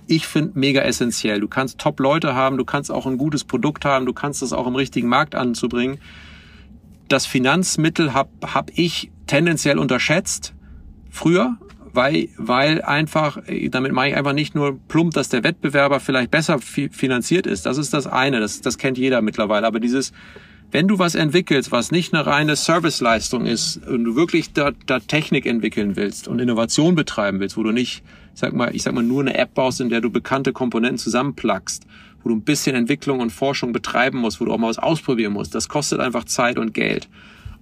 ich 0.06 0.26
finde 0.26 0.60
mega 0.60 0.82
essentiell. 0.82 1.40
Du 1.40 1.48
kannst 1.48 1.78
Top-Leute 1.78 2.34
haben, 2.34 2.58
du 2.58 2.66
kannst 2.66 2.92
auch 2.92 3.06
ein 3.06 3.18
gutes 3.18 3.44
Produkt 3.44 3.86
haben, 3.86 4.06
du 4.06 4.14
kannst 4.14 4.42
es 4.42 4.54
auch 4.54 4.66
im 4.66 4.76
richtigen 4.76 5.08
Markt 5.08 5.36
anzubringen. 5.36 6.00
Das 7.08 7.26
Finanzmittel 7.26 8.14
habe 8.14 8.30
hab 8.54 8.72
ich 8.74 9.12
tendenziell 9.30 9.78
unterschätzt 9.78 10.54
früher, 11.12 11.56
weil, 11.94 12.30
weil 12.38 12.82
einfach, 12.82 13.38
damit 13.70 13.94
mache 13.94 14.10
ich 14.10 14.16
einfach 14.16 14.34
nicht 14.34 14.56
nur 14.56 14.80
plump, 14.88 15.14
dass 15.14 15.30
der 15.30 15.44
Wettbewerber 15.44 16.00
vielleicht 16.00 16.32
besser 16.32 16.60
finanziert 16.60 17.46
ist. 17.46 17.66
Das 17.66 17.78
ist 17.78 17.94
das 17.94 18.08
eine, 18.08 18.40
das, 18.40 18.62
das 18.62 18.78
kennt 18.78 18.98
jeder 18.98 19.22
mittlerweile. 19.22 19.68
Aber 19.68 19.80
dieses, 19.80 20.14
wenn 20.72 20.88
du 20.88 20.98
was 20.98 21.14
entwickelst, 21.14 21.72
was 21.72 21.92
nicht 21.92 22.14
eine 22.14 22.26
reine 22.26 22.56
Serviceleistung 22.56 23.46
ist 23.46 23.78
und 23.88 24.04
du 24.04 24.16
wirklich 24.16 24.52
da, 24.54 24.72
da 24.88 25.00
Technik 25.00 25.46
entwickeln 25.46 25.96
willst 25.96 26.28
und 26.28 26.40
Innovation 26.40 26.96
betreiben 26.96 27.40
willst, 27.40 27.56
wo 27.56 27.64
du 27.64 27.72
nicht, 27.72 28.04
ich 28.34 28.40
sag 28.40 28.54
mal, 28.54 28.76
ich 28.76 28.82
sag 28.82 28.94
mal 28.94 29.04
nur 29.04 29.22
eine 29.22 29.38
App 29.38 29.54
baust, 29.54 29.80
in 29.80 29.90
der 29.90 30.02
du 30.02 30.10
bekannte 30.10 30.54
Komponenten 30.54 30.98
zusammenplackst, 30.98 31.86
wo 32.24 32.30
du 32.30 32.36
ein 32.36 32.44
bisschen 32.44 32.76
Entwicklung 32.76 33.20
und 33.20 33.32
Forschung 33.32 33.74
betreiben 33.74 34.20
musst, 34.20 34.42
wo 34.42 34.46
du 34.46 34.54
auch 34.54 34.58
mal 34.58 34.70
was 34.70 34.80
ausprobieren 34.80 35.34
musst, 35.34 35.54
das 35.54 35.70
kostet 35.70 36.00
einfach 36.00 36.26
Zeit 36.26 36.58
und 36.58 36.74
Geld. 36.74 37.10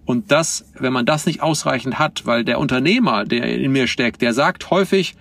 Und 0.08 0.32
das, 0.32 0.64
wenn 0.80 0.94
man 0.94 1.06
das 1.06 1.26
nicht 1.26 1.42
ausreichend 1.42 2.00
hat, 2.00 2.26
weil 2.26 2.46
der 2.46 2.60
Unternehmer, 2.60 3.26
der 3.26 3.44
in 3.44 3.74
mir 3.74 3.88
steckt, 3.88 4.22
der 4.22 4.34
sagt 4.34 4.72
häufig, 4.72 5.18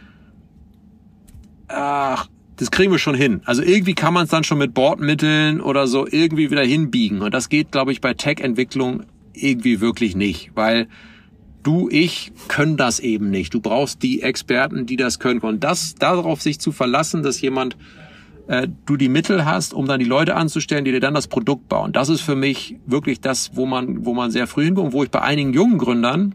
ach, 1.66 2.28
das 2.54 2.70
kriegen 2.70 2.92
wir 2.92 3.00
schon 3.00 3.16
hin. 3.16 3.42
Also 3.46 3.62
irgendwie 3.62 3.96
kann 3.96 4.14
man 4.14 4.26
es 4.26 4.30
dann 4.30 4.44
schon 4.44 4.58
mit 4.58 4.74
Bordmitteln 4.74 5.60
oder 5.60 5.88
so 5.88 6.06
irgendwie 6.08 6.52
wieder 6.52 6.62
hinbiegen. 6.62 7.20
Und 7.20 7.34
das 7.34 7.48
geht, 7.48 7.72
glaube 7.72 7.90
ich, 7.90 8.00
bei 8.00 8.14
Tech-Entwicklung 8.14 9.02
irgendwie 9.34 9.80
wirklich 9.80 10.14
nicht, 10.14 10.52
weil 10.54 10.86
du, 11.64 11.88
ich 11.90 12.30
können 12.46 12.76
das 12.76 13.00
eben 13.00 13.28
nicht. 13.28 13.52
Du 13.54 13.60
brauchst 13.60 14.04
die 14.04 14.22
Experten, 14.22 14.86
die 14.86 14.96
das 14.96 15.18
können. 15.18 15.40
Und 15.40 15.64
das 15.64 15.96
darauf 15.96 16.40
sich 16.42 16.60
zu 16.60 16.70
verlassen, 16.70 17.24
dass 17.24 17.40
jemand 17.40 17.76
äh, 18.48 18.68
du 18.86 18.96
die 18.96 19.08
Mittel 19.08 19.44
hast, 19.44 19.74
um 19.74 19.86
dann 19.86 19.98
die 19.98 20.06
Leute 20.06 20.36
anzustellen, 20.36 20.84
die 20.84 20.92
dir 20.92 21.00
dann 21.00 21.14
das 21.14 21.26
Produkt 21.26 21.68
bauen. 21.68 21.92
Das 21.92 22.08
ist 22.08 22.20
für 22.20 22.36
mich 22.36 22.76
wirklich 22.86 23.20
das, 23.20 23.52
wo 23.54 23.66
man, 23.66 24.04
wo 24.04 24.14
man 24.14 24.30
sehr 24.30 24.46
früh 24.46 24.64
hinkommt, 24.64 24.92
wo 24.92 25.02
ich 25.02 25.10
bei 25.10 25.22
einigen 25.22 25.52
jungen 25.52 25.78
Gründern 25.78 26.34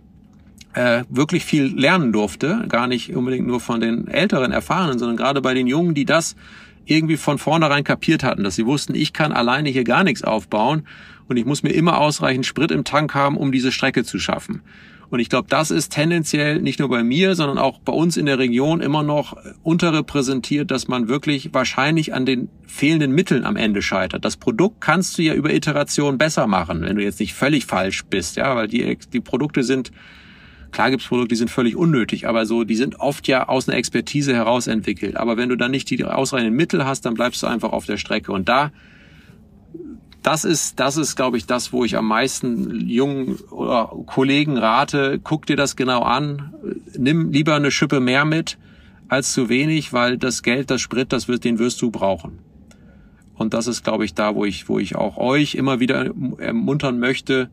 äh, 0.73 1.03
wirklich 1.09 1.45
viel 1.45 1.65
lernen 1.77 2.11
durfte. 2.11 2.65
Gar 2.67 2.87
nicht 2.87 3.15
unbedingt 3.15 3.47
nur 3.47 3.59
von 3.59 3.81
den 3.81 4.07
älteren 4.07 4.51
Erfahrenen, 4.51 4.99
sondern 4.99 5.17
gerade 5.17 5.41
bei 5.41 5.53
den 5.53 5.67
Jungen, 5.67 5.93
die 5.93 6.05
das 6.05 6.35
irgendwie 6.85 7.17
von 7.17 7.37
vornherein 7.37 7.83
kapiert 7.83 8.23
hatten, 8.23 8.43
dass 8.43 8.55
sie 8.55 8.65
wussten, 8.65 8.95
ich 8.95 9.13
kann 9.13 9.31
alleine 9.31 9.69
hier 9.69 9.83
gar 9.83 10.03
nichts 10.03 10.23
aufbauen 10.23 10.83
und 11.27 11.37
ich 11.37 11.45
muss 11.45 11.63
mir 11.63 11.71
immer 11.71 11.99
ausreichend 11.99 12.45
Sprit 12.45 12.71
im 12.71 12.83
Tank 12.83 13.13
haben, 13.13 13.37
um 13.37 13.51
diese 13.51 13.71
Strecke 13.71 14.03
zu 14.03 14.19
schaffen. 14.19 14.61
Und 15.11 15.19
ich 15.19 15.29
glaube, 15.29 15.49
das 15.49 15.71
ist 15.71 15.89
tendenziell 15.89 16.61
nicht 16.61 16.79
nur 16.79 16.87
bei 16.87 17.03
mir, 17.03 17.35
sondern 17.35 17.57
auch 17.57 17.79
bei 17.79 17.91
uns 17.91 18.15
in 18.15 18.25
der 18.25 18.39
Region 18.39 18.79
immer 18.79 19.03
noch 19.03 19.35
unterrepräsentiert, 19.61 20.71
dass 20.71 20.87
man 20.87 21.09
wirklich 21.09 21.53
wahrscheinlich 21.53 22.13
an 22.13 22.25
den 22.25 22.47
fehlenden 22.65 23.11
Mitteln 23.11 23.43
am 23.43 23.57
Ende 23.57 23.81
scheitert. 23.81 24.23
Das 24.23 24.37
Produkt 24.37 24.79
kannst 24.79 25.17
du 25.17 25.21
ja 25.21 25.33
über 25.33 25.53
Iteration 25.53 26.17
besser 26.17 26.47
machen, 26.47 26.81
wenn 26.81 26.95
du 26.95 27.03
jetzt 27.03 27.19
nicht 27.19 27.33
völlig 27.33 27.65
falsch 27.65 28.05
bist, 28.05 28.37
ja, 28.37 28.55
weil 28.55 28.69
die, 28.69 28.97
die 29.11 29.19
Produkte 29.19 29.63
sind 29.63 29.91
Klar 30.71 30.89
gibt's 30.89 31.05
Produkte, 31.05 31.33
die 31.33 31.35
sind 31.35 31.51
völlig 31.51 31.75
unnötig, 31.75 32.29
aber 32.29 32.45
so, 32.45 32.63
die 32.63 32.77
sind 32.77 32.97
oft 33.01 33.27
ja 33.27 33.49
aus 33.49 33.67
einer 33.67 33.77
Expertise 33.77 34.33
heraus 34.33 34.67
entwickelt. 34.67 35.17
Aber 35.17 35.35
wenn 35.35 35.49
du 35.49 35.57
dann 35.57 35.71
nicht 35.71 35.89
die 35.89 36.01
ausreichenden 36.01 36.55
Mittel 36.55 36.85
hast, 36.85 37.05
dann 37.05 37.13
bleibst 37.13 37.43
du 37.43 37.47
einfach 37.47 37.73
auf 37.73 37.85
der 37.85 37.97
Strecke. 37.97 38.31
Und 38.31 38.47
da, 38.47 38.71
das 40.23 40.43
ist, 40.43 40.79
das 40.79 40.97
ist, 40.97 41.15
glaube 41.15 41.37
ich, 41.37 41.45
das, 41.45 41.73
wo 41.73 41.83
ich 41.83 41.97
am 41.97 42.07
meisten 42.07 42.87
jungen 42.87 43.37
oder 43.49 43.91
Kollegen 44.05 44.57
rate, 44.57 45.19
guck 45.23 45.45
dir 45.45 45.55
das 45.55 45.75
genau 45.75 46.03
an, 46.03 46.53
nimm 46.97 47.31
lieber 47.31 47.55
eine 47.55 47.71
Schippe 47.71 47.99
mehr 47.99 48.25
mit 48.25 48.57
als 49.07 49.33
zu 49.33 49.49
wenig, 49.49 49.93
weil 49.93 50.17
das 50.17 50.43
Geld, 50.43 50.71
das 50.71 50.79
Sprit, 50.79 51.11
das 51.11 51.27
wird, 51.27 51.43
den 51.43 51.59
wirst 51.59 51.81
du 51.81 51.91
brauchen. 51.91 52.39
Und 53.35 53.53
das 53.53 53.67
ist, 53.67 53.83
glaube 53.83 54.05
ich, 54.05 54.13
da, 54.13 54.35
wo 54.35 54.45
ich, 54.45 54.69
wo 54.69 54.79
ich 54.79 54.95
auch 54.95 55.17
euch 55.17 55.55
immer 55.55 55.79
wieder 55.79 56.11
ermuntern 56.37 56.99
möchte, 56.99 57.49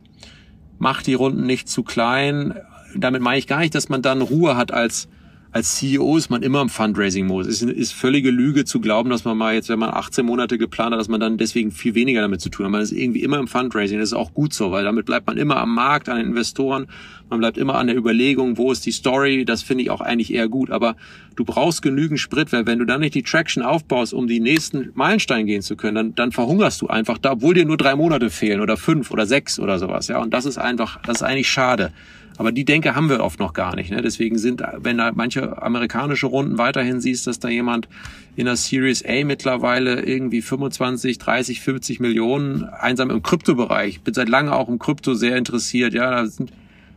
macht 0.79 1.07
die 1.07 1.15
Runden 1.15 1.47
nicht 1.47 1.69
zu 1.69 1.83
klein, 1.83 2.55
damit 2.95 3.23
meine 3.23 3.39
ich 3.39 3.47
gar 3.47 3.61
nicht, 3.61 3.75
dass 3.75 3.89
man 3.89 4.03
dann 4.03 4.23
Ruhe 4.23 4.57
hat 4.57 4.73
als 4.73 5.09
als 5.51 5.77
CEO 5.77 6.17
ist 6.17 6.29
man 6.29 6.43
immer 6.43 6.61
im 6.61 6.69
Fundraising-Modus. 6.69 7.47
Es 7.47 7.63
ist, 7.63 7.71
ist 7.71 7.93
völlige 7.93 8.31
Lüge 8.31 8.67
zu 8.67 8.81
glauben, 8.81 9.09
dass 9.09 9.25
man 9.25 9.37
mal 9.37 9.55
jetzt, 9.55 9.71
wenn 9.71 9.79
man 9.79 9.91
18 9.91 10.25
Monate 10.25 10.59
geplant 10.59 10.93
hat, 10.93 11.01
dass 11.01 11.09
man 11.09 11.21
dann 11.21 11.39
deswegen 11.39 11.71
viel 11.71 11.95
weniger 11.95 12.21
damit 12.21 12.43
zu 12.43 12.51
tun 12.51 12.67
hat. 12.67 12.73
Man 12.73 12.83
ist 12.83 12.93
irgendwie 12.93 13.23
immer 13.23 13.39
im 13.39 13.49
Fundraising. 13.49 13.99
Das 13.99 14.11
ist 14.11 14.15
auch 14.15 14.35
gut 14.35 14.53
so, 14.53 14.71
weil 14.73 14.85
damit 14.85 15.07
bleibt 15.07 15.27
man 15.27 15.39
immer 15.39 15.57
am 15.57 15.75
Markt, 15.75 16.11
an 16.11 16.19
den 16.19 16.27
Investoren. 16.27 16.87
Man 17.31 17.41
bleibt 17.41 17.57
immer 17.57 17.77
an 17.77 17.87
der 17.87 17.97
Überlegung, 17.97 18.59
wo 18.59 18.71
ist 18.73 18.85
die 18.85 18.93
Story. 18.93 19.47
Das 19.47 19.63
finde 19.63 19.85
ich 19.85 19.91
auch 19.91 20.03
eigentlich 20.03 20.33
eher 20.33 20.49
gut. 20.49 20.71
Aber 20.71 20.97
du 21.35 21.45
brauchst 21.45 21.81
genügend 21.81 22.21
Sprit, 22.21 22.53
weil 22.53 22.67
wenn 22.67 22.79
du 22.79 22.85
dann 22.85 23.01
nicht 23.01 23.15
die 23.15 23.23
Traction 23.23 23.63
aufbaust, 23.63 24.13
um 24.13 24.27
die 24.27 24.41
nächsten 24.41 24.91
Meilenstein 24.95 25.47
gehen 25.47 25.63
zu 25.63 25.77
können, 25.77 25.95
dann, 25.95 26.15
dann 26.15 26.33
verhungerst 26.33 26.83
du 26.83 26.89
einfach 26.89 27.17
da, 27.17 27.33
obwohl 27.33 27.55
dir 27.55 27.65
nur 27.65 27.79
drei 27.79 27.97
Monate 27.97 28.29
fehlen 28.29 28.61
oder 28.61 28.77
fünf 28.77 29.11
oder 29.11 29.25
sechs 29.25 29.59
oder 29.59 29.79
sowas. 29.79 30.09
Ja, 30.09 30.21
und 30.21 30.35
das 30.35 30.45
ist 30.45 30.59
einfach, 30.59 31.01
das 31.03 31.19
ist 31.19 31.23
eigentlich 31.23 31.49
schade. 31.49 31.93
Aber 32.39 32.53
die 32.53 32.65
Denke 32.65 32.95
haben 32.95 33.11
wir 33.11 33.21
oft 33.21 33.41
noch 33.41 33.53
gar 33.53 33.75
nicht. 33.75 33.91
Ne? 33.91 34.01
Deswegen 34.01 34.39
sind, 34.39 34.63
wenn 34.77 34.99
da 34.99 35.11
manche 35.13 35.61
amerikanische 35.61 36.27
Runden 36.27 36.57
weiterhin 36.57 37.01
siehst, 37.01 37.27
dass 37.27 37.41
da 37.41 37.49
jemand 37.49 37.89
in 38.37 38.47
der 38.47 38.57
Series 38.57 39.05
A 39.05 39.25
mittlerweile 39.25 40.03
irgendwie 40.03 40.41
25, 40.41 41.19
30, 41.19 41.61
50 41.61 42.01
Millionen 42.01 42.65
einsam 42.65 43.11
im 43.11 43.23
Kryptobereich. 43.23 44.03
Bin 44.03 44.15
seit 44.15 44.29
lange 44.29 44.53
auch 44.55 44.69
im 44.69 44.79
Krypto 44.79 45.15
sehr 45.15 45.37
interessiert. 45.37 45.95
Ja, 45.95 46.11
da 46.11 46.27
sind 46.27 46.53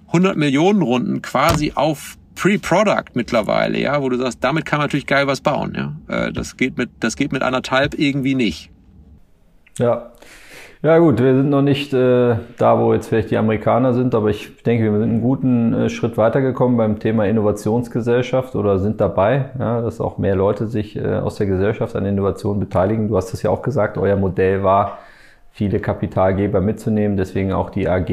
100 0.07 0.37
Millionen 0.37 0.83
Runden 0.83 1.21
quasi 1.23 1.71
auf 1.73 2.17
Pre-Product 2.35 3.15
mittlerweile, 3.15 3.79
ja, 3.79 4.01
wo 4.01 4.09
du 4.09 4.17
sagst, 4.17 4.43
damit 4.43 4.65
kann 4.65 4.77
man 4.77 4.85
natürlich 4.85 5.05
geil 5.05 5.27
was 5.27 5.41
bauen, 5.41 5.73
ja. 5.75 6.27
Äh, 6.27 6.31
das 6.31 6.57
geht 6.57 6.77
mit, 6.77 6.89
das 6.99 7.15
geht 7.15 7.31
mit 7.31 7.43
anderthalb 7.43 7.97
irgendwie 7.99 8.35
nicht. 8.35 8.69
Ja, 9.77 10.11
ja 10.83 10.97
gut, 10.97 11.21
wir 11.21 11.35
sind 11.35 11.49
noch 11.49 11.61
nicht 11.61 11.93
äh, 11.93 12.37
da, 12.57 12.79
wo 12.79 12.91
jetzt 12.93 13.07
vielleicht 13.07 13.29
die 13.29 13.37
Amerikaner 13.37 13.93
sind, 13.93 14.15
aber 14.15 14.29
ich 14.29 14.63
denke, 14.63 14.91
wir 14.91 14.99
sind 14.99 15.09
einen 15.09 15.21
guten 15.21 15.73
äh, 15.73 15.89
Schritt 15.89 16.17
weitergekommen 16.17 16.75
beim 16.75 16.99
Thema 16.99 17.27
Innovationsgesellschaft 17.27 18.55
oder 18.55 18.79
sind 18.79 18.99
dabei, 18.99 19.51
ja, 19.59 19.81
dass 19.81 20.01
auch 20.01 20.17
mehr 20.17 20.35
Leute 20.35 20.65
sich 20.65 20.95
äh, 20.95 21.17
aus 21.17 21.35
der 21.35 21.45
Gesellschaft 21.45 21.95
an 21.95 22.05
Innovationen 22.05 22.59
beteiligen. 22.59 23.09
Du 23.09 23.17
hast 23.17 23.31
es 23.31 23.43
ja 23.43 23.51
auch 23.51 23.61
gesagt, 23.61 23.99
euer 23.99 24.15
Modell 24.15 24.63
war, 24.63 24.97
viele 25.51 25.79
Kapitalgeber 25.79 26.61
mitzunehmen, 26.61 27.15
deswegen 27.15 27.53
auch 27.53 27.69
die 27.69 27.87
AG. 27.87 28.09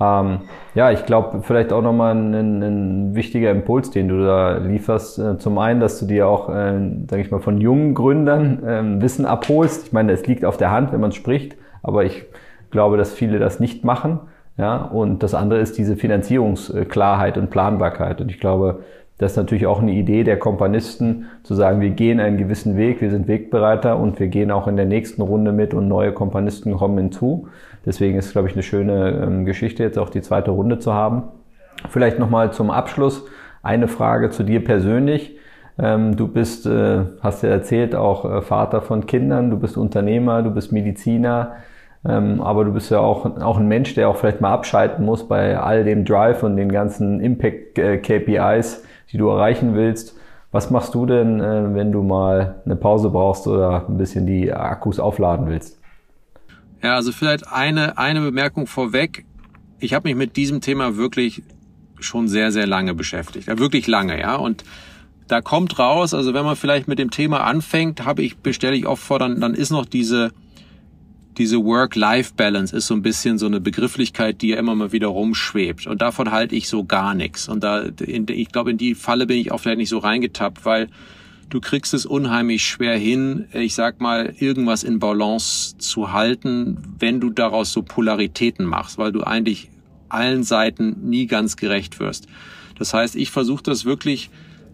Ähm, 0.00 0.40
ja, 0.74 0.90
ich 0.90 1.04
glaube, 1.04 1.42
vielleicht 1.42 1.70
auch 1.70 1.82
nochmal 1.82 2.14
ein, 2.14 2.62
ein 2.62 3.14
wichtiger 3.14 3.50
Impuls, 3.50 3.90
den 3.90 4.08
du 4.08 4.24
da 4.24 4.56
lieferst. 4.56 5.18
Äh, 5.18 5.38
zum 5.38 5.58
einen, 5.58 5.80
dass 5.80 6.00
du 6.00 6.06
dir 6.06 6.28
auch, 6.28 6.48
äh, 6.48 6.78
sage 7.10 7.20
ich 7.20 7.30
mal, 7.30 7.40
von 7.40 7.58
jungen 7.58 7.92
Gründern 7.92 8.64
äh, 8.64 9.02
Wissen 9.02 9.26
abholst. 9.26 9.88
Ich 9.88 9.92
meine, 9.92 10.12
es 10.12 10.26
liegt 10.26 10.46
auf 10.46 10.56
der 10.56 10.70
Hand, 10.70 10.90
wenn 10.90 11.00
man 11.00 11.12
spricht 11.12 11.56
aber 11.84 12.04
ich 12.04 12.24
glaube, 12.72 12.96
dass 12.96 13.12
viele 13.12 13.38
das 13.38 13.60
nicht 13.60 13.84
machen. 13.84 14.18
Ja, 14.56 14.76
und 14.76 15.22
das 15.22 15.34
andere 15.34 15.60
ist 15.60 15.78
diese 15.78 15.96
Finanzierungsklarheit 15.96 17.38
und 17.38 17.50
Planbarkeit. 17.50 18.20
Und 18.20 18.30
ich 18.30 18.38
glaube, 18.38 18.84
das 19.18 19.32
ist 19.32 19.36
natürlich 19.36 19.66
auch 19.66 19.80
eine 19.80 19.92
Idee 19.92 20.24
der 20.24 20.38
Kompanisten, 20.38 21.26
zu 21.44 21.54
sagen, 21.54 21.80
wir 21.80 21.90
gehen 21.90 22.18
einen 22.18 22.36
gewissen 22.36 22.76
Weg, 22.76 23.00
wir 23.00 23.10
sind 23.10 23.28
Wegbereiter 23.28 23.98
und 23.98 24.18
wir 24.18 24.28
gehen 24.28 24.50
auch 24.50 24.66
in 24.66 24.76
der 24.76 24.86
nächsten 24.86 25.22
Runde 25.22 25.52
mit 25.52 25.72
und 25.72 25.86
neue 25.86 26.12
Kompanisten 26.12 26.76
kommen 26.76 26.98
hinzu. 26.98 27.48
Deswegen 27.86 28.18
ist, 28.18 28.32
glaube 28.32 28.48
ich, 28.48 28.54
eine 28.54 28.62
schöne 28.62 29.22
ähm, 29.24 29.44
Geschichte, 29.44 29.82
jetzt 29.82 29.98
auch 29.98 30.10
die 30.10 30.22
zweite 30.22 30.50
Runde 30.50 30.78
zu 30.78 30.92
haben. 30.92 31.24
Vielleicht 31.90 32.18
nochmal 32.18 32.52
zum 32.52 32.70
Abschluss 32.70 33.24
eine 33.62 33.88
Frage 33.88 34.30
zu 34.30 34.42
dir 34.42 34.64
persönlich. 34.64 35.36
Ähm, 35.78 36.16
du 36.16 36.28
bist, 36.28 36.66
äh, 36.66 37.00
hast 37.20 37.42
ja 37.42 37.50
erzählt, 37.50 37.94
auch 37.94 38.24
äh, 38.24 38.42
Vater 38.42 38.80
von 38.82 39.06
Kindern, 39.06 39.50
du 39.50 39.58
bist 39.58 39.76
Unternehmer, 39.76 40.42
du 40.42 40.50
bist 40.50 40.72
Mediziner. 40.72 41.56
Ähm, 42.06 42.40
aber 42.40 42.64
du 42.64 42.72
bist 42.72 42.90
ja 42.90 42.98
auch, 42.98 43.24
auch 43.40 43.58
ein 43.58 43.66
Mensch, 43.66 43.94
der 43.94 44.08
auch 44.08 44.16
vielleicht 44.16 44.40
mal 44.40 44.52
abschalten 44.52 45.04
muss 45.04 45.26
bei 45.26 45.58
all 45.58 45.84
dem 45.84 46.04
Drive 46.04 46.42
und 46.42 46.56
den 46.56 46.70
ganzen 46.70 47.20
Impact-KPIs, 47.20 48.74
äh, 48.74 48.86
die 49.12 49.18
du 49.18 49.28
erreichen 49.28 49.74
willst. 49.74 50.16
Was 50.52 50.70
machst 50.70 50.94
du 50.94 51.06
denn, 51.06 51.40
äh, 51.40 51.74
wenn 51.74 51.92
du 51.92 52.02
mal 52.02 52.62
eine 52.64 52.76
Pause 52.76 53.10
brauchst 53.10 53.46
oder 53.46 53.88
ein 53.88 53.96
bisschen 53.96 54.26
die 54.26 54.52
Akkus 54.52 55.00
aufladen 55.00 55.46
willst? 55.48 55.80
Ja, 56.82 56.96
also 56.96 57.12
vielleicht 57.12 57.50
eine, 57.50 57.96
eine 57.96 58.20
Bemerkung 58.20 58.66
vorweg. 58.66 59.24
Ich 59.80 59.94
habe 59.94 60.08
mich 60.08 60.16
mit 60.16 60.36
diesem 60.36 60.60
Thema 60.60 60.96
wirklich 60.96 61.42
schon 61.98 62.28
sehr, 62.28 62.52
sehr 62.52 62.66
lange 62.66 62.94
beschäftigt. 62.94 63.48
Ja, 63.48 63.58
wirklich 63.58 63.86
lange, 63.86 64.20
ja. 64.20 64.36
Und 64.36 64.64
da 65.26 65.40
kommt 65.40 65.78
raus, 65.78 66.12
also 66.12 66.34
wenn 66.34 66.44
man 66.44 66.56
vielleicht 66.56 66.86
mit 66.86 66.98
dem 66.98 67.10
Thema 67.10 67.44
anfängt, 67.44 68.04
habe 68.04 68.22
ich, 68.22 68.36
bestelle 68.36 68.76
ich 68.76 68.86
oft 68.86 69.02
vor, 69.02 69.18
dann, 69.18 69.40
dann 69.40 69.54
ist 69.54 69.70
noch 69.70 69.86
diese, 69.86 70.32
diese 71.38 71.64
Work-Life-Balance 71.64 72.76
ist 72.76 72.86
so 72.86 72.94
ein 72.94 73.02
bisschen 73.02 73.38
so 73.38 73.46
eine 73.46 73.60
Begrifflichkeit, 73.60 74.40
die 74.42 74.48
ja 74.48 74.58
immer 74.58 74.74
mal 74.74 74.92
wieder 74.92 75.08
rumschwebt. 75.08 75.86
Und 75.86 76.00
davon 76.00 76.30
halte 76.30 76.54
ich 76.54 76.68
so 76.68 76.84
gar 76.84 77.14
nichts. 77.14 77.48
Und 77.48 77.64
da, 77.64 77.80
in, 77.80 78.26
ich 78.28 78.50
glaube, 78.50 78.70
in 78.70 78.78
die 78.78 78.94
Falle 78.94 79.26
bin 79.26 79.38
ich 79.38 79.50
auch 79.50 79.58
vielleicht 79.58 79.78
nicht 79.78 79.88
so 79.88 79.98
reingetappt, 79.98 80.64
weil 80.64 80.88
du 81.50 81.60
kriegst 81.60 81.92
es 81.94 82.06
unheimlich 82.06 82.64
schwer 82.64 82.96
hin, 82.96 83.46
ich 83.52 83.74
sag 83.74 84.00
mal, 84.00 84.34
irgendwas 84.38 84.84
in 84.84 84.98
Balance 84.98 85.76
zu 85.78 86.12
halten, 86.12 86.78
wenn 86.98 87.20
du 87.20 87.30
daraus 87.30 87.72
so 87.72 87.82
Polaritäten 87.82 88.64
machst, 88.64 88.98
weil 88.98 89.12
du 89.12 89.22
eigentlich 89.22 89.70
allen 90.08 90.44
Seiten 90.44 91.08
nie 91.08 91.26
ganz 91.26 91.56
gerecht 91.56 91.98
wirst. 92.00 92.26
Das 92.78 92.94
heißt, 92.94 93.16
ich 93.16 93.30
versuche 93.30 93.62
das 93.62 93.84
wirklich 93.84 94.30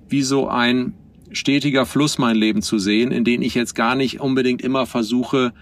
wie 0.09 0.23
so 0.23 0.49
ein 0.49 0.94
stetiger 1.33 1.87
Fluss 1.87 2.18
mein 2.18 2.37
Leben 2.37 2.62
zu 2.62 2.79
sehen, 2.79 3.12
in 3.12 3.25
den 3.25 3.42
ich 3.42 3.55
jetzt 3.55 3.75
gar 3.75 3.94
nicht 3.94 4.20
unbedingt 4.20 4.62
immer 4.62 4.87
versuche, 4.87 5.53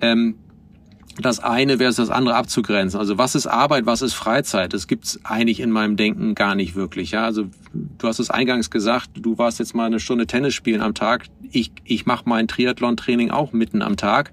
ähm, 0.00 0.36
das 1.18 1.40
eine 1.40 1.78
versus 1.78 2.08
das 2.08 2.10
andere 2.10 2.34
abzugrenzen. 2.36 2.98
Also 2.98 3.18
was 3.18 3.34
ist 3.34 3.46
Arbeit, 3.46 3.86
was 3.86 4.02
ist 4.02 4.14
Freizeit? 4.14 4.72
Das 4.72 4.86
gibt's 4.86 5.20
eigentlich 5.24 5.60
in 5.60 5.70
meinem 5.70 5.96
Denken 5.96 6.34
gar 6.34 6.54
nicht 6.54 6.74
wirklich. 6.74 7.10
Ja, 7.10 7.24
also 7.24 7.46
du 7.72 8.08
hast 8.08 8.18
es 8.18 8.30
eingangs 8.30 8.70
gesagt, 8.70 9.10
du 9.14 9.36
warst 9.38 9.58
jetzt 9.58 9.74
mal 9.74 9.86
eine 9.86 10.00
Stunde 10.00 10.26
Tennis 10.26 10.54
spielen 10.54 10.80
am 10.80 10.94
Tag. 10.94 11.26
Ich 11.50 11.72
ich 11.84 12.06
mache 12.06 12.28
mein 12.28 12.48
Triathlon-Training 12.48 13.30
auch 13.30 13.52
mitten 13.52 13.82
am 13.82 13.96
Tag, 13.96 14.32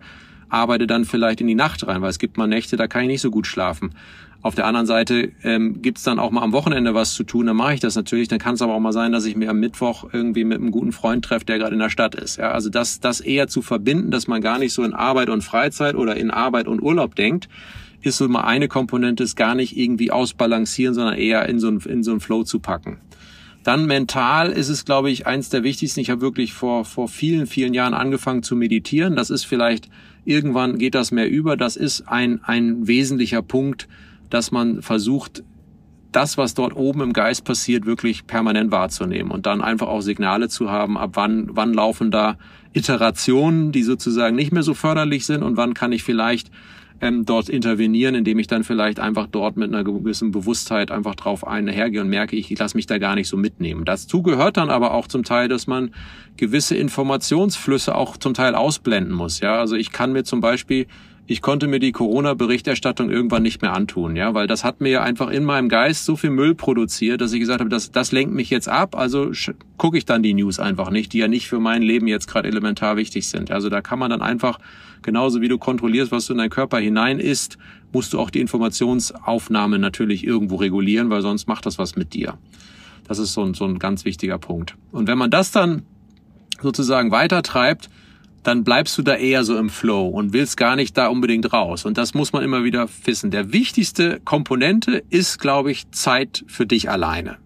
arbeite 0.49 0.87
dann 0.87 1.05
vielleicht 1.05 1.41
in 1.41 1.47
die 1.47 1.55
Nacht 1.55 1.85
rein, 1.87 2.01
weil 2.01 2.09
es 2.09 2.19
gibt 2.19 2.37
mal 2.37 2.47
Nächte, 2.47 2.77
da 2.77 2.87
kann 2.87 3.01
ich 3.03 3.07
nicht 3.07 3.21
so 3.21 3.31
gut 3.31 3.47
schlafen. 3.47 3.91
Auf 4.41 4.55
der 4.55 4.65
anderen 4.65 4.85
Seite 4.85 5.31
ähm, 5.43 5.81
gibt 5.81 6.05
dann 6.05 6.19
auch 6.19 6.31
mal 6.31 6.41
am 6.41 6.53
Wochenende 6.53 6.93
was 6.93 7.13
zu 7.13 7.23
tun, 7.23 7.47
dann 7.47 7.57
mache 7.57 7.73
ich 7.73 7.79
das 7.79 7.95
natürlich. 7.95 8.27
Dann 8.27 8.39
kann 8.39 8.53
es 8.53 8.61
aber 8.61 8.73
auch 8.75 8.79
mal 8.79 8.93
sein, 8.93 9.11
dass 9.11 9.25
ich 9.25 9.35
mir 9.35 9.49
am 9.49 9.59
Mittwoch 9.59 10.07
irgendwie 10.13 10.43
mit 10.43 10.59
einem 10.59 10.71
guten 10.71 10.91
Freund 10.91 11.25
treffe, 11.25 11.45
der 11.45 11.57
gerade 11.57 11.73
in 11.73 11.79
der 11.79 11.89
Stadt 11.89 12.15
ist. 12.15 12.37
Ja, 12.37 12.51
also 12.51 12.69
das, 12.69 12.99
das 12.99 13.19
eher 13.19 13.47
zu 13.47 13.61
verbinden, 13.61 14.11
dass 14.11 14.27
man 14.27 14.41
gar 14.41 14.59
nicht 14.59 14.73
so 14.73 14.83
in 14.83 14.93
Arbeit 14.93 15.29
und 15.29 15.43
Freizeit 15.43 15.95
oder 15.95 16.15
in 16.15 16.31
Arbeit 16.31 16.67
und 16.67 16.81
Urlaub 16.81 17.15
denkt, 17.15 17.49
ist 18.01 18.17
so 18.17 18.27
mal 18.29 18.41
eine 18.41 18.67
Komponente, 18.67 19.23
ist 19.23 19.35
gar 19.35 19.55
nicht 19.55 19.75
irgendwie 19.75 20.11
ausbalancieren, 20.11 20.93
sondern 20.93 21.15
eher 21.15 21.47
in 21.49 21.59
so 21.59 21.67
einen, 21.67 21.79
in 21.81 22.03
so 22.03 22.11
einen 22.11 22.19
Flow 22.19 22.43
zu 22.43 22.59
packen. 22.59 22.99
Dann 23.63 23.85
mental 23.85 24.51
ist 24.51 24.69
es, 24.69 24.85
glaube 24.85 25.11
ich, 25.11 25.27
eins 25.27 25.49
der 25.49 25.63
wichtigsten. 25.63 25.99
Ich 25.99 26.09
habe 26.09 26.21
wirklich 26.21 26.53
vor, 26.53 26.85
vor 26.85 27.09
vielen, 27.09 27.47
vielen 27.47 27.73
Jahren 27.73 27.93
angefangen 27.93 28.41
zu 28.43 28.55
meditieren. 28.55 29.17
Das 29.17 29.29
ist 29.29 29.45
vielleicht, 29.45 29.89
irgendwann 30.23 30.77
geht 30.77 30.95
das 30.95 31.11
mehr 31.11 31.29
über. 31.29 31.57
Das 31.57 31.75
ist 31.75 32.07
ein, 32.07 32.39
ein 32.45 32.87
wesentlicher 32.87 33.41
Punkt, 33.41 33.89
dass 34.29 34.51
man 34.51 34.81
versucht, 34.81 35.43
das, 36.11 36.37
was 36.37 36.53
dort 36.53 36.75
oben 36.75 37.01
im 37.01 37.13
Geist 37.13 37.43
passiert, 37.43 37.85
wirklich 37.85 38.25
permanent 38.27 38.71
wahrzunehmen 38.71 39.31
und 39.31 39.45
dann 39.45 39.61
einfach 39.61 39.87
auch 39.87 40.01
Signale 40.01 40.49
zu 40.49 40.69
haben, 40.69 40.97
ab 40.97 41.11
wann, 41.13 41.49
wann 41.51 41.73
laufen 41.73 42.11
da 42.11 42.37
Iterationen, 42.73 43.71
die 43.71 43.83
sozusagen 43.83 44.35
nicht 44.35 44.51
mehr 44.51 44.63
so 44.63 44.73
förderlich 44.73 45.25
sind 45.25 45.43
und 45.43 45.57
wann 45.57 45.73
kann 45.73 45.91
ich 45.91 46.03
vielleicht 46.03 46.49
ähm, 47.01 47.25
dort 47.25 47.49
intervenieren, 47.49 48.15
indem 48.15 48.39
ich 48.39 48.47
dann 48.47 48.63
vielleicht 48.63 48.99
einfach 48.99 49.27
dort 49.27 49.57
mit 49.57 49.73
einer 49.73 49.83
gewissen 49.83 50.31
Bewusstheit 50.31 50.91
einfach 50.91 51.15
drauf 51.15 51.45
einhergehe 51.45 52.01
und 52.01 52.09
merke, 52.09 52.35
ich, 52.35 52.57
lasse 52.57 52.75
mich 52.75 52.87
da 52.87 52.97
gar 52.97 53.15
nicht 53.15 53.27
so 53.27 53.37
mitnehmen. 53.37 53.85
Dazu 53.85 54.23
gehört 54.23 54.57
dann 54.57 54.69
aber 54.69 54.93
auch 54.93 55.07
zum 55.07 55.23
Teil, 55.23 55.47
dass 55.47 55.67
man 55.67 55.91
gewisse 56.37 56.75
Informationsflüsse 56.75 57.93
auch 57.93 58.17
zum 58.17 58.33
Teil 58.33 58.55
ausblenden 58.55 59.13
muss. 59.13 59.39
Ja, 59.39 59.59
also 59.59 59.75
ich 59.75 59.91
kann 59.91 60.13
mir 60.13 60.23
zum 60.23 60.41
Beispiel 60.41 60.87
ich 61.29 61.41
konnte 61.41 61.67
mir 61.67 61.79
die 61.79 61.91
Corona-Berichterstattung 61.91 63.09
irgendwann 63.09 63.43
nicht 63.43 63.61
mehr 63.61 63.73
antun, 63.73 64.15
ja, 64.15 64.33
weil 64.33 64.47
das 64.47 64.63
hat 64.63 64.79
mir 64.79 65.03
einfach 65.03 65.29
in 65.29 65.43
meinem 65.43 65.67
Geist 65.67 66.05
so 66.05 66.15
viel 66.15 66.29
Müll 66.29 66.55
produziert, 66.55 67.19
dass 67.19 67.33
ich 67.33 67.41
gesagt 67.41 67.59
habe, 67.59 67.69
das, 67.69 67.91
das 67.91 68.13
lenkt 68.13 68.33
mich 68.33 68.49
jetzt 68.49 68.69
ab, 68.69 68.95
also 68.95 69.31
gucke 69.77 69.97
ich 69.97 70.05
dann 70.05 70.23
die 70.23 70.33
News 70.33 70.57
einfach 70.57 70.89
nicht, 70.89 71.11
die 71.11 71.17
ja 71.17 71.27
nicht 71.27 71.49
für 71.49 71.59
mein 71.59 71.81
Leben 71.81 72.07
jetzt 72.07 72.27
gerade 72.27 72.47
elementar 72.47 72.95
wichtig 72.95 73.27
sind. 73.27 73.51
Also 73.51 73.67
da 73.67 73.81
kann 73.81 73.99
man 73.99 74.09
dann 74.09 74.21
einfach, 74.21 74.57
genauso 75.01 75.41
wie 75.41 75.49
du 75.49 75.57
kontrollierst, 75.57 76.13
was 76.13 76.27
du 76.27 76.33
in 76.33 76.39
deinen 76.39 76.49
Körper 76.49 76.79
hinein 76.79 77.19
isst, 77.19 77.57
musst 77.91 78.13
du 78.13 78.19
auch 78.19 78.29
die 78.29 78.39
Informationsaufnahme 78.39 79.79
natürlich 79.79 80.25
irgendwo 80.25 80.55
regulieren, 80.55 81.09
weil 81.09 81.21
sonst 81.21 81.47
macht 81.47 81.65
das 81.65 81.77
was 81.77 81.97
mit 81.97 82.13
dir. 82.13 82.37
Das 83.05 83.19
ist 83.19 83.33
so 83.33 83.43
ein, 83.43 83.53
so 83.53 83.65
ein 83.65 83.79
ganz 83.79 84.05
wichtiger 84.05 84.37
Punkt. 84.37 84.75
Und 84.93 85.07
wenn 85.07 85.17
man 85.17 85.29
das 85.29 85.51
dann 85.51 85.83
sozusagen 86.61 87.11
weitertreibt, 87.11 87.89
dann 88.43 88.63
bleibst 88.63 88.97
du 88.97 89.01
da 89.01 89.15
eher 89.15 89.43
so 89.43 89.57
im 89.57 89.69
Flow 89.69 90.07
und 90.07 90.33
willst 90.33 90.57
gar 90.57 90.75
nicht 90.75 90.97
da 90.97 91.07
unbedingt 91.07 91.51
raus. 91.51 91.85
Und 91.85 91.97
das 91.97 92.13
muss 92.13 92.33
man 92.33 92.43
immer 92.43 92.63
wieder 92.63 92.87
wissen. 93.03 93.31
Der 93.31 93.51
wichtigste 93.51 94.21
Komponente 94.23 95.03
ist, 95.09 95.39
glaube 95.39 95.71
ich, 95.71 95.91
Zeit 95.91 96.45
für 96.47 96.65
dich 96.65 96.89
alleine. 96.89 97.37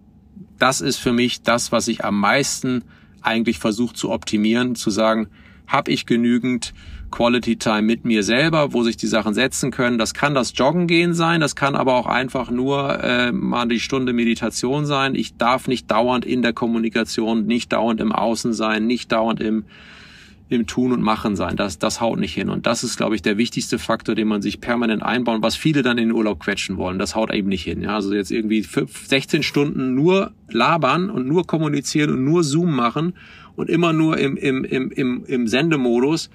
Das 0.58 0.80
ist 0.80 0.98
für 0.98 1.12
mich 1.12 1.42
das, 1.42 1.72
was 1.72 1.88
ich 1.88 2.04
am 2.04 2.20
meisten 2.20 2.84
eigentlich 3.20 3.58
versuche 3.58 3.94
zu 3.94 4.10
optimieren, 4.10 4.74
zu 4.74 4.90
sagen, 4.90 5.28
habe 5.66 5.90
ich 5.90 6.06
genügend 6.06 6.74
Quality 7.10 7.56
Time 7.56 7.82
mit 7.82 8.04
mir 8.04 8.22
selber, 8.22 8.72
wo 8.72 8.82
sich 8.82 8.96
die 8.96 9.06
Sachen 9.06 9.34
setzen 9.34 9.70
können. 9.70 9.98
Das 9.98 10.14
kann 10.14 10.34
das 10.34 10.52
Joggen 10.56 10.86
gehen 10.86 11.14
sein, 11.14 11.40
das 11.40 11.54
kann 11.54 11.76
aber 11.76 11.94
auch 11.94 12.06
einfach 12.06 12.50
nur 12.50 13.02
äh, 13.02 13.30
mal 13.32 13.68
die 13.68 13.80
Stunde 13.80 14.12
Meditation 14.12 14.86
sein. 14.86 15.14
Ich 15.14 15.36
darf 15.36 15.68
nicht 15.68 15.90
dauernd 15.90 16.24
in 16.24 16.42
der 16.42 16.52
Kommunikation, 16.52 17.46
nicht 17.46 17.72
dauernd 17.72 18.00
im 18.00 18.12
Außen 18.12 18.52
sein, 18.52 18.86
nicht 18.86 19.12
dauernd 19.12 19.40
im 19.40 19.64
im 20.52 20.66
Tun 20.66 20.92
und 20.92 21.02
Machen 21.02 21.36
sein. 21.36 21.56
Das, 21.56 21.78
das 21.78 22.00
haut 22.00 22.18
nicht 22.18 22.34
hin. 22.34 22.48
Und 22.48 22.66
das 22.66 22.84
ist, 22.84 22.96
glaube 22.96 23.14
ich, 23.14 23.22
der 23.22 23.38
wichtigste 23.38 23.78
Faktor, 23.78 24.14
den 24.14 24.28
man 24.28 24.42
sich 24.42 24.60
permanent 24.60 25.02
einbauen, 25.02 25.42
was 25.42 25.56
viele 25.56 25.82
dann 25.82 25.98
in 25.98 26.08
den 26.08 26.16
Urlaub 26.16 26.40
quetschen 26.40 26.76
wollen. 26.76 26.98
Das 26.98 27.14
haut 27.14 27.32
eben 27.32 27.48
nicht 27.48 27.64
hin. 27.64 27.82
Ja, 27.82 27.94
also 27.94 28.14
jetzt 28.14 28.30
irgendwie 28.30 28.62
16 28.62 29.42
Stunden 29.42 29.94
nur 29.94 30.32
labern 30.48 31.10
und 31.10 31.26
nur 31.26 31.46
kommunizieren 31.46 32.10
und 32.10 32.24
nur 32.24 32.44
Zoom 32.44 32.74
machen 32.74 33.14
und 33.56 33.68
immer 33.68 33.92
nur 33.92 34.18
im, 34.18 34.36
im, 34.36 34.64
im, 34.64 34.90
im, 34.90 35.24
im 35.24 35.46
Sendemodus 35.48 36.30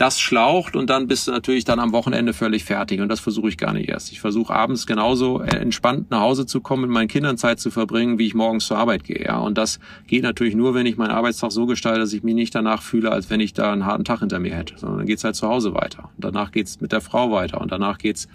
das 0.00 0.18
schlaucht 0.18 0.76
und 0.76 0.88
dann 0.88 1.08
bist 1.08 1.28
du 1.28 1.30
natürlich 1.30 1.64
dann 1.64 1.78
am 1.78 1.92
Wochenende 1.92 2.32
völlig 2.32 2.64
fertig. 2.64 3.00
Und 3.00 3.08
das 3.08 3.20
versuche 3.20 3.50
ich 3.50 3.58
gar 3.58 3.74
nicht 3.74 3.90
erst. 3.90 4.10
Ich 4.12 4.20
versuche 4.20 4.54
abends 4.54 4.86
genauso 4.86 5.42
äh, 5.42 5.56
entspannt 5.56 6.10
nach 6.10 6.20
Hause 6.20 6.46
zu 6.46 6.62
kommen, 6.62 6.82
mit 6.82 6.90
meinen 6.90 7.08
Kindern 7.08 7.36
Zeit 7.36 7.60
zu 7.60 7.70
verbringen, 7.70 8.18
wie 8.18 8.26
ich 8.26 8.34
morgens 8.34 8.66
zur 8.66 8.78
Arbeit 8.78 9.04
gehe. 9.04 9.22
Ja. 9.22 9.38
Und 9.38 9.58
das 9.58 9.78
geht 10.06 10.22
natürlich 10.22 10.54
nur, 10.54 10.74
wenn 10.74 10.86
ich 10.86 10.96
meinen 10.96 11.10
Arbeitstag 11.10 11.52
so 11.52 11.66
gestalte, 11.66 12.00
dass 12.00 12.14
ich 12.14 12.22
mich 12.22 12.34
nicht 12.34 12.54
danach 12.54 12.80
fühle, 12.80 13.12
als 13.12 13.28
wenn 13.28 13.40
ich 13.40 13.52
da 13.52 13.72
einen 13.72 13.84
harten 13.84 14.04
Tag 14.04 14.20
hinter 14.20 14.38
mir 14.38 14.54
hätte. 14.54 14.78
Sondern 14.78 15.00
dann 15.00 15.06
geht's 15.06 15.22
halt 15.22 15.36
zu 15.36 15.46
Hause 15.46 15.74
weiter. 15.74 16.04
Und 16.16 16.24
danach 16.24 16.50
geht's 16.50 16.80
mit 16.80 16.92
der 16.92 17.02
Frau 17.02 17.30
weiter. 17.30 17.60
Und 17.60 17.70
danach 17.70 17.98
geht's 17.98 18.26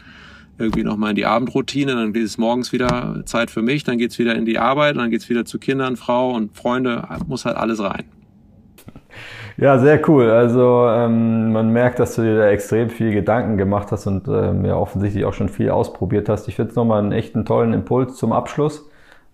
irgendwie 0.59 0.83
nochmal 0.83 1.09
in 1.09 1.15
die 1.15 1.25
Abendroutine, 1.25 1.95
dann 1.95 2.13
geht 2.13 2.23
es 2.23 2.37
morgens 2.37 2.71
wieder 2.71 3.23
Zeit 3.25 3.51
für 3.51 3.61
mich, 3.61 3.83
dann 3.83 3.97
geht's 3.97 4.19
wieder 4.19 4.35
in 4.35 4.45
die 4.45 4.57
Arbeit, 4.57 4.95
dann 4.95 5.09
geht's 5.09 5.27
wieder 5.29 5.43
zu 5.43 5.59
Kindern, 5.59 5.97
Frau 5.97 6.31
und 6.31 6.55
Freunde, 6.55 7.05
muss 7.27 7.43
halt 7.43 7.57
alles 7.57 7.81
rein. 7.81 8.05
Ja, 9.57 9.79
sehr 9.79 10.01
cool. 10.09 10.29
Also 10.29 10.87
ähm, 10.89 11.53
man 11.53 11.69
merkt, 11.71 11.99
dass 11.99 12.15
du 12.15 12.23
dir 12.23 12.37
da 12.37 12.47
extrem 12.49 12.89
viel 12.89 13.11
Gedanken 13.13 13.57
gemacht 13.57 13.91
hast 13.91 14.05
und 14.05 14.27
ähm, 14.27 14.65
ja 14.65 14.75
offensichtlich 14.75 15.23
auch 15.23 15.33
schon 15.33 15.47
viel 15.47 15.69
ausprobiert 15.69 16.27
hast. 16.27 16.47
Ich 16.49 16.55
finde 16.55 16.71
es 16.71 16.75
nochmal 16.75 16.99
einen 16.99 17.13
echten 17.13 17.45
tollen 17.45 17.71
Impuls 17.71 18.17
zum 18.17 18.33
Abschluss. 18.33 18.89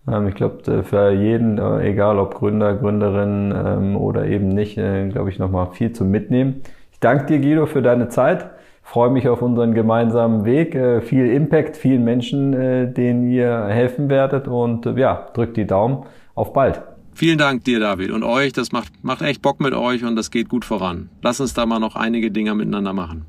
Ähm, 0.07 0.27
ich 0.27 0.35
glaube, 0.35 0.83
für 0.83 1.11
jeden, 1.11 1.57
äh, 1.57 1.89
egal 1.89 2.19
ob 2.19 2.35
Gründer, 2.35 2.75
Gründerin 2.75 3.51
ähm, 3.55 3.97
oder 3.97 4.25
eben 4.27 4.49
nicht, 4.49 4.77
äh, 4.77 5.07
glaube 5.09 5.31
ich, 5.31 5.39
nochmal 5.39 5.71
viel 5.71 5.91
zum 5.91 6.11
Mitnehmen. 6.11 6.61
Ich 6.91 6.99
danke 6.99 7.25
dir, 7.25 7.39
Guido, 7.39 7.65
für 7.65 7.81
deine 7.81 8.09
Zeit. 8.09 8.45
Freue 8.83 9.09
mich 9.09 9.27
auf 9.27 9.41
unseren 9.41 9.73
gemeinsamen 9.73 10.45
Weg. 10.45 10.75
Äh, 10.75 11.01
viel 11.01 11.31
Impact, 11.31 11.77
vielen 11.77 12.03
Menschen, 12.03 12.53
äh, 12.53 12.91
denen 12.91 13.27
ihr 13.31 13.65
helfen 13.67 14.09
werdet 14.09 14.47
und 14.47 14.85
äh, 14.85 14.93
ja, 14.99 15.27
drückt 15.33 15.57
die 15.57 15.65
Daumen. 15.65 16.05
Auf 16.35 16.53
bald. 16.53 16.90
Vielen 17.13 17.37
Dank 17.37 17.63
dir, 17.65 17.79
David, 17.79 18.11
und 18.11 18.23
euch. 18.23 18.53
Das 18.53 18.71
macht, 18.71 18.91
macht 19.03 19.21
echt 19.21 19.41
Bock 19.41 19.59
mit 19.59 19.73
euch 19.73 20.03
und 20.03 20.15
das 20.15 20.31
geht 20.31 20.49
gut 20.49 20.65
voran. 20.65 21.09
Lass 21.21 21.39
uns 21.39 21.53
da 21.53 21.65
mal 21.65 21.79
noch 21.79 21.95
einige 21.95 22.31
Dinge 22.31 22.55
miteinander 22.55 22.93
machen. 22.93 23.25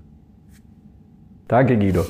Danke, 1.48 1.76
Guido. 1.76 2.06